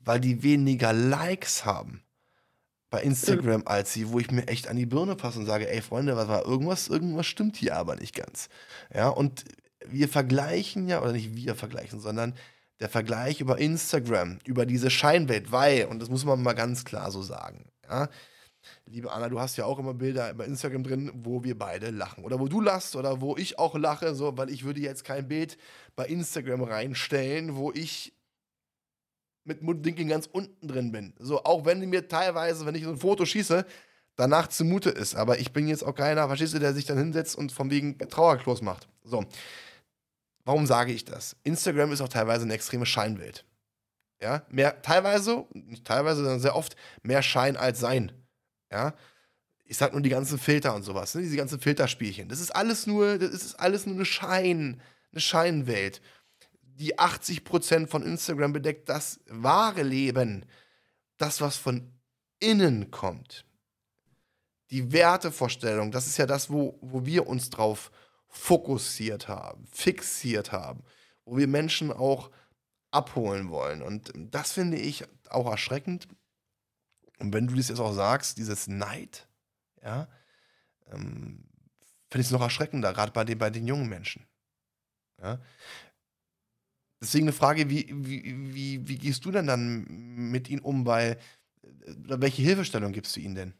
weil 0.00 0.20
die 0.20 0.42
weniger 0.42 0.92
Likes 0.92 1.64
haben 1.64 2.04
bei 2.94 3.02
Instagram 3.02 3.62
als 3.66 3.92
sie, 3.92 4.10
wo 4.10 4.20
ich 4.20 4.30
mir 4.30 4.46
echt 4.46 4.68
an 4.68 4.76
die 4.76 4.86
Birne 4.86 5.16
passe 5.16 5.40
und 5.40 5.46
sage, 5.46 5.68
ey 5.68 5.82
Freunde, 5.82 6.16
was 6.16 6.28
war 6.28 6.44
irgendwas, 6.44 6.86
irgendwas 6.86 7.26
stimmt 7.26 7.56
hier 7.56 7.76
aber 7.76 7.96
nicht 7.96 8.14
ganz. 8.14 8.48
Ja, 8.94 9.08
und 9.08 9.44
wir 9.84 10.08
vergleichen 10.08 10.86
ja, 10.86 11.02
oder 11.02 11.10
nicht 11.10 11.34
wir 11.34 11.56
vergleichen, 11.56 11.98
sondern 11.98 12.34
der 12.80 12.88
Vergleich 12.88 13.40
über 13.40 13.58
Instagram, 13.58 14.38
über 14.44 14.66
diese 14.66 14.90
Scheinwelt, 14.90 15.52
weil, 15.52 15.86
und 15.86 16.00
das 16.00 16.08
muss 16.08 16.24
man 16.24 16.42
mal 16.42 16.54
ganz 16.54 16.84
klar 16.84 17.10
so 17.10 17.22
sagen, 17.22 17.66
ja, 17.88 18.08
liebe 18.86 19.12
Anna, 19.12 19.28
du 19.28 19.38
hast 19.40 19.56
ja 19.56 19.64
auch 19.64 19.78
immer 19.78 19.94
Bilder 19.94 20.34
bei 20.34 20.44
Instagram 20.44 20.84
drin, 20.84 21.10
wo 21.14 21.44
wir 21.44 21.58
beide 21.58 21.90
lachen. 21.90 22.24
Oder 22.24 22.40
wo 22.40 22.48
du 22.48 22.60
lachst 22.60 22.96
oder 22.96 23.20
wo 23.20 23.36
ich 23.36 23.58
auch 23.58 23.76
lache, 23.76 24.14
so, 24.14 24.36
weil 24.36 24.50
ich 24.50 24.64
würde 24.64 24.80
jetzt 24.80 25.04
kein 25.04 25.28
Bild 25.28 25.58
bei 25.96 26.06
Instagram 26.06 26.62
reinstellen, 26.62 27.56
wo 27.56 27.72
ich 27.72 28.12
mit 29.44 29.62
Mundwinkeln 29.62 30.08
ganz 30.08 30.26
unten 30.26 30.68
drin 30.68 30.90
bin. 30.92 31.12
So, 31.18 31.44
auch 31.44 31.64
wenn 31.66 31.80
mir 31.88 32.08
teilweise, 32.08 32.64
wenn 32.64 32.74
ich 32.74 32.84
so 32.84 32.90
ein 32.90 32.96
Foto 32.96 33.26
schieße, 33.26 33.66
danach 34.16 34.48
zumute 34.48 34.90
ist. 34.90 35.14
Aber 35.14 35.38
ich 35.38 35.52
bin 35.52 35.68
jetzt 35.68 35.84
auch 35.84 35.94
keiner, 35.94 36.26
verstehst 36.26 36.54
du, 36.54 36.58
der 36.58 36.72
sich 36.72 36.86
dann 36.86 36.98
hinsetzt 36.98 37.36
und 37.36 37.52
von 37.52 37.70
wegen 37.70 37.98
Trauerklos 37.98 38.62
macht. 38.62 38.88
So. 39.04 39.24
Warum 40.44 40.66
sage 40.66 40.92
ich 40.92 41.04
das? 41.04 41.36
Instagram 41.42 41.92
ist 41.92 42.00
auch 42.00 42.08
teilweise 42.08 42.44
eine 42.44 42.54
extreme 42.54 42.86
Scheinwelt. 42.86 43.44
Ja, 44.20 44.46
mehr, 44.48 44.80
teilweise, 44.82 45.46
nicht 45.52 45.84
teilweise, 45.84 46.22
sondern 46.22 46.40
sehr 46.40 46.56
oft 46.56 46.76
mehr 47.02 47.22
Schein 47.22 47.56
als 47.56 47.80
Sein. 47.80 48.12
Ja, 48.70 48.94
ich 49.64 49.76
sag 49.76 49.92
nur 49.92 50.02
die 50.02 50.10
ganzen 50.10 50.38
Filter 50.38 50.74
und 50.74 50.82
sowas, 50.82 51.14
ne? 51.14 51.22
diese 51.22 51.36
ganzen 51.36 51.60
Filterspielchen. 51.60 52.28
Das 52.28 52.40
ist 52.40 52.54
alles 52.54 52.86
nur, 52.86 53.18
das 53.18 53.30
ist 53.30 53.54
alles 53.58 53.86
nur 53.86 53.94
eine 53.94 54.04
Schein, 54.04 54.80
eine 55.12 55.20
Scheinwelt 55.20 56.00
die 56.76 56.98
80% 56.98 57.86
von 57.86 58.02
Instagram 58.02 58.52
bedeckt 58.52 58.88
das 58.88 59.20
wahre 59.28 59.82
Leben, 59.82 60.44
das, 61.18 61.40
was 61.40 61.56
von 61.56 61.92
innen 62.40 62.90
kommt. 62.90 63.44
Die 64.70 64.92
Wertevorstellung, 64.92 65.92
das 65.92 66.06
ist 66.06 66.16
ja 66.16 66.26
das, 66.26 66.50
wo, 66.50 66.78
wo 66.80 67.06
wir 67.06 67.26
uns 67.26 67.50
drauf 67.50 67.92
fokussiert 68.34 69.28
haben, 69.28 69.66
fixiert 69.70 70.52
haben, 70.52 70.82
wo 71.24 71.36
wir 71.36 71.46
Menschen 71.46 71.92
auch 71.92 72.30
abholen 72.90 73.48
wollen. 73.48 73.80
Und 73.80 74.12
das 74.14 74.52
finde 74.52 74.76
ich 74.76 75.04
auch 75.30 75.50
erschreckend. 75.50 76.08
Und 77.18 77.32
wenn 77.32 77.46
du 77.46 77.54
das 77.54 77.68
jetzt 77.68 77.80
auch 77.80 77.92
sagst, 77.92 78.38
dieses 78.38 78.66
Neid, 78.66 79.28
ja, 79.82 80.08
ähm, 80.86 81.44
finde 82.10 82.20
ich 82.20 82.26
es 82.26 82.32
noch 82.32 82.40
erschreckender, 82.40 82.92
gerade 82.92 83.12
bei 83.12 83.24
den, 83.24 83.38
bei 83.38 83.50
den 83.50 83.66
jungen 83.66 83.88
Menschen. 83.88 84.26
Ja? 85.22 85.40
Deswegen 87.00 87.26
eine 87.26 87.32
Frage, 87.32 87.70
wie, 87.70 87.88
wie, 87.92 88.54
wie, 88.54 88.88
wie 88.88 88.98
gehst 88.98 89.24
du 89.24 89.30
denn 89.30 89.46
dann 89.46 89.84
mit 90.30 90.48
ihnen 90.50 90.62
um? 90.62 90.86
Weil, 90.86 91.18
äh, 91.62 91.94
welche 91.96 92.42
Hilfestellung 92.42 92.92
gibst 92.92 93.14
du 93.16 93.20
ihnen 93.20 93.34
denn? 93.34 93.54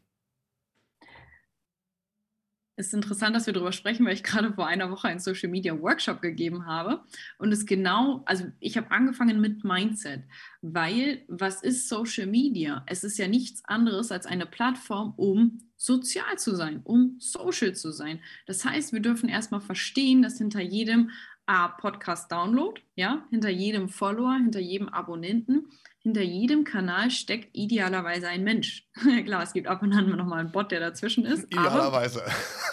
Es 2.77 2.87
ist 2.87 2.93
interessant, 2.93 3.35
dass 3.35 3.45
wir 3.45 3.53
darüber 3.53 3.71
sprechen, 3.71 4.05
weil 4.05 4.15
ich 4.15 4.23
gerade 4.23 4.53
vor 4.53 4.67
einer 4.67 4.91
Woche 4.91 5.07
einen 5.07 5.21
Social 5.21 5.49
Media 5.49 5.79
Workshop 5.79 6.21
gegeben 6.21 6.65
habe. 6.65 7.03
Und 7.37 7.53
es 7.53 7.65
genau, 7.65 8.23
also 8.25 8.45
ich 8.59 8.75
habe 8.75 8.91
angefangen 8.91 9.39
mit 9.39 9.63
Mindset, 9.63 10.23
weil 10.61 11.23
was 11.29 11.63
ist 11.63 11.87
Social 11.87 12.27
Media? 12.27 12.83
Es 12.87 13.05
ist 13.05 13.17
ja 13.17 13.29
nichts 13.29 13.63
anderes 13.65 14.11
als 14.11 14.25
eine 14.25 14.45
Plattform, 14.45 15.13
um 15.15 15.61
sozial 15.77 16.37
zu 16.37 16.55
sein, 16.55 16.81
um 16.83 17.15
social 17.19 17.73
zu 17.73 17.91
sein. 17.91 18.19
Das 18.45 18.65
heißt, 18.65 18.91
wir 18.91 19.01
dürfen 19.01 19.29
erstmal 19.29 19.61
verstehen, 19.61 20.21
dass 20.21 20.37
hinter 20.37 20.61
jedem 20.61 21.11
A, 21.47 21.67
Podcast-Download, 21.67 22.81
ja, 22.95 23.25
hinter 23.29 23.49
jedem 23.49 23.89
Follower, 23.89 24.33
hinter 24.33 24.59
jedem 24.59 24.89
Abonnenten, 24.89 25.67
hinter 25.99 26.21
jedem 26.21 26.63
Kanal 26.63 27.11
steckt 27.11 27.49
idealerweise 27.53 28.27
ein 28.27 28.43
Mensch. 28.43 28.87
Klar, 29.25 29.43
es 29.43 29.53
gibt 29.53 29.67
ab 29.67 29.81
und 29.81 29.93
an 29.93 30.09
noch 30.09 30.25
mal 30.25 30.39
einen 30.39 30.51
Bot, 30.51 30.71
der 30.71 30.79
dazwischen 30.79 31.25
ist. 31.25 31.45
Idealerweise. 31.45 32.23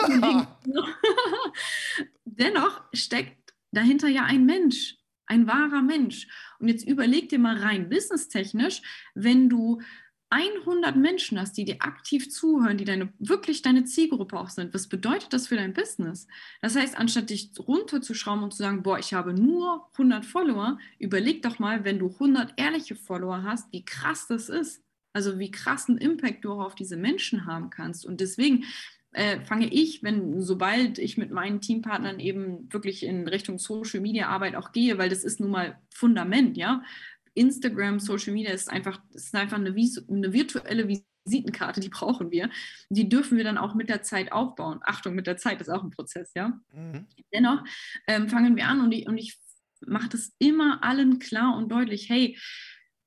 dennoch 2.24 2.82
steckt 2.92 3.54
dahinter 3.72 4.08
ja 4.08 4.24
ein 4.24 4.44
Mensch, 4.46 4.96
ein 5.26 5.46
wahrer 5.46 5.82
Mensch. 5.82 6.28
Und 6.58 6.68
jetzt 6.68 6.86
überleg 6.86 7.28
dir 7.28 7.38
mal 7.38 7.56
rein, 7.56 7.88
businesstechnisch, 7.88 8.82
wenn 9.14 9.48
du 9.48 9.80
100 10.32 10.96
Menschen 10.96 11.38
hast, 11.38 11.56
die 11.58 11.64
dir 11.64 11.76
aktiv 11.80 12.30
zuhören, 12.30 12.78
die 12.78 12.84
deine, 12.84 13.12
wirklich 13.18 13.60
deine 13.60 13.84
Zielgruppe 13.84 14.38
auch 14.38 14.48
sind, 14.48 14.72
was 14.72 14.88
bedeutet 14.88 15.32
das 15.32 15.48
für 15.48 15.56
dein 15.56 15.74
Business? 15.74 16.26
Das 16.62 16.74
heißt, 16.74 16.96
anstatt 16.96 17.30
dich 17.30 17.50
runterzuschrauben 17.58 18.44
und 18.44 18.52
zu 18.52 18.62
sagen, 18.62 18.82
boah, 18.82 18.98
ich 18.98 19.12
habe 19.12 19.34
nur 19.34 19.88
100 19.92 20.24
Follower, 20.24 20.78
überleg 20.98 21.42
doch 21.42 21.58
mal, 21.58 21.84
wenn 21.84 21.98
du 21.98 22.08
100 22.08 22.54
ehrliche 22.56 22.96
Follower 22.96 23.42
hast, 23.42 23.70
wie 23.72 23.84
krass 23.84 24.26
das 24.26 24.48
ist. 24.48 24.82
Also 25.12 25.38
wie 25.38 25.50
krassen 25.50 25.98
Impact 25.98 26.44
du 26.44 26.52
auch 26.52 26.64
auf 26.64 26.74
diese 26.74 26.96
Menschen 26.96 27.44
haben 27.44 27.68
kannst. 27.68 28.06
Und 28.06 28.22
deswegen 28.22 28.64
äh, 29.12 29.40
fange 29.40 29.66
ich, 29.66 30.02
wenn 30.02 30.40
sobald 30.40 30.98
ich 30.98 31.18
mit 31.18 31.30
meinen 31.30 31.60
Teampartnern 31.60 32.18
eben 32.18 32.72
wirklich 32.72 33.02
in 33.04 33.28
Richtung 33.28 33.58
Social 33.58 34.00
Media 34.00 34.28
Arbeit 34.28 34.56
auch 34.56 34.72
gehe, 34.72 34.96
weil 34.96 35.10
das 35.10 35.22
ist 35.22 35.38
nun 35.38 35.50
mal 35.50 35.78
Fundament, 35.94 36.56
ja. 36.56 36.82
Instagram, 37.34 38.00
Social 38.00 38.32
Media 38.32 38.52
ist 38.52 38.70
einfach, 38.70 39.00
ist 39.12 39.34
einfach 39.34 39.58
eine, 39.58 39.70
eine 39.70 40.32
virtuelle 40.32 40.88
Visitenkarte, 41.24 41.80
die 41.80 41.88
brauchen 41.88 42.30
wir. 42.30 42.50
Die 42.90 43.08
dürfen 43.08 43.36
wir 43.36 43.44
dann 43.44 43.58
auch 43.58 43.74
mit 43.74 43.88
der 43.88 44.02
Zeit 44.02 44.32
aufbauen. 44.32 44.80
Achtung, 44.82 45.14
mit 45.14 45.26
der 45.26 45.36
Zeit 45.36 45.60
ist 45.60 45.68
auch 45.68 45.82
ein 45.82 45.90
Prozess, 45.90 46.32
ja. 46.34 46.60
Mhm. 46.72 47.06
Dennoch 47.32 47.64
ähm, 48.06 48.28
fangen 48.28 48.56
wir 48.56 48.66
an 48.66 48.80
und 48.80 48.92
ich, 48.92 49.06
und 49.06 49.18
ich 49.18 49.38
mache 49.86 50.08
das 50.08 50.32
immer 50.38 50.82
allen 50.84 51.18
klar 51.18 51.56
und 51.56 51.70
deutlich, 51.70 52.08
hey, 52.08 52.38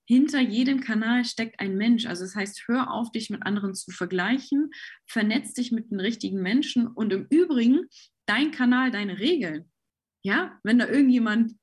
hinter 0.07 0.39
jedem 0.39 0.81
Kanal 0.81 1.25
steckt 1.25 1.59
ein 1.59 1.77
Mensch. 1.77 2.05
Also 2.05 2.23
das 2.23 2.35
heißt, 2.35 2.67
hör 2.67 2.91
auf, 2.91 3.11
dich 3.11 3.29
mit 3.29 3.43
anderen 3.43 3.73
zu 3.73 3.91
vergleichen, 3.91 4.69
vernetz 5.07 5.53
dich 5.53 5.71
mit 5.71 5.89
den 5.91 5.99
richtigen 5.99 6.41
Menschen 6.41 6.87
und 6.87 7.11
im 7.11 7.25
Übrigen, 7.29 7.87
dein 8.27 8.51
Kanal, 8.51 8.91
deine 8.91 9.19
Regeln. 9.19 9.71
Ja, 10.23 10.59
wenn 10.63 10.79
da 10.79 10.87
irgendjemand 10.87 11.53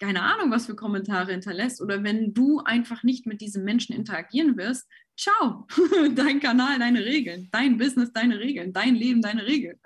keine 0.00 0.22
Ahnung, 0.22 0.50
was 0.50 0.66
für 0.66 0.74
Kommentare 0.74 1.30
hinterlässt 1.30 1.80
oder 1.80 2.02
wenn 2.02 2.32
du 2.32 2.60
einfach 2.60 3.02
nicht 3.02 3.26
mit 3.26 3.40
diesem 3.40 3.64
Menschen 3.64 3.94
interagieren 3.94 4.56
wirst, 4.56 4.88
ciao, 5.16 5.66
dein 6.16 6.40
Kanal, 6.40 6.78
deine 6.78 7.04
Regeln, 7.04 7.48
dein 7.52 7.76
Business, 7.76 8.10
deine 8.12 8.38
Regeln, 8.38 8.72
dein 8.72 8.94
Leben, 8.94 9.20
deine 9.20 9.44
Regeln. 9.44 9.78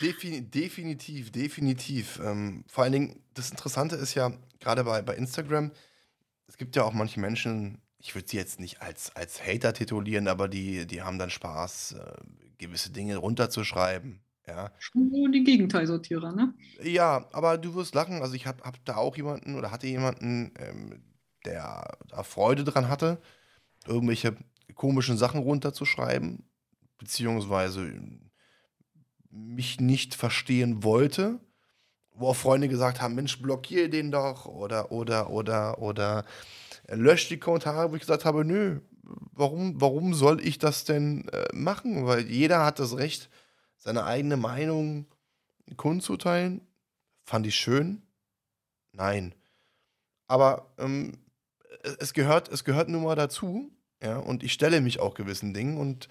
Defin 0.00 0.50
definitiv, 0.50 1.30
definitiv. 1.30 2.18
Ähm, 2.24 2.64
vor 2.68 2.84
allen 2.84 2.94
Dingen, 2.94 3.22
das 3.34 3.50
Interessante 3.50 3.96
ist 3.96 4.14
ja, 4.14 4.32
gerade 4.58 4.82
bei, 4.84 5.02
bei 5.02 5.14
Instagram, 5.14 5.72
es 6.46 6.56
gibt 6.56 6.74
ja 6.74 6.84
auch 6.84 6.94
manche 6.94 7.20
Menschen, 7.20 7.82
ich 7.98 8.14
würde 8.14 8.28
sie 8.28 8.38
jetzt 8.38 8.60
nicht 8.60 8.80
als, 8.80 9.14
als 9.14 9.46
Hater 9.46 9.74
titulieren, 9.74 10.26
aber 10.26 10.48
die, 10.48 10.86
die 10.86 11.02
haben 11.02 11.18
dann 11.18 11.30
Spaß, 11.30 11.92
äh, 11.92 12.12
gewisse 12.56 12.90
Dinge 12.90 13.18
runterzuschreiben, 13.18 14.20
ja. 14.46 14.70
Schon 14.78 15.10
so 15.10 15.28
die 15.28 15.44
Gegenteilsortierer, 15.44 16.32
ne? 16.32 16.54
Ja, 16.82 17.28
aber 17.32 17.58
du 17.58 17.74
wirst 17.74 17.94
lachen. 17.94 18.22
Also 18.22 18.34
ich 18.34 18.46
habe 18.46 18.62
hab 18.64 18.84
da 18.84 18.96
auch 18.96 19.16
jemanden 19.16 19.54
oder 19.56 19.70
hatte 19.70 19.86
jemanden, 19.86 20.52
ähm, 20.58 21.02
der 21.44 21.98
da 22.08 22.22
Freude 22.22 22.64
dran 22.64 22.88
hatte, 22.88 23.20
irgendwelche 23.86 24.36
komischen 24.74 25.16
Sachen 25.16 25.40
runterzuschreiben, 25.40 26.48
beziehungsweise 26.98 27.92
mich 29.30 29.80
nicht 29.80 30.14
verstehen 30.14 30.82
wollte, 30.82 31.40
wo 32.12 32.28
auch 32.28 32.36
Freunde 32.36 32.68
gesagt 32.68 33.00
haben, 33.00 33.14
Mensch, 33.14 33.40
blockier 33.40 33.88
den 33.88 34.10
doch 34.10 34.46
oder 34.46 34.92
oder 34.92 35.30
oder 35.30 35.80
oder 35.80 36.24
lösch 36.88 37.28
die 37.28 37.38
Kommentare, 37.38 37.90
wo 37.90 37.94
ich 37.94 38.00
gesagt 38.00 38.24
habe, 38.24 38.44
nö, 38.44 38.80
warum, 39.32 39.80
warum 39.80 40.14
soll 40.14 40.40
ich 40.40 40.58
das 40.58 40.84
denn 40.84 41.28
äh, 41.28 41.46
machen? 41.54 42.06
Weil 42.06 42.26
jeder 42.26 42.64
hat 42.64 42.78
das 42.78 42.96
Recht, 42.96 43.30
seine 43.80 44.04
eigene 44.04 44.36
Meinung 44.36 45.06
kundzuteilen. 45.76 46.60
Fand 47.24 47.46
ich 47.46 47.56
schön? 47.56 48.02
Nein. 48.92 49.34
Aber 50.28 50.72
ähm, 50.78 51.18
es, 51.98 52.12
gehört, 52.12 52.48
es 52.48 52.64
gehört 52.64 52.88
nun 52.88 53.02
mal 53.02 53.16
dazu. 53.16 53.72
Ja, 54.02 54.18
und 54.18 54.42
ich 54.42 54.52
stelle 54.52 54.80
mich 54.80 55.00
auch 55.00 55.14
gewissen 55.14 55.52
Dingen 55.52 55.76
und 55.76 56.08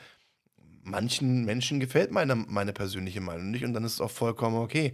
manchen 0.83 1.45
Menschen 1.45 1.79
gefällt 1.79 2.11
meine, 2.11 2.35
meine 2.35 2.73
persönliche 2.73 3.21
Meinung 3.21 3.51
nicht 3.51 3.63
und 3.63 3.73
dann 3.73 3.83
ist 3.83 3.93
es 3.93 4.01
auch 4.01 4.11
vollkommen 4.11 4.57
okay. 4.57 4.93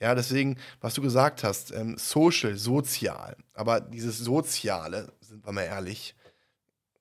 Ja, 0.00 0.14
deswegen, 0.14 0.56
was 0.80 0.94
du 0.94 1.02
gesagt 1.02 1.42
hast, 1.42 1.72
ähm, 1.72 1.96
social, 1.98 2.56
sozial, 2.56 3.36
aber 3.54 3.80
dieses 3.80 4.18
Soziale, 4.18 5.12
sind 5.20 5.44
wir 5.44 5.52
mal 5.52 5.62
ehrlich, 5.62 6.14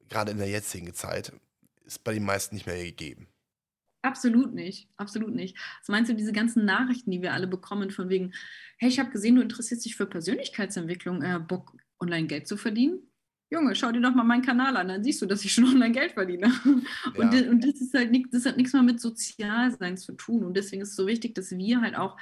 gerade 0.09 0.31
in 0.31 0.37
der 0.37 0.49
jetzigen 0.49 0.93
Zeit, 0.93 1.31
ist 1.85 2.03
bei 2.03 2.13
den 2.13 2.23
meisten 2.23 2.55
nicht 2.55 2.65
mehr 2.65 2.83
gegeben. 2.83 3.27
Absolut 4.05 4.53
nicht, 4.53 4.87
absolut 4.97 5.33
nicht. 5.33 5.57
Was 5.81 5.87
meinst 5.89 6.11
du, 6.11 6.15
diese 6.15 6.31
ganzen 6.31 6.63
Nachrichten, 6.63 7.09
die 7.09 7.23
wir 7.23 7.33
alle 7.33 7.47
bekommen, 7.47 7.89
von 7.89 8.07
wegen, 8.07 8.33
hey, 8.77 8.87
ich 8.87 8.99
habe 8.99 9.09
gesehen, 9.09 9.35
du 9.35 9.41
interessierst 9.41 9.83
dich 9.83 9.95
für 9.95 10.05
Persönlichkeitsentwicklung, 10.05 11.23
äh, 11.23 11.39
Bock, 11.39 11.75
online 11.99 12.27
Geld 12.27 12.47
zu 12.47 12.55
verdienen? 12.55 12.99
Junge, 13.49 13.73
schau 13.73 13.91
dir 13.91 14.01
doch 14.01 14.13
mal 14.13 14.23
meinen 14.23 14.43
Kanal 14.43 14.77
an, 14.77 14.89
dann 14.89 15.03
siehst 15.03 15.23
du, 15.23 15.25
dass 15.25 15.43
ich 15.43 15.51
schon 15.53 15.63
online 15.75 15.91
Geld 15.91 16.11
verdiene. 16.11 16.51
Und, 16.65 16.85
Ja. 17.17 17.29
das, 17.31 17.41
und 17.47 17.63
das 17.63 17.81
ist 17.81 17.95
halt 17.95 18.11
nicht, 18.11 18.27
das 18.31 18.45
hat 18.45 18.57
nichts 18.57 18.73
mehr 18.73 18.83
mit 18.83 19.01
Sozialsein 19.01 19.97
zu 19.97 20.13
tun. 20.13 20.43
Und 20.43 20.55
deswegen 20.55 20.83
ist 20.83 20.89
es 20.89 20.95
so 20.95 21.07
wichtig, 21.07 21.33
dass 21.33 21.49
wir 21.51 21.81
halt 21.81 21.95
auch, 21.95 22.15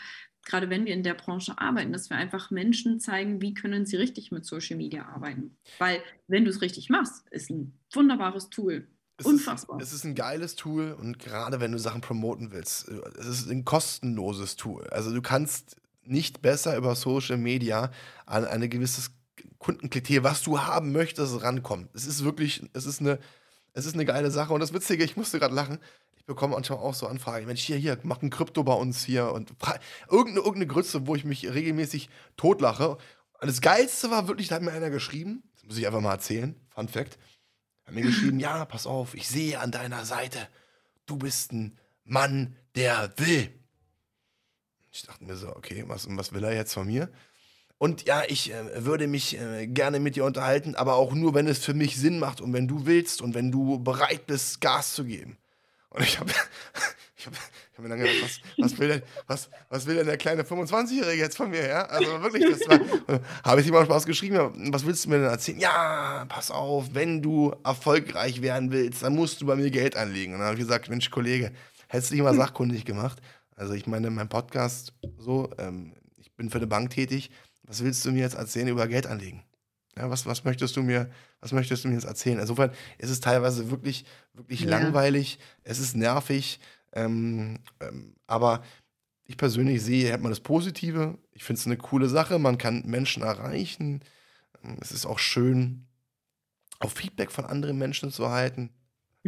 gerade 0.46 0.70
wenn 0.70 0.86
wir 0.86 0.94
in 0.94 1.04
der 1.04 1.16
Branche 1.16 1.58
arbeiten, 1.58 1.92
dass 1.92 2.10
wir 2.10 2.16
einfach 2.16 2.50
Menschen 2.50 3.02
zeigen, 3.02 3.42
wie 3.42 3.54
können 3.54 3.86
sie 3.86 3.98
richtig 3.98 4.32
mit 4.32 4.46
Social 4.46 4.78
Media 4.78 5.06
arbeiten. 5.06 5.58
Weil, 5.80 6.02
wenn 6.28 6.46
du 6.46 6.50
es 6.50 6.62
richtig 6.62 6.90
machst, 6.90 7.28
ist 7.32 7.50
ein 7.50 7.78
wunderbares 7.94 8.50
Tool. 8.50 8.88
Es 9.18 9.26
Unfassbar. 9.26 9.80
Ist, 9.80 9.90
es 9.90 9.94
ist 9.94 10.06
ein 10.06 10.16
geiles 10.16 10.56
Tool 10.56 10.94
und 10.94 11.20
gerade 11.20 11.60
wenn 11.60 11.72
du 11.72 11.78
Sachen 11.78 12.02
promoten 12.02 12.52
willst, 12.52 12.90
äh, 12.90 13.00
es 13.20 13.28
ist 13.28 13.50
ein 13.50 13.64
kostenloses 13.64 14.56
Tool. 14.56 14.88
Also 14.90 15.14
du 15.14 15.22
kannst 15.22 15.78
nicht 16.06 16.42
besser 16.42 16.76
über 16.76 16.96
Social 16.96 17.38
Media 17.38 17.92
an 18.26 18.46
eine 18.46 18.70
gewisses 18.70 19.12
Kundenklientel, 19.60 20.24
was 20.24 20.42
du 20.42 20.60
haben 20.60 20.92
möchtest, 20.92 21.42
rankommen. 21.42 21.90
Es 21.94 22.06
ist 22.06 22.24
wirklich, 22.24 22.64
es 22.74 22.86
ist 22.86 23.02
eine, 23.02 23.20
es 23.74 23.86
ist 23.86 23.94
eine 23.94 24.06
geile 24.06 24.32
Sache. 24.32 24.54
Und 24.54 24.60
das 24.60 24.74
Witzige, 24.74 25.04
ich 25.04 25.16
musste 25.16 25.40
gerade 25.40 25.56
lachen. 25.56 25.80
Ich 26.18 26.26
bekomme 26.26 26.56
manchmal 26.56 26.80
auch 26.80 26.94
so 26.94 27.08
Anfragen. 27.08 27.46
Mensch, 27.46 27.62
hier, 27.62 27.78
hier, 27.78 27.98
mach 28.04 28.22
ein 28.22 28.30
Krypto 28.30 28.64
bei 28.64 28.74
uns 28.74 29.04
hier 29.04 29.32
und 29.32 29.54
irgendeine, 30.10 30.40
irgendeine 30.40 30.68
Grütze, 30.68 31.08
wo 31.08 31.16
ich 31.16 31.24
mich 31.24 31.54
regelmäßig 31.54 32.10
totlache. 32.38 32.98
Und 33.42 33.48
das 33.48 33.62
Geilste 33.62 34.10
war 34.10 34.28
wirklich, 34.28 34.48
da 34.48 34.56
hat 34.56 34.62
mir 34.62 34.72
einer 34.72 34.90
geschrieben, 34.90 35.44
das 35.56 35.66
muss 35.66 35.78
ich 35.78 35.86
einfach 35.86 36.02
mal 36.02 36.14
erzählen, 36.14 36.56
Fun 36.70 36.88
Fact, 36.88 37.18
hat 37.94 38.04
mir 38.04 38.10
geschrieben, 38.10 38.40
ja, 38.40 38.66
pass 38.66 38.88
auf, 38.88 39.14
ich 39.14 39.28
sehe 39.28 39.60
an 39.60 39.72
deiner 39.72 40.04
Seite, 40.04 40.48
du 41.06 41.18
bist 41.18 41.54
ein 41.54 41.78
Mann, 42.06 42.56
der 42.76 43.14
will. 43.18 43.54
Ich 44.92 45.04
dachte 45.04 45.24
mir 45.24 45.36
so, 45.36 45.56
okay, 45.56 45.84
was, 45.88 46.08
was 46.10 46.34
will 46.34 46.44
er 46.44 46.56
jetzt 46.56 46.74
von 46.74 46.88
mir? 46.88 47.10
Und 47.78 48.06
ja, 48.06 48.24
ich 48.28 48.52
äh, 48.52 48.86
würde 48.86 49.08
mich 49.08 49.40
äh, 49.40 49.68
gerne 49.68 50.00
mit 50.00 50.16
dir 50.16 50.26
unterhalten, 50.26 50.76
aber 50.76 50.96
auch 50.96 51.14
nur, 51.14 51.36
wenn 51.36 51.48
es 51.48 51.60
für 51.60 51.74
mich 51.74 51.98
Sinn 51.98 52.18
macht 52.18 52.42
und 52.42 52.54
wenn 52.54 52.68
du 52.68 52.86
willst 52.86 53.22
und 53.22 53.36
wenn 53.36 53.52
du 53.52 53.80
bereit 53.80 54.26
bist, 54.26 54.62
Gas 54.62 54.94
zu 54.94 55.06
geben. 55.06 55.38
Und 55.90 56.04
ich 56.04 56.20
habe 56.20 56.32
ich 57.18 57.28
hab, 57.28 57.34
ich 57.86 57.92
hab 57.92 57.98
mir 58.00 58.06
dann 58.06 58.18
gedacht, 58.18 58.24
was, 58.24 58.72
was, 58.72 58.80
will 58.80 58.88
denn, 58.88 59.02
was, 59.28 59.50
was 59.70 59.86
will 59.86 59.96
denn 59.96 60.06
der 60.06 60.18
kleine 60.18 60.44
25-Jährige 60.44 61.22
jetzt 61.22 61.38
von 61.38 61.50
mir? 61.50 61.68
Ja? 61.68 61.84
Also 61.86 62.22
wirklich, 62.22 62.44
das 62.50 62.68
war, 62.68 62.80
habe 63.44 63.62
ich 63.62 63.68
ihm 63.68 63.74
mal 63.74 63.86
Spaß 63.86 64.06
geschrieben, 64.06 64.72
was 64.74 64.86
willst 64.86 65.06
du 65.06 65.10
mir 65.10 65.18
denn 65.20 65.26
erzählen? 65.30 65.60
Ja, 65.60 66.26
pass 66.30 66.52
auf, 66.52 66.94
wenn 66.94 67.22
du 67.22 67.54
erfolgreich 67.64 68.42
werden 68.42 68.72
willst, 68.72 69.04
dann 69.04 69.16
musst 69.16 69.42
du 69.42 69.46
bei 69.46 69.56
mir 69.56 69.70
Geld 69.72 69.96
anlegen. 69.96 70.34
Und 70.34 70.40
dann 70.40 70.48
habe 70.48 70.58
ich 70.58 70.66
gesagt, 70.66 70.90
Mensch, 70.90 71.10
Kollege, 71.10 71.52
hättest 71.88 72.12
du 72.12 72.16
dich 72.16 72.24
mal 72.24 72.36
sachkundig 72.36 72.86
gemacht? 72.86 73.22
Also 73.56 73.74
ich 73.74 73.86
meine, 73.88 74.10
mein 74.10 74.30
Podcast 74.30 74.94
so, 75.18 75.50
ähm, 75.60 75.94
ich 76.18 76.32
bin 76.36 76.50
für 76.50 76.58
eine 76.58 76.68
Bank 76.68 76.90
tätig, 76.90 77.30
was 77.64 77.84
willst 77.84 78.04
du 78.06 78.12
mir 78.12 78.22
jetzt 78.22 78.36
erzählen 78.36 78.68
über 78.68 78.88
Geld 78.88 79.08
anlegen? 79.08 79.44
Ja, 79.96 80.10
was, 80.10 80.26
was 80.26 80.44
möchtest 80.44 80.76
du 80.76 80.82
mir, 80.82 81.12
was 81.40 81.52
möchtest 81.52 81.84
du 81.84 81.88
mir 81.88 81.94
jetzt 81.94 82.06
erzählen? 82.06 82.40
Insofern 82.40 82.72
ist 82.98 83.12
es 83.12 83.20
teilweise 83.20 83.70
wirklich, 83.70 84.06
wirklich 84.34 84.62
Ja. 84.62 84.72
langweilig, 84.72 85.38
es 85.64 85.78
ist 85.78 85.96
nervig, 85.96 86.60
ähm, 86.94 87.60
ähm, 87.80 88.16
aber 88.28 88.64
ich 89.26 89.38
persönlich 89.38 89.82
sehe, 89.84 90.14
hat 90.14 90.22
man 90.22 90.32
das 90.32 90.42
Positive. 90.42 91.18
Ich 91.32 91.44
finde 91.44 91.60
es 91.60 91.66
eine 91.68 91.78
coole 91.78 92.10
Sache, 92.10 92.40
man 92.40 92.58
kann 92.58 92.84
Menschen 92.86 93.24
erreichen. 93.24 94.04
Ähm, 94.64 94.78
Es 94.82 94.92
ist 94.92 95.06
auch 95.06 95.20
schön, 95.20 95.88
auf 96.80 96.94
Feedback 96.94 97.32
von 97.32 97.46
anderen 97.46 97.78
Menschen 97.78 98.12
zu 98.12 98.24
erhalten. 98.24 98.72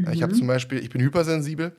Ja, 0.06 0.12
Ich 0.14 0.24
habe 0.24 0.34
Mhm. 0.34 0.38
zum 0.40 0.48
Beispiel, 0.48 0.80
ich 0.80 0.90
bin 0.90 1.02
hypersensibel 1.02 1.76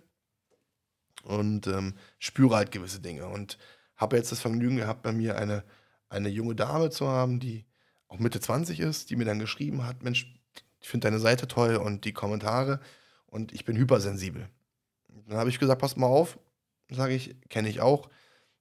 und 1.24 1.66
ähm, 1.66 1.95
spüre 2.18 2.57
halt 2.57 2.70
gewisse 2.70 3.01
Dinge 3.01 3.26
und 3.26 3.59
habe 3.97 4.16
jetzt 4.16 4.32
das 4.32 4.41
Vergnügen 4.41 4.76
gehabt, 4.76 5.03
bei 5.03 5.12
mir 5.12 5.37
eine, 5.39 5.64
eine 6.09 6.28
junge 6.28 6.55
Dame 6.55 6.91
zu 6.91 7.09
haben, 7.09 7.41
die 7.41 7.66
auch 8.09 8.18
Mitte 8.18 8.41
20 8.41 8.80
ist, 8.80 9.11
die 9.11 9.16
mir 9.16 9.24
dann 9.24 9.39
geschrieben 9.39 9.84
hat, 9.84 10.03
Mensch, 10.03 10.32
ich 10.80 10.89
finde 10.89 11.07
deine 11.07 11.18
Seite 11.18 11.49
toll 11.49 11.76
und 11.76 12.05
die 12.05 12.12
Kommentare 12.12 12.80
und 13.26 13.53
ich 13.53 13.64
bin 13.64 13.76
hypersensibel. 13.76 14.49
Dann 15.29 15.39
habe 15.39 15.51
ich 15.51 15.59
gesagt, 15.59 15.81
pass 15.81 15.97
mal 15.97 16.07
auf, 16.07 16.39
sage 16.91 17.14
ich, 17.14 17.37
kenne 17.49 17.69
ich 17.69 17.81
auch. 17.81 18.09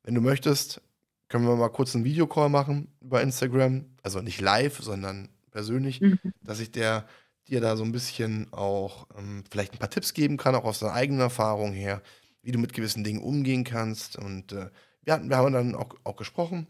Wenn 0.04 0.16
du 0.16 0.22
möchtest, 0.22 0.82
können 1.28 1.48
wir 1.48 1.56
mal 1.56 1.70
kurz 1.70 1.96
einen 1.96 2.06
Videocall 2.06 2.50
machen 2.50 2.94
über 3.02 3.22
Instagram, 3.22 3.86
also 4.04 4.22
nicht 4.22 4.42
live, 4.42 4.80
sondern 4.82 5.30
persönlich, 5.52 6.02
Mhm. 6.02 6.20
dass 6.42 6.60
ich 6.60 6.72
der 6.72 7.08
dir 7.48 7.62
da 7.62 7.78
so 7.78 7.84
ein 7.84 7.92
bisschen 7.92 8.52
auch 8.54 9.08
ähm, 9.18 9.44
vielleicht 9.52 9.74
ein 9.74 9.78
paar 9.80 9.90
Tipps 9.90 10.14
geben 10.14 10.38
kann, 10.38 10.56
auch 10.56 10.66
aus 10.66 10.80
deiner 10.80 10.94
eigenen 10.94 11.22
Erfahrung 11.22 11.74
her, 11.74 12.02
wie 12.42 12.52
du 12.52 12.60
mit 12.60 12.74
gewissen 12.74 13.04
Dingen 13.04 13.22
umgehen 13.22 13.64
kannst. 13.64 14.18
Und 14.18 14.52
äh, 14.52 14.70
wir, 15.04 15.14
hatten, 15.14 15.30
wir 15.30 15.38
haben 15.38 15.54
dann 15.54 15.76
auch, 15.76 15.90
auch 16.04 16.16
gesprochen. 16.16 16.68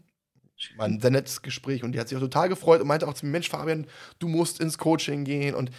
War 0.76 0.86
ein 0.86 1.00
sehr 1.00 1.10
nettes 1.10 1.42
Gespräch 1.42 1.82
und 1.84 1.92
die 1.92 2.00
hat 2.00 2.08
sich 2.08 2.16
auch 2.16 2.22
total 2.22 2.48
gefreut 2.48 2.80
und 2.80 2.86
meinte 2.88 3.06
auch 3.06 3.12
zu 3.14 3.26
mir, 3.26 3.32
Mensch, 3.32 3.50
Fabian, 3.50 3.86
du 4.18 4.28
musst 4.28 4.58
ins 4.58 4.78
Coaching 4.78 5.24
gehen. 5.24 5.54
Und 5.54 5.70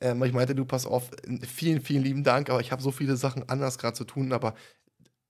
ähm, 0.00 0.22
ich 0.24 0.32
meinte, 0.32 0.54
du 0.54 0.64
pass 0.64 0.86
auf, 0.86 1.10
vielen, 1.46 1.80
vielen 1.80 2.02
lieben 2.02 2.24
Dank, 2.24 2.50
aber 2.50 2.60
ich 2.60 2.72
habe 2.72 2.82
so 2.82 2.90
viele 2.90 3.16
Sachen 3.16 3.48
anders 3.48 3.78
gerade 3.78 3.96
zu 3.96 4.04
tun, 4.04 4.32
aber 4.32 4.54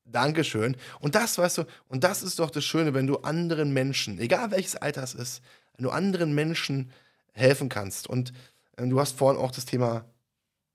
Dankeschön. 0.04 0.76
Und 1.00 1.14
das, 1.14 1.36
weißt 1.36 1.58
du, 1.58 1.64
und 1.88 2.04
das 2.04 2.22
ist 2.22 2.38
doch 2.38 2.50
das 2.50 2.64
Schöne, 2.64 2.94
wenn 2.94 3.06
du 3.06 3.18
anderen 3.18 3.72
Menschen, 3.72 4.18
egal 4.20 4.52
welches 4.52 4.76
Alter 4.76 5.02
es 5.02 5.14
ist, 5.14 5.42
wenn 5.76 5.84
du 5.84 5.90
anderen 5.90 6.34
Menschen 6.34 6.92
helfen 7.32 7.68
kannst. 7.68 8.08
Und 8.08 8.32
ähm, 8.78 8.90
du 8.90 9.00
hast 9.00 9.18
vorhin 9.18 9.40
auch 9.40 9.50
das 9.50 9.64
Thema 9.64 10.04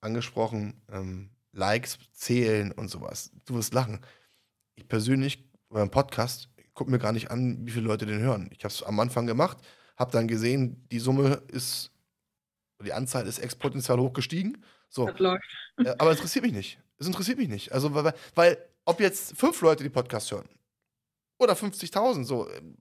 angesprochen, 0.02 0.82
ähm, 0.92 1.30
Likes 1.54 1.98
zählen 2.14 2.72
und 2.72 2.90
sowas. 2.90 3.32
Du 3.46 3.56
wirst 3.56 3.74
lachen. 3.74 4.00
Ich 4.76 4.88
persönlich, 4.88 5.50
beim 5.70 5.90
Podcast, 5.90 6.50
gucke 6.74 6.92
mir 6.92 7.00
gar 7.00 7.12
nicht 7.12 7.32
an, 7.32 7.66
wie 7.66 7.72
viele 7.72 7.86
Leute 7.86 8.06
den 8.06 8.20
hören. 8.20 8.50
Ich 8.52 8.64
habe 8.64 8.74
es 8.74 8.84
am 8.84 9.00
Anfang 9.00 9.28
gemacht, 9.28 9.58
habe 9.98 10.12
dann 10.12 10.28
gesehen, 10.28 10.88
die 10.92 11.00
Summe 11.00 11.42
ist, 11.48 11.91
die 12.82 12.94
Anzahl 12.94 13.28
ist 13.28 13.40
exponentiell 13.40 13.98
hoch 13.98 14.14
gestiegen. 14.14 14.64
So, 14.90 15.08
Das 15.08 15.20
läuft. 15.20 15.44
aber 15.98 16.12
interessiert 16.12 16.44
mich 16.46 16.54
nicht. 16.54 16.80
Es 16.98 17.08
interessiert 17.08 17.38
mich 17.38 17.48
nicht. 17.50 17.72
Also, 17.72 17.94
weil, 17.94 18.14
weil 18.36 18.58
ob 18.86 19.00
jetzt 19.00 19.38
fünf 19.38 19.62
Leute 19.62 19.84
die 19.84 19.90
Podcasts 19.90 20.32
hören 20.32 20.50
oder 21.38 21.54
50.000, 21.54 22.24
so, 22.24 22.50
ähm, 22.50 22.78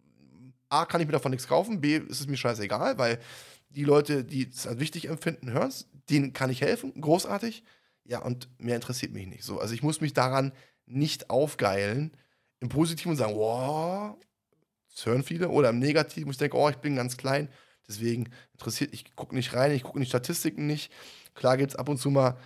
A, 0.69 0.85
kann 0.85 1.01
ich 1.01 1.07
mir 1.07 1.13
davon 1.13 1.31
nichts 1.31 1.49
kaufen, 1.49 1.81
B, 1.81 1.97
ist 1.97 2.21
es 2.21 2.27
mir 2.27 2.37
scheißegal, 2.37 2.99
weil 2.99 3.19
die 3.71 3.85
Leute, 3.85 4.25
die 4.25 4.49
es 4.49 4.67
als 4.67 4.79
wichtig 4.81 5.09
empfinden, 5.09 5.51
hören 5.51 5.69
es, 5.69 5.89
denen 6.09 6.33
kann 6.33 6.51
ich 6.51 6.61
helfen, 6.61 7.01
großartig. 7.01 7.65
Ja, 8.05 8.21
und 8.21 8.49
mehr 8.59 8.77
interessiert 8.77 9.13
mich 9.13 9.27
nicht. 9.27 9.45
So, 9.45 9.61
also 9.61 9.75
ich 9.75 9.83
muss 9.83 10.01
mich 10.01 10.13
daran 10.13 10.53
nicht 10.87 11.31
aufgeilen, 11.31 12.17
im 12.61 12.69
Positiven 12.69 13.17
sagen, 13.17 13.37
wow, 13.37 14.17
das 14.93 15.07
hören 15.07 15.23
viele, 15.23 15.49
oder 15.49 15.71
im 15.71 15.79
Negativen, 15.79 16.31
ich 16.31 16.37
denke, 16.39 16.57
oh, 16.57 16.69
ich 16.69 16.77
bin 16.77 16.97
ganz 16.97 17.17
klein, 17.17 17.49
deswegen 17.91 18.31
interessiert, 18.53 18.95
ich 18.95 19.15
gucke 19.17 19.35
nicht 19.35 19.53
rein, 19.55 19.73
ich 19.73 19.83
gucke 19.83 19.99
in 19.99 20.05
die 20.05 20.09
Statistiken 20.09 20.67
nicht. 20.67 20.93
Klar 21.35 21.57
gibt 21.57 21.73
es 21.73 21.77
ab 21.77 21.89
und 21.89 21.99
zu 21.99 22.11
mal 22.11 22.39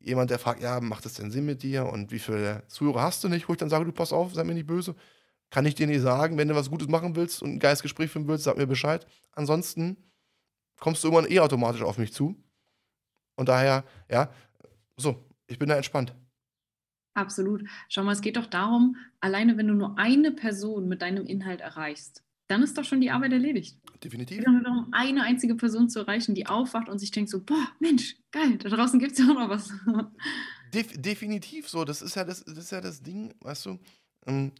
jemand, 0.00 0.30
der 0.30 0.38
fragt, 0.38 0.62
ja, 0.62 0.80
macht 0.80 1.04
das 1.04 1.14
denn 1.14 1.30
Sinn 1.30 1.44
mit 1.44 1.62
dir 1.62 1.86
und 1.86 2.10
wie 2.10 2.18
viele 2.18 2.64
Zuhörer 2.68 3.02
hast 3.02 3.22
du 3.22 3.28
nicht, 3.28 3.48
wo 3.48 3.52
ich 3.52 3.58
dann 3.58 3.68
sage, 3.70 3.84
du 3.84 3.92
pass 3.92 4.12
auf, 4.12 4.34
sei 4.34 4.44
mir 4.44 4.54
nicht 4.54 4.66
böse. 4.66 4.94
Kann 5.50 5.66
ich 5.66 5.74
dir 5.74 5.86
nicht 5.86 6.00
sagen, 6.00 6.38
wenn 6.38 6.48
du 6.48 6.54
was 6.54 6.70
Gutes 6.70 6.88
machen 6.88 7.14
willst 7.14 7.42
und 7.42 7.54
ein 7.54 7.58
geiles 7.58 7.82
Gespräch 7.82 8.10
führen 8.10 8.26
willst, 8.26 8.44
sag 8.44 8.56
mir 8.56 8.66
Bescheid. 8.66 9.06
Ansonsten 9.32 9.96
kommst 10.80 11.04
du 11.04 11.08
irgendwann 11.08 11.30
eh 11.30 11.40
automatisch 11.40 11.82
auf 11.82 11.98
mich 11.98 12.12
zu. 12.12 12.36
Und 13.36 13.48
daher, 13.48 13.84
ja, 14.10 14.32
so, 14.96 15.24
ich 15.46 15.58
bin 15.58 15.68
da 15.68 15.76
entspannt. 15.76 16.14
Absolut. 17.14 17.62
Schau 17.88 18.02
mal, 18.02 18.12
es 18.12 18.22
geht 18.22 18.36
doch 18.36 18.46
darum, 18.46 18.96
alleine 19.20 19.58
wenn 19.58 19.68
du 19.68 19.74
nur 19.74 19.98
eine 19.98 20.32
Person 20.32 20.88
mit 20.88 21.02
deinem 21.02 21.26
Inhalt 21.26 21.60
erreichst, 21.60 22.24
dann 22.52 22.62
ist 22.62 22.76
doch 22.76 22.84
schon 22.84 23.00
die 23.00 23.10
Arbeit 23.10 23.32
erledigt. 23.32 23.78
Es 23.94 24.00
Definitiv. 24.00 24.38
geht 24.38 24.46
doch 24.46 24.52
nur 24.52 24.62
darum, 24.62 24.88
eine 24.92 25.22
einzige 25.22 25.54
Person 25.54 25.88
zu 25.88 26.00
erreichen, 26.00 26.34
die 26.34 26.46
aufwacht 26.46 26.88
und 26.88 26.98
sich 26.98 27.10
denkt 27.10 27.30
so, 27.30 27.40
boah, 27.42 27.66
Mensch, 27.80 28.16
geil, 28.30 28.58
da 28.58 28.68
draußen 28.68 29.00
gibt 29.00 29.12
es 29.12 29.18
ja 29.18 29.24
auch 29.24 29.34
noch 29.34 29.48
was. 29.48 29.72
Def 30.74 30.92
definitiv 31.00 31.68
so. 31.68 31.84
Das 31.84 32.02
ist 32.02 32.14
ja 32.14 32.24
das, 32.24 32.44
das 32.44 32.56
ist 32.58 32.72
ja 32.72 32.80
das 32.80 33.02
Ding, 33.02 33.34
weißt 33.40 33.66
du. 33.66 33.78
Ähm, 34.26 34.52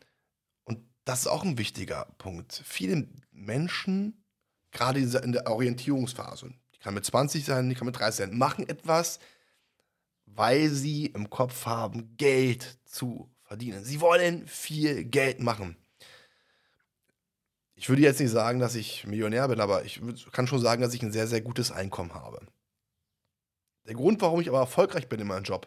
Und 0.64 0.78
das 1.05 1.20
ist 1.20 1.26
auch 1.26 1.45
ein 1.45 1.59
wichtiger 1.59 2.07
Punkt. 2.18 2.62
Viele 2.64 3.09
Menschen, 3.30 4.24
gerade 4.70 5.01
in 5.01 5.32
der 5.32 5.47
Orientierungsphase, 5.51 6.53
die 6.74 6.78
kann 6.78 6.95
mit 6.95 7.05
20 7.05 7.45
sein, 7.45 7.68
die 7.68 7.74
kann 7.74 7.86
mit 7.86 7.99
30 7.99 8.26
sein, 8.26 8.38
machen 8.38 8.68
etwas, 8.68 9.18
weil 10.26 10.68
sie 10.70 11.07
im 11.07 11.28
Kopf 11.30 11.66
haben, 11.66 12.16
Geld 12.16 12.78
zu 12.84 13.30
verdienen. 13.43 13.84
Sie 13.84 14.01
wollen 14.01 14.47
viel 14.47 15.05
Geld 15.05 15.40
machen. 15.40 15.76
Ich 17.83 17.89
würde 17.89 18.03
jetzt 18.03 18.20
nicht 18.20 18.30
sagen, 18.30 18.61
dass 18.61 18.76
ich 18.76 19.09
Millionär 19.09 19.49
bin, 19.49 19.61
aber 19.61 19.85
ich 19.85 20.01
kann 20.30 20.47
schon 20.47 20.61
sagen, 20.61 20.83
dass 20.83 20.95
ich 20.95 21.03
ein 21.03 21.11
sehr, 21.11 21.26
sehr 21.26 21.41
gutes 21.41 21.72
Einkommen 21.72 22.14
habe. 22.14 22.39
Der 23.89 23.95
Grund, 23.95 24.22
warum 24.22 24.41
ich 24.41 24.49
aber 24.49 24.61
erfolgreich 24.61 25.09
bin 25.09 25.18
in 25.18 25.26
meinem 25.26 25.43
Job, 25.43 25.66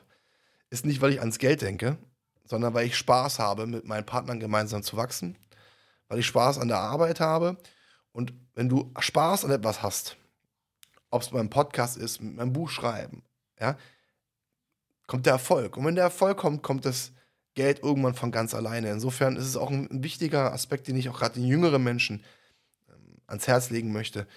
ist 0.69 0.85
nicht, 0.85 1.01
weil 1.01 1.11
ich 1.11 1.19
ans 1.19 1.39
Geld 1.39 1.61
denke, 1.61 1.97
sondern 2.45 2.73
weil 2.73 2.87
ich 2.87 2.95
Spaß 2.95 3.39
habe, 3.39 3.67
mit 3.67 3.83
meinen 3.83 4.05
Partnern 4.05 4.39
gemeinsam 4.39 4.81
zu 4.81 4.95
wachsen, 4.95 5.37
weil 6.07 6.19
ich 6.19 6.25
Spaß 6.25 6.57
an 6.57 6.69
der 6.69 6.77
Arbeit 6.77 7.19
habe. 7.19 7.57
Und 8.13 8.33
wenn 8.53 8.69
du 8.69 8.93
Spaß 8.97 9.43
an 9.43 9.51
etwas 9.51 9.83
hast, 9.83 10.15
ob 11.09 11.21
es 11.21 11.31
beim 11.31 11.49
Podcast 11.49 11.97
ist, 11.97 12.21
mit 12.21 12.37
meinem 12.37 12.53
Buch 12.53 12.69
schreiben, 12.69 13.23
ja, 13.59 13.77
kommt 15.05 15.25
der 15.25 15.33
Erfolg. 15.33 15.75
Und 15.75 15.83
wenn 15.83 15.95
der 15.95 16.05
Erfolg 16.05 16.37
kommt, 16.37 16.63
kommt 16.63 16.85
das 16.85 17.11
Geld 17.55 17.81
irgendwann 17.81 18.13
von 18.13 18.31
ganz 18.31 18.53
alleine. 18.53 18.91
Insofern 18.91 19.37
ist 19.37 19.47
es 19.47 19.57
auch 19.57 19.71
ein, 19.71 20.03
wichtiger 20.03 20.53
Aspekt, 20.53 20.87
den 20.87 20.97
ich 20.97 21.09
auch 21.09 21.17
gerade 21.17 21.35
den 21.35 21.47
jüngeren 21.47 21.83
Menschen 21.83 22.23
ähm, 22.89 23.21
ans 23.25 23.47
Herz 23.47 23.69
legen 23.69 23.91
möchte. 23.91 24.27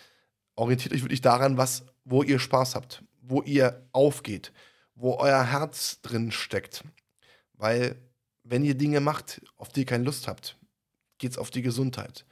Orientiert 0.54 0.94
euch 0.94 1.02
wirklich 1.02 1.20
daran, 1.20 1.56
was, 1.56 1.84
wo 2.04 2.22
ihr 2.22 2.38
Spaß 2.38 2.74
habt, 2.74 3.04
wo 3.20 3.42
ihr 3.42 3.86
aufgeht, 3.92 4.52
wo 4.94 5.16
euer 5.16 5.44
Herz 5.44 6.00
drin 6.00 6.32
steckt. 6.32 6.84
Weil, 7.54 7.96
wenn 8.44 8.64
ihr 8.64 8.76
Dinge 8.76 9.00
macht, 9.00 9.42
auf 9.56 9.68
die 9.68 9.80
ihr 9.80 9.86
keine 9.86 10.04
Lust 10.04 10.28
habt, 10.28 10.56
geht 11.18 11.32
es 11.32 11.38
auf 11.38 11.50
die 11.50 11.62
Gesundheit. 11.62 12.24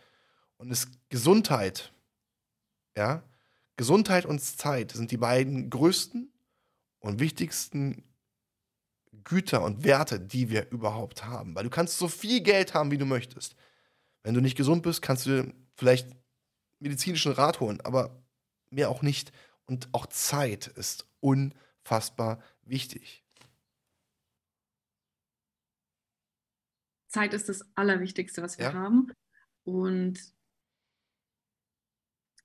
Und 0.56 0.70
es 0.70 0.88
Gesundheit, 1.08 1.92
ja, 2.96 3.22
Gesundheit 3.76 4.24
und 4.24 4.40
Zeit 4.40 4.92
sind 4.92 5.10
die 5.10 5.18
beiden 5.18 5.68
größten 5.68 6.32
und 7.00 7.20
wichtigsten 7.20 8.02
Güter 9.26 9.62
und 9.62 9.84
Werte, 9.84 10.20
die 10.20 10.50
wir 10.50 10.70
überhaupt 10.70 11.24
haben. 11.24 11.54
Weil 11.54 11.64
du 11.64 11.70
kannst 11.70 11.98
so 11.98 12.08
viel 12.08 12.40
Geld 12.40 12.72
haben, 12.74 12.90
wie 12.92 12.98
du 12.98 13.04
möchtest. 13.04 13.56
Wenn 14.22 14.34
du 14.34 14.40
nicht 14.40 14.56
gesund 14.56 14.82
bist, 14.82 15.02
kannst 15.02 15.26
du 15.26 15.52
vielleicht 15.76 16.08
medizinischen 16.78 17.32
Rat 17.32 17.60
holen, 17.60 17.80
aber 17.82 18.22
mehr 18.70 18.88
auch 18.88 19.02
nicht. 19.02 19.32
Und 19.66 19.88
auch 19.92 20.06
Zeit 20.06 20.68
ist 20.68 21.06
unfassbar 21.20 22.40
wichtig. 22.62 23.24
Zeit 27.08 27.34
ist 27.34 27.48
das 27.48 27.64
Allerwichtigste, 27.76 28.42
was 28.42 28.58
wir 28.58 28.66
Ja. 28.66 28.72
haben. 28.74 29.12
Und 29.64 30.18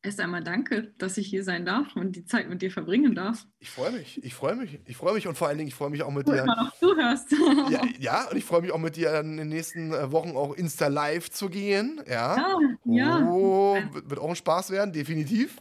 erst 0.04 0.20
einmal 0.20 0.44
danke, 0.44 0.94
dass 0.98 1.18
ich 1.18 1.28
hier 1.28 1.44
sein 1.44 1.66
darf 1.66 1.96
und 1.96 2.16
die 2.16 2.26
Zeit 2.26 2.50
mit 2.50 2.62
dir 2.62 2.72
verbringen 2.72 3.14
darf. 3.16 3.46
Ich 3.60 3.70
freue 3.70 3.92
mich, 3.92 4.24
ich 4.24 4.34
freue 4.34 4.56
mich, 4.56 4.80
ich 4.86 4.98
freue 4.98 5.14
mich 5.14 5.28
und 5.28 5.38
vor 5.38 5.48
allen 5.48 5.58
Dingen, 5.58 5.68
ich 5.68 5.76
freue 5.76 5.90
mich 5.90 6.04
auch 6.04 6.12
mit 6.12 6.28
Du 6.28 6.32
dir. 6.32 6.44
immer 6.44 6.56
noch 6.56 6.76
zuhörst. 6.78 7.32
Ja, 7.70 7.82
ja, 8.00 8.30
und 8.30 8.38
ich 8.38 8.44
freue 8.46 8.62
mich 8.62 8.72
auch 8.72 8.80
mit 8.80 8.96
dir 8.96 9.20
in 9.20 9.38
den 9.38 9.50
nächsten 9.50 9.94
äh, 9.94 10.12
Wochen 10.12 10.32
auch 10.36 10.54
Insta 10.56 10.88
Live 10.88 11.30
zu 11.30 11.50
gehen. 11.50 12.02
Ja. 12.08 12.36
ja, 12.38 12.58
ja. 12.86 13.30
Oh, 13.30 13.76
wird, 13.92 14.10
wird 14.10 14.20
auch 14.20 14.30
ein 14.30 14.36
Spaß 14.36 14.72
werden, 14.72 14.92
definitiv. 14.92 15.58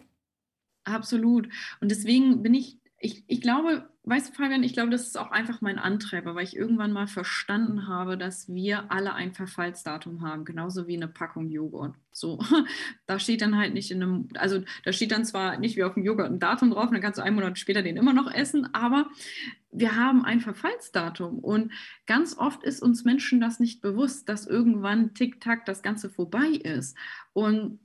Absolut. 0.84 1.48
Und 1.80 1.90
deswegen 1.90 2.42
bin 2.42 2.54
ich, 2.54 2.78
ich, 3.02 3.24
ich 3.28 3.40
glaube, 3.40 3.88
weißt 4.04 4.28
du, 4.28 4.32
Fabian, 4.34 4.62
ich 4.62 4.74
glaube, 4.74 4.90
das 4.90 5.06
ist 5.06 5.18
auch 5.18 5.30
einfach 5.30 5.62
mein 5.62 5.78
Antreiber, 5.78 6.34
weil 6.34 6.44
ich 6.44 6.54
irgendwann 6.54 6.92
mal 6.92 7.06
verstanden 7.06 7.88
habe, 7.88 8.18
dass 8.18 8.52
wir 8.52 8.92
alle 8.92 9.14
ein 9.14 9.32
Verfallsdatum 9.32 10.20
haben, 10.20 10.44
genauso 10.44 10.86
wie 10.86 10.96
eine 10.96 11.08
Packung 11.08 11.48
Joghurt. 11.48 11.94
So, 12.12 12.38
da 13.06 13.18
steht 13.18 13.40
dann 13.40 13.56
halt 13.56 13.72
nicht 13.72 13.90
in 13.90 14.02
einem, 14.02 14.28
also 14.34 14.62
da 14.84 14.92
steht 14.92 15.12
dann 15.12 15.24
zwar 15.24 15.58
nicht 15.58 15.76
wie 15.76 15.84
auf 15.84 15.94
dem 15.94 16.04
Joghurt 16.04 16.30
ein 16.30 16.40
Datum 16.40 16.70
drauf, 16.70 16.90
dann 16.90 17.00
kannst 17.00 17.18
du 17.18 17.22
einen 17.22 17.36
Monat 17.36 17.58
später 17.58 17.82
den 17.82 17.96
immer 17.96 18.12
noch 18.12 18.30
essen, 18.30 18.74
aber 18.74 19.08
wir 19.72 19.96
haben 19.96 20.22
ein 20.22 20.40
Verfallsdatum 20.40 21.38
und 21.38 21.72
ganz 22.06 22.36
oft 22.36 22.62
ist 22.64 22.82
uns 22.82 23.04
Menschen 23.04 23.40
das 23.40 23.60
nicht 23.60 23.80
bewusst, 23.80 24.28
dass 24.28 24.46
irgendwann 24.46 25.14
tick-tack 25.14 25.64
das 25.64 25.82
Ganze 25.82 26.10
vorbei 26.10 26.48
ist. 26.48 26.98
Und 27.32 27.78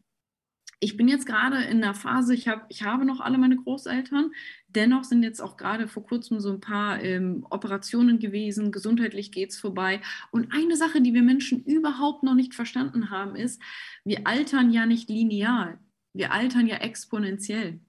ich 0.79 0.97
bin 0.97 1.07
jetzt 1.07 1.25
gerade 1.25 1.63
in 1.63 1.81
der 1.81 1.93
Phase, 1.93 2.33
ich, 2.33 2.47
hab, 2.47 2.65
ich 2.69 2.83
habe 2.83 3.05
noch 3.05 3.19
alle 3.19 3.37
meine 3.37 3.55
Großeltern, 3.55 4.31
dennoch 4.67 5.03
sind 5.03 5.23
jetzt 5.23 5.41
auch 5.41 5.57
gerade 5.57 5.87
vor 5.87 6.05
kurzem 6.05 6.39
so 6.39 6.51
ein 6.51 6.59
paar 6.59 7.01
ähm, 7.01 7.45
Operationen 7.49 8.19
gewesen, 8.19 8.71
gesundheitlich 8.71 9.31
geht 9.31 9.51
es 9.51 9.59
vorbei. 9.59 10.01
Und 10.31 10.53
eine 10.53 10.75
Sache, 10.75 11.01
die 11.01 11.13
wir 11.13 11.23
Menschen 11.23 11.63
überhaupt 11.63 12.23
noch 12.23 12.35
nicht 12.35 12.53
verstanden 12.53 13.09
haben, 13.09 13.35
ist, 13.35 13.61
wir 14.03 14.27
altern 14.27 14.71
ja 14.71 14.85
nicht 14.85 15.09
linear, 15.09 15.79
wir 16.13 16.31
altern 16.31 16.67
ja 16.67 16.77
exponentiell. 16.77 17.79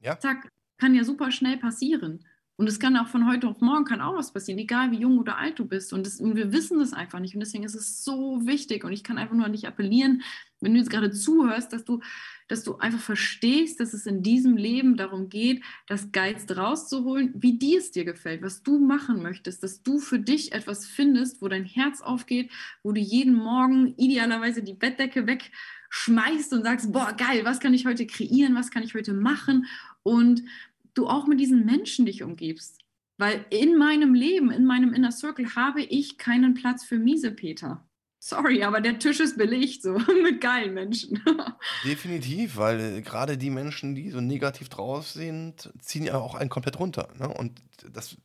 Ja. 0.00 0.18
Zack, 0.18 0.48
kann 0.78 0.94
ja 0.94 1.04
super 1.04 1.30
schnell 1.30 1.58
passieren. 1.58 2.24
Und 2.62 2.68
es 2.68 2.78
kann 2.78 2.96
auch 2.96 3.08
von 3.08 3.28
heute 3.28 3.48
auf 3.48 3.60
morgen 3.60 3.84
kann 3.84 4.00
auch 4.00 4.14
was 4.14 4.32
passieren, 4.32 4.60
egal 4.60 4.92
wie 4.92 5.00
jung 5.00 5.18
oder 5.18 5.36
alt 5.36 5.58
du 5.58 5.64
bist. 5.64 5.92
Und, 5.92 6.06
das, 6.06 6.20
und 6.20 6.36
wir 6.36 6.52
wissen 6.52 6.78
das 6.78 6.92
einfach 6.92 7.18
nicht. 7.18 7.34
Und 7.34 7.40
deswegen 7.40 7.64
ist 7.64 7.74
es 7.74 8.04
so 8.04 8.46
wichtig. 8.46 8.84
Und 8.84 8.92
ich 8.92 9.02
kann 9.02 9.18
einfach 9.18 9.34
nur 9.34 9.46
an 9.46 9.52
dich 9.52 9.66
appellieren, 9.66 10.22
wenn 10.60 10.72
du 10.72 10.78
jetzt 10.78 10.90
gerade 10.90 11.10
zuhörst, 11.10 11.72
dass 11.72 11.84
du, 11.84 12.02
dass 12.46 12.62
du 12.62 12.76
einfach 12.76 13.00
verstehst, 13.00 13.80
dass 13.80 13.94
es 13.94 14.06
in 14.06 14.22
diesem 14.22 14.56
Leben 14.56 14.96
darum 14.96 15.28
geht, 15.28 15.64
das 15.88 16.12
Geilste 16.12 16.56
rauszuholen, 16.56 17.34
wie 17.34 17.58
dir 17.58 17.80
es 17.80 17.90
dir 17.90 18.04
gefällt, 18.04 18.42
was 18.42 18.62
du 18.62 18.78
machen 18.78 19.24
möchtest, 19.24 19.64
dass 19.64 19.82
du 19.82 19.98
für 19.98 20.20
dich 20.20 20.52
etwas 20.52 20.86
findest, 20.86 21.42
wo 21.42 21.48
dein 21.48 21.64
Herz 21.64 22.00
aufgeht, 22.00 22.52
wo 22.84 22.92
du 22.92 23.00
jeden 23.00 23.34
Morgen 23.34 23.92
idealerweise 23.96 24.62
die 24.62 24.74
Bettdecke 24.74 25.26
wegschmeißt 25.26 26.52
und 26.52 26.62
sagst, 26.62 26.92
boah, 26.92 27.12
geil, 27.12 27.40
was 27.42 27.58
kann 27.58 27.74
ich 27.74 27.86
heute 27.86 28.06
kreieren, 28.06 28.54
was 28.54 28.70
kann 28.70 28.84
ich 28.84 28.94
heute 28.94 29.14
machen 29.14 29.66
und 30.04 30.44
du 30.94 31.06
auch 31.06 31.26
mit 31.26 31.40
diesen 31.40 31.64
Menschen 31.64 32.06
dich 32.06 32.22
umgibst. 32.22 32.78
Weil 33.18 33.44
in 33.50 33.76
meinem 33.76 34.14
Leben, 34.14 34.50
in 34.50 34.64
meinem 34.64 34.94
Inner 34.94 35.12
Circle 35.12 35.54
habe 35.54 35.82
ich 35.82 36.18
keinen 36.18 36.54
Platz 36.54 36.84
für 36.84 36.98
Miesepeter. 36.98 37.86
Sorry, 38.24 38.62
aber 38.62 38.80
der 38.80 39.00
Tisch 39.00 39.18
ist 39.18 39.36
belegt 39.36 39.82
so 39.82 39.98
mit 40.22 40.40
geilen 40.40 40.74
Menschen. 40.74 41.20
Definitiv, 41.84 42.56
weil 42.56 42.98
äh, 42.98 43.02
gerade 43.02 43.36
die 43.36 43.50
Menschen, 43.50 43.96
die 43.96 44.10
so 44.10 44.20
negativ 44.20 44.68
drauf 44.68 45.08
sind, 45.08 45.72
ziehen 45.80 46.04
ja 46.04 46.18
auch 46.18 46.36
einen 46.36 46.48
komplett 46.48 46.78
runter. 46.78 47.08
Ne? 47.18 47.28
Und 47.28 47.60
das, 47.92 48.16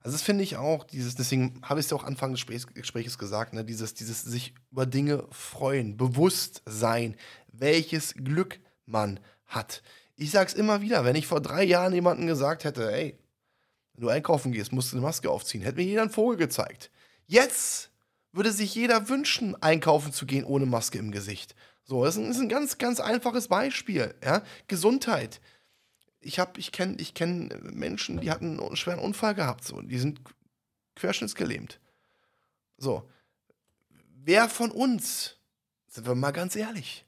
also 0.00 0.14
das 0.14 0.22
finde 0.22 0.44
ich 0.44 0.56
auch, 0.56 0.84
dieses, 0.84 1.14
deswegen 1.14 1.60
habe 1.62 1.78
ich 1.78 1.84
es 1.84 1.90
ja 1.90 1.96
auch 1.98 2.04
Anfang 2.04 2.30
des 2.32 2.40
Gesprächs, 2.40 2.66
Gesprächs 2.68 3.18
gesagt, 3.18 3.52
ne? 3.52 3.66
dieses, 3.66 3.92
dieses 3.92 4.22
sich 4.22 4.54
über 4.72 4.86
Dinge 4.86 5.26
freuen, 5.30 5.98
bewusst 5.98 6.62
sein, 6.64 7.14
welches 7.52 8.14
Glück 8.14 8.60
man 8.86 9.20
hat. 9.46 9.82
Ich 10.16 10.30
sag's 10.30 10.54
immer 10.54 10.80
wieder, 10.80 11.04
wenn 11.04 11.16
ich 11.16 11.26
vor 11.26 11.40
drei 11.40 11.64
Jahren 11.64 11.92
jemandem 11.92 12.26
gesagt 12.26 12.64
hätte, 12.64 12.92
ey, 12.92 13.18
wenn 13.94 14.02
du 14.02 14.08
einkaufen 14.08 14.52
gehst, 14.52 14.72
musst 14.72 14.92
du 14.92 14.96
eine 14.96 15.06
Maske 15.06 15.30
aufziehen, 15.30 15.62
hätte 15.62 15.76
mir 15.76 15.84
jeder 15.84 16.02
einen 16.02 16.10
Vogel 16.10 16.36
gezeigt. 16.36 16.90
Jetzt 17.26 17.90
würde 18.32 18.52
sich 18.52 18.74
jeder 18.74 19.08
wünschen, 19.08 19.60
einkaufen 19.62 20.12
zu 20.12 20.26
gehen 20.26 20.44
ohne 20.44 20.66
Maske 20.66 20.98
im 20.98 21.10
Gesicht. 21.10 21.54
So, 21.84 22.04
das 22.04 22.16
ist 22.16 22.22
ein, 22.22 22.30
ist 22.30 22.38
ein 22.38 22.48
ganz, 22.48 22.78
ganz 22.78 23.00
einfaches 23.00 23.48
Beispiel. 23.48 24.14
Ja? 24.24 24.42
Gesundheit. 24.66 25.40
Ich 26.20 26.38
habe, 26.38 26.58
ich 26.58 26.72
kenne, 26.72 26.96
ich 26.98 27.14
kenn 27.14 27.48
Menschen, 27.62 28.20
die 28.20 28.30
hatten 28.30 28.58
einen 28.58 28.76
schweren 28.76 28.98
Unfall 28.98 29.34
gehabt, 29.34 29.64
so, 29.64 29.80
die 29.82 29.98
sind 29.98 30.20
querschnittsgelähmt. 30.96 31.80
So, 32.78 33.08
wer 34.24 34.48
von 34.48 34.70
uns, 34.70 35.36
sind 35.86 36.06
wir 36.06 36.14
mal 36.14 36.30
ganz 36.30 36.56
ehrlich, 36.56 37.03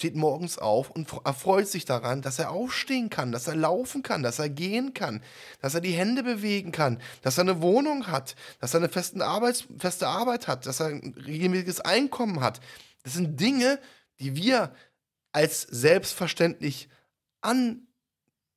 steht 0.00 0.16
morgens 0.16 0.56
auf 0.56 0.88
und 0.88 1.12
erfreut 1.26 1.68
sich 1.68 1.84
daran, 1.84 2.22
dass 2.22 2.38
er 2.38 2.52
aufstehen 2.52 3.10
kann, 3.10 3.32
dass 3.32 3.46
er 3.48 3.54
laufen 3.54 4.02
kann, 4.02 4.22
dass 4.22 4.38
er 4.38 4.48
gehen 4.48 4.94
kann, 4.94 5.22
dass 5.60 5.74
er 5.74 5.82
die 5.82 5.92
Hände 5.92 6.22
bewegen 6.22 6.72
kann, 6.72 7.02
dass 7.20 7.36
er 7.36 7.42
eine 7.42 7.60
Wohnung 7.60 8.06
hat, 8.06 8.34
dass 8.60 8.72
er 8.72 8.80
eine 8.80 8.88
festen 8.88 9.20
Arbeits 9.20 9.66
feste 9.76 10.08
Arbeit 10.08 10.48
hat, 10.48 10.64
dass 10.64 10.80
er 10.80 10.86
ein 10.86 11.14
regelmäßiges 11.18 11.82
Einkommen 11.82 12.40
hat. 12.40 12.62
Das 13.02 13.12
sind 13.12 13.38
Dinge, 13.38 13.78
die 14.20 14.36
wir 14.36 14.74
als 15.32 15.60
selbstverständlich 15.60 16.88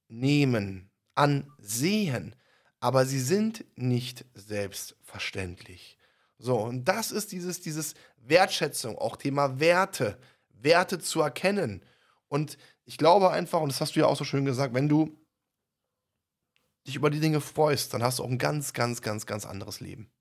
annehmen, 0.09 0.89
ansehen, 1.13 2.37
aber 2.79 3.05
sie 3.05 3.19
sind 3.19 3.65
nicht 3.75 4.23
selbstverständlich. 4.33 5.97
So, 6.39 6.57
und 6.59 6.85
das 6.85 7.11
ist 7.11 7.33
dieses, 7.33 7.59
dieses 7.59 7.95
Wertschätzung, 8.15 8.97
auch 8.97 9.17
Thema 9.17 9.59
Werte. 9.59 10.17
Werte 10.63 10.99
zu 10.99 11.21
erkennen. 11.21 11.83
Und 12.27 12.57
ich 12.85 12.97
glaube 12.97 13.31
einfach, 13.31 13.61
und 13.61 13.71
das 13.71 13.81
hast 13.81 13.95
du 13.95 13.99
ja 13.99 14.07
auch 14.07 14.17
so 14.17 14.23
schön 14.23 14.45
gesagt, 14.45 14.73
wenn 14.73 14.89
du 14.89 15.17
dich 16.87 16.95
über 16.95 17.09
die 17.09 17.19
Dinge 17.19 17.41
freust, 17.41 17.93
dann 17.93 18.03
hast 18.03 18.19
du 18.19 18.23
auch 18.23 18.29
ein 18.29 18.37
ganz, 18.37 18.73
ganz, 18.73 19.01
ganz, 19.01 19.25
ganz 19.25 19.45
anderes 19.45 19.79
Leben. 19.79 20.11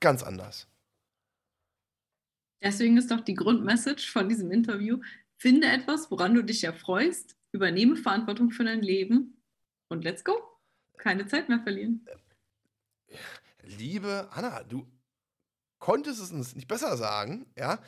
Ganz 0.00 0.22
anders. 0.22 0.68
Deswegen 2.62 2.96
ist 2.96 3.10
doch 3.10 3.20
die 3.20 3.34
Grundmessage 3.34 4.10
von 4.10 4.28
diesem 4.28 4.50
Interview, 4.50 5.00
finde 5.36 5.68
etwas, 5.68 6.10
woran 6.10 6.34
du 6.34 6.42
dich 6.42 6.64
erfreust, 6.64 7.36
übernehme 7.52 7.96
Verantwortung 7.96 8.50
für 8.50 8.64
dein 8.64 8.82
Leben 8.82 9.42
und 9.88 10.04
let's 10.04 10.24
go. 10.24 10.36
Keine 10.96 11.26
Zeit 11.26 11.48
mehr 11.48 11.60
verlieren. 11.60 12.04
Liebe 13.62 14.28
Anna, 14.32 14.64
du 14.64 14.86
konntest 15.78 16.20
es 16.20 16.32
uns 16.32 16.56
nicht 16.56 16.66
besser 16.66 16.96
sagen, 16.96 17.46
ja? 17.56 17.80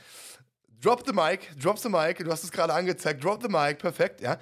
Drop 0.81 1.07
the 1.07 1.13
mic, 1.13 1.51
drop 1.59 1.79
the 1.79 1.91
mic. 1.91 2.19
Du 2.25 2.31
hast 2.31 2.43
es 2.43 2.51
gerade 2.51 2.73
angezeigt. 2.73 3.23
Drop 3.23 3.43
the 3.43 3.49
mic, 3.49 3.79
perfekt, 3.79 4.23
ja. 4.23 4.39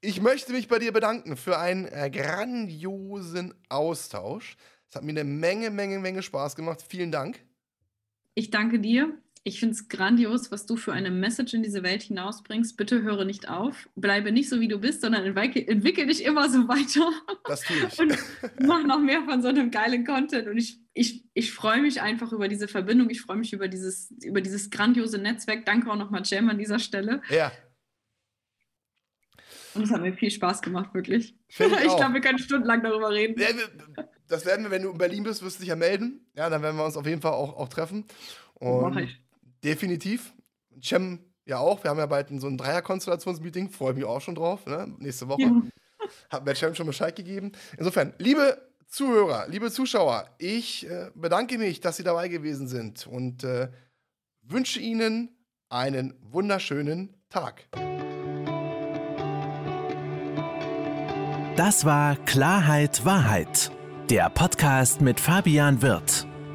Ich 0.00 0.20
möchte 0.20 0.52
mich 0.52 0.68
bei 0.68 0.78
dir 0.78 0.92
bedanken 0.92 1.36
für 1.36 1.58
einen 1.58 1.86
äh, 1.86 2.10
grandiosen 2.10 3.54
Austausch. 3.68 4.56
Es 4.88 4.96
hat 4.96 5.02
mir 5.02 5.10
eine 5.10 5.24
Menge, 5.24 5.70
Menge, 5.70 5.98
Menge 5.98 6.22
Spaß 6.22 6.56
gemacht. 6.56 6.82
Vielen 6.86 7.10
Dank. 7.10 7.44
Ich 8.34 8.50
danke 8.50 8.78
dir. 8.78 9.18
Ich 9.42 9.58
finde 9.58 9.72
es 9.74 9.88
grandios, 9.88 10.52
was 10.52 10.66
du 10.66 10.76
für 10.76 10.92
eine 10.92 11.10
Message 11.10 11.54
in 11.54 11.62
diese 11.62 11.82
Welt 11.82 12.02
hinausbringst. 12.02 12.76
Bitte 12.76 13.02
höre 13.02 13.24
nicht 13.24 13.48
auf. 13.48 13.88
Bleibe 13.96 14.32
nicht 14.32 14.50
so, 14.50 14.60
wie 14.60 14.68
du 14.68 14.78
bist, 14.78 15.00
sondern 15.00 15.24
entwickel, 15.24 15.66
entwickel 15.66 16.06
dich 16.06 16.24
immer 16.24 16.50
so 16.50 16.68
weiter. 16.68 17.10
Das 17.46 17.62
tue 17.62 17.76
ich. 17.88 17.98
Und 17.98 18.18
mach 18.66 18.84
noch 18.84 19.00
mehr 19.00 19.22
von 19.22 19.40
so 19.40 19.48
einem 19.48 19.70
geilen 19.70 20.04
Content. 20.04 20.46
Und 20.46 20.58
ich, 20.58 20.78
ich, 20.92 21.24
ich 21.32 21.52
freue 21.52 21.80
mich 21.80 22.02
einfach 22.02 22.32
über 22.32 22.48
diese 22.48 22.68
Verbindung. 22.68 23.08
Ich 23.08 23.22
freue 23.22 23.38
mich 23.38 23.54
über 23.54 23.68
dieses, 23.68 24.10
über 24.22 24.42
dieses 24.42 24.68
grandiose 24.68 25.16
Netzwerk. 25.16 25.64
Danke 25.64 25.90
auch 25.90 25.96
nochmal, 25.96 26.20
Jam, 26.26 26.50
an 26.50 26.58
dieser 26.58 26.78
Stelle. 26.78 27.22
Ja. 27.30 27.50
Und 29.72 29.84
es 29.84 29.90
hat 29.90 30.02
mir 30.02 30.12
viel 30.12 30.30
Spaß 30.30 30.60
gemacht, 30.60 30.92
wirklich. 30.92 31.34
Ich 31.48 31.60
Ich 31.60 31.96
glaube, 31.96 32.12
wir 32.12 32.20
können 32.20 32.38
stundenlang 32.38 32.82
darüber 32.82 33.08
reden. 33.08 33.40
Das 34.28 34.44
werden 34.44 34.66
wir, 34.66 34.70
wenn 34.70 34.82
du 34.82 34.90
in 34.90 34.98
Berlin 34.98 35.22
bist, 35.22 35.42
wirst 35.42 35.56
du 35.56 35.60
dich 35.60 35.70
ja 35.70 35.76
melden. 35.76 36.26
Ja, 36.34 36.50
dann 36.50 36.60
werden 36.60 36.76
wir 36.76 36.84
uns 36.84 36.98
auf 36.98 37.06
jeden 37.06 37.22
Fall 37.22 37.32
auch, 37.32 37.56
auch 37.56 37.68
treffen. 37.68 38.04
Und 38.54 38.82
Mach 38.82 39.00
ich. 39.00 39.18
Definitiv. 39.64 40.32
Cem 40.82 41.20
ja 41.46 41.58
auch. 41.58 41.82
Wir 41.82 41.90
haben 41.90 41.98
ja 41.98 42.06
bald 42.06 42.28
so 42.40 42.46
ein 42.46 42.56
Dreier-Konstellationsmeeting. 42.56 43.70
Freue 43.70 43.94
mich 43.94 44.04
auch 44.04 44.20
schon 44.20 44.34
drauf. 44.34 44.66
Ne? 44.66 44.94
Nächste 44.98 45.28
Woche. 45.28 45.42
Ja. 45.42 45.62
Hat 46.30 46.44
mir 46.44 46.54
Cem 46.54 46.74
schon 46.74 46.86
Bescheid 46.86 47.14
gegeben. 47.14 47.52
Insofern, 47.76 48.14
liebe 48.18 48.70
Zuhörer, 48.86 49.46
liebe 49.48 49.70
Zuschauer, 49.70 50.28
ich 50.38 50.88
äh, 50.88 51.10
bedanke 51.14 51.58
mich, 51.58 51.80
dass 51.80 51.96
Sie 51.96 52.02
dabei 52.02 52.28
gewesen 52.28 52.66
sind 52.66 53.06
und 53.06 53.44
äh, 53.44 53.68
wünsche 54.42 54.80
Ihnen 54.80 55.30
einen 55.68 56.14
wunderschönen 56.20 57.14
Tag. 57.28 57.68
Das 61.56 61.84
war 61.84 62.16
Klarheit 62.24 63.04
Wahrheit, 63.04 63.70
der 64.08 64.30
Podcast 64.30 65.00
mit 65.00 65.20
Fabian 65.20 65.82
Wirth. 65.82 66.29